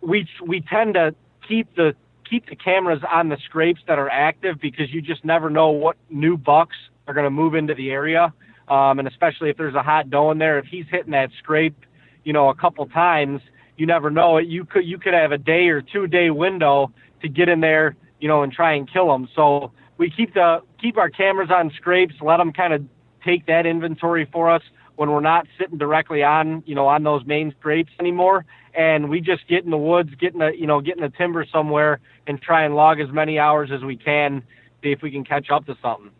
we 0.00 0.28
we 0.46 0.60
tend 0.60 0.94
to 0.94 1.14
keep 1.46 1.74
the 1.76 1.94
keep 2.28 2.48
the 2.48 2.56
cameras 2.56 3.00
on 3.10 3.28
the 3.28 3.38
scrapes 3.44 3.80
that 3.88 3.98
are 3.98 4.10
active 4.10 4.60
because 4.60 4.92
you 4.92 5.00
just 5.00 5.24
never 5.24 5.48
know 5.48 5.70
what 5.70 5.96
new 6.10 6.36
bucks 6.36 6.76
are 7.06 7.14
going 7.14 7.24
to 7.24 7.30
move 7.30 7.54
into 7.54 7.74
the 7.74 7.90
area. 7.90 8.32
Um, 8.68 8.98
and 8.98 9.08
especially 9.08 9.48
if 9.48 9.56
there's 9.56 9.74
a 9.74 9.82
hot 9.82 10.10
doe 10.10 10.30
in 10.30 10.38
there 10.38 10.58
if 10.58 10.66
he's 10.66 10.84
hitting 10.90 11.12
that 11.12 11.30
scrape 11.38 11.86
you 12.24 12.34
know 12.34 12.50
a 12.50 12.54
couple 12.54 12.86
times 12.86 13.40
you 13.78 13.86
never 13.86 14.10
know. 14.10 14.36
It 14.36 14.48
you 14.48 14.64
could 14.64 14.84
you 14.84 14.98
could 14.98 15.14
have 15.14 15.32
a 15.32 15.38
day 15.38 15.68
or 15.68 15.80
two 15.80 16.06
day 16.06 16.30
window 16.30 16.92
to 17.22 17.28
get 17.28 17.48
in 17.48 17.60
there 17.60 17.96
you 18.20 18.28
know, 18.28 18.42
and 18.42 18.52
try 18.52 18.74
and 18.74 18.90
kill 18.90 19.08
them. 19.08 19.28
So 19.34 19.72
we 19.96 20.10
keep 20.10 20.34
the 20.34 20.62
keep 20.80 20.96
our 20.96 21.10
cameras 21.10 21.50
on 21.50 21.70
scrapes, 21.76 22.14
let 22.20 22.38
them 22.38 22.52
kind 22.52 22.72
of 22.72 22.84
take 23.24 23.46
that 23.46 23.66
inventory 23.66 24.28
for 24.32 24.50
us 24.50 24.62
when 24.96 25.10
we're 25.10 25.20
not 25.20 25.46
sitting 25.58 25.78
directly 25.78 26.22
on, 26.22 26.62
you 26.66 26.74
know, 26.74 26.88
on 26.88 27.04
those 27.04 27.24
main 27.24 27.54
scrapes 27.58 27.92
anymore. 28.00 28.44
And 28.74 29.08
we 29.08 29.20
just 29.20 29.46
get 29.48 29.64
in 29.64 29.70
the 29.70 29.78
woods, 29.78 30.10
get 30.20 30.32
in 30.32 30.40
the, 30.40 30.50
you 30.56 30.66
know, 30.66 30.80
get 30.80 30.96
in 30.96 31.02
the 31.02 31.10
timber 31.10 31.44
somewhere 31.52 32.00
and 32.26 32.40
try 32.40 32.64
and 32.64 32.74
log 32.74 33.00
as 33.00 33.10
many 33.10 33.38
hours 33.38 33.70
as 33.72 33.82
we 33.82 33.96
can, 33.96 34.42
see 34.82 34.90
if 34.90 35.02
we 35.02 35.10
can 35.10 35.24
catch 35.24 35.50
up 35.50 35.66
to 35.66 35.76
something. 35.80 36.10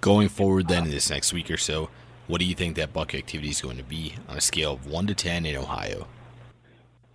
Going 0.00 0.28
forward 0.28 0.68
then 0.68 0.84
in 0.84 0.90
this 0.90 1.10
next 1.10 1.32
week 1.32 1.50
or 1.50 1.56
so, 1.56 1.90
what 2.26 2.38
do 2.38 2.44
you 2.44 2.54
think 2.54 2.76
that 2.76 2.92
buck 2.92 3.14
activity 3.14 3.50
is 3.50 3.60
going 3.60 3.76
to 3.76 3.84
be 3.84 4.14
on 4.28 4.36
a 4.36 4.40
scale 4.40 4.74
of 4.74 4.86
one 4.86 5.06
to 5.08 5.14
ten 5.14 5.44
in 5.44 5.56
Ohio? 5.56 6.06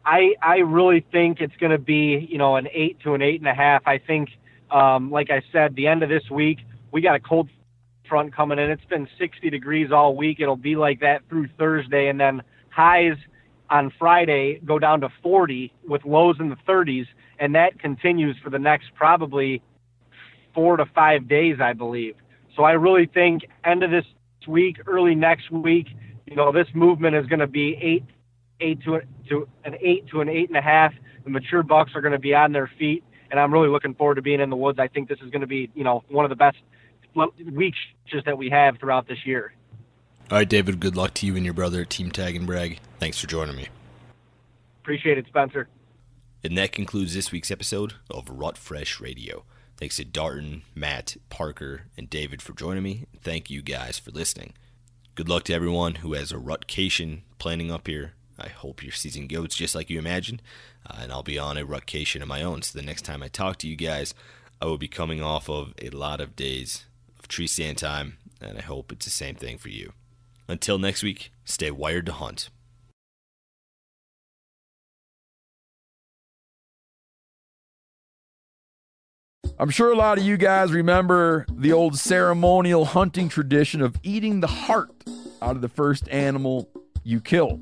I 0.06 0.36
I 0.42 0.58
really 0.58 1.06
think 1.12 1.42
it's 1.42 1.56
going 1.58 1.72
to 1.72 1.78
be 1.78 2.28
you 2.30 2.38
know 2.38 2.56
an 2.56 2.68
eight 2.72 3.00
to 3.02 3.14
an 3.14 3.22
eight 3.22 3.40
and 3.40 3.48
a 3.48 3.54
half. 3.54 3.84
I 3.86 3.98
think, 3.98 4.30
um, 4.72 5.12
like 5.12 5.30
I 5.30 5.42
said, 5.52 5.76
the 5.76 5.88
end 5.88 6.04
of 6.04 6.10
this 6.10 6.30
week 6.30 6.60
we 6.92 7.02
got 7.02 7.16
a 7.16 7.20
cold 7.20 7.50
front 8.08 8.34
coming 8.34 8.60
in. 8.60 8.70
It's 8.70 8.86
been 8.86 9.08
60 9.20 9.50
degrees 9.50 9.92
all 9.92 10.16
week. 10.16 10.40
It'll 10.40 10.56
be 10.56 10.78
like 10.78 11.02
that 11.02 11.24
through 11.28 11.50
Thursday, 11.58 12.08
and 12.08 12.20
then 12.20 12.42
highs 12.70 13.18
on 13.70 13.92
Friday 14.00 14.62
go 14.64 14.80
down 14.80 15.02
to 15.02 15.10
40 15.22 15.74
with 15.88 16.06
lows 16.06 16.38
in 16.40 16.50
the 16.50 16.58
30s, 16.68 17.08
and 17.40 17.56
that 17.56 17.80
continues 17.80 18.38
for 18.42 18.50
the 18.50 18.60
next 18.60 18.94
probably 18.96 19.62
four 20.54 20.78
to 20.78 20.86
five 20.86 21.28
days, 21.28 21.58
I 21.62 21.74
believe. 21.74 22.16
So 22.56 22.64
I 22.64 22.72
really 22.72 23.08
think 23.08 23.44
end 23.66 23.84
of 23.84 23.92
this 23.92 24.06
week, 24.48 24.78
early 24.88 25.16
next 25.16 25.52
week, 25.52 25.88
you 26.26 26.36
know, 26.36 26.52
this 26.52 26.68
movement 26.74 27.16
is 27.16 27.26
going 27.26 27.40
to 27.40 27.48
be 27.48 27.78
eight 27.82 28.06
eight 28.60 28.82
to, 28.84 29.02
to 29.30 29.48
an 29.64 29.76
eight 29.82 30.08
to 30.08 30.22
an 30.22 30.30
eight 30.30 30.50
and 30.50 30.58
a 30.58 30.62
half. 30.62 30.94
The 31.24 31.30
mature 31.30 31.64
bucks 31.64 31.92
are 31.96 32.02
going 32.02 32.14
to 32.14 32.20
be 32.20 32.36
on 32.36 32.52
their 32.52 32.70
feet, 32.78 33.04
and 33.32 33.40
I'm 33.40 33.54
really 33.54 33.70
looking 33.70 33.96
forward 33.96 34.16
to 34.16 34.22
being 34.22 34.40
in 34.40 34.50
the 34.50 34.56
woods. 34.56 34.80
I 34.80 34.88
think 34.88 35.10
this 35.10 35.20
is 35.22 35.32
going 35.32 35.42
to 35.42 35.48
be, 35.48 35.72
you 35.74 35.84
know, 35.84 36.04
one 36.10 36.26
of 36.26 36.30
the 36.30 36.36
best 36.36 36.58
weeks 37.52 37.78
just 38.06 38.26
that 38.26 38.38
we 38.38 38.50
have 38.50 38.78
throughout 38.78 39.08
this 39.08 39.26
year. 39.26 39.54
All 40.32 40.38
right, 40.38 40.50
David. 40.50 40.80
Good 40.80 40.96
luck 40.96 41.14
to 41.16 41.26
you 41.26 41.36
and 41.36 41.46
your 41.46 41.54
brother 41.54 41.82
at 41.82 41.90
Team 41.90 42.12
Tag 42.12 42.36
and 42.36 42.48
Brag. 42.48 42.80
Thanks 43.00 43.20
for 43.20 43.28
joining 43.28 43.56
me. 43.56 43.68
Appreciate 44.82 45.18
it, 45.18 45.26
Spencer. 45.28 45.68
And 46.44 46.58
that 46.58 46.72
concludes 46.72 47.14
this 47.14 47.32
week's 47.32 47.52
episode 47.52 47.94
of 48.10 48.30
Rut 48.30 48.58
Fresh 48.58 49.00
Radio. 49.00 49.46
Thanks 49.78 49.98
to 49.98 50.06
Darton, 50.06 50.64
Matt, 50.74 51.18
Parker, 51.30 51.84
and 51.98 52.10
David 52.10 52.42
for 52.42 52.54
joining 52.54 52.84
me. 52.84 53.06
Thank 53.22 53.50
you 53.50 53.62
guys 53.62 54.00
for 54.00 54.12
listening. 54.12 54.54
Good 55.16 55.28
luck 55.28 55.44
to 55.46 55.54
everyone 55.54 55.96
who 55.96 56.14
has 56.14 56.32
a 56.32 56.38
rutcation 56.38 57.24
planning 57.40 57.72
up 57.72 57.88
here. 57.88 58.14
I 58.38 58.50
hope 58.50 58.84
your 58.84 58.92
season 58.92 59.28
goes 59.28 59.56
just 59.56 59.76
like 59.76 59.90
you 59.90 60.00
imagined, 60.00 60.42
uh, 60.86 60.98
and 61.02 61.12
I'll 61.12 61.24
be 61.24 61.40
on 61.40 61.58
a 61.58 61.66
rutcation 61.66 62.22
of 62.22 62.28
my 62.28 62.42
own. 62.44 62.62
So 62.62 62.78
the 62.78 62.86
next 62.86 63.04
time 63.04 63.24
I 63.24 63.28
talk 63.28 63.58
to 63.58 63.68
you 63.68 63.76
guys, 63.76 64.14
I 64.62 64.66
will 64.66 64.78
be 64.78 64.88
coming 64.88 65.22
off 65.22 65.50
of 65.50 65.74
a 65.82 65.90
lot 65.90 66.22
of 66.22 66.36
days 66.36 66.86
of 67.20 67.28
tree 67.28 67.48
stand 67.48 67.78
time, 67.78 68.18
and 68.42 68.58
I 68.58 68.62
hope 68.62 68.92
it's 68.92 69.06
the 69.06 69.12
same 69.12 69.36
thing 69.36 69.58
for 69.58 69.70
you. 69.70 69.94
Until 70.48 70.78
next 70.78 71.02
week, 71.04 71.32
stay 71.44 71.72
wired 71.72 72.06
to 72.08 72.14
hunt. 72.14 72.50
I'm 79.58 79.70
sure 79.70 79.92
a 79.92 79.96
lot 79.96 80.18
of 80.18 80.26
you 80.26 80.36
guys 80.36 80.74
remember 80.74 81.46
the 81.50 81.72
old 81.72 81.98
ceremonial 81.98 82.84
hunting 82.84 83.30
tradition 83.30 83.82
of 83.82 83.96
eating 84.04 84.42
the 84.42 84.48
heart 84.48 84.92
out 85.42 85.56
of 85.56 85.62
the 85.62 85.70
first 85.70 86.10
animal 86.10 86.70
you 87.04 87.22
kill. 87.22 87.62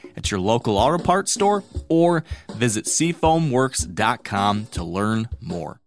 at 0.15 0.31
your 0.31 0.39
local 0.39 0.77
auto 0.77 0.97
parts 0.97 1.31
store 1.31 1.63
or 1.89 2.23
visit 2.53 2.85
seafoamworks.com 2.85 4.65
to 4.67 4.83
learn 4.83 5.29
more. 5.41 5.80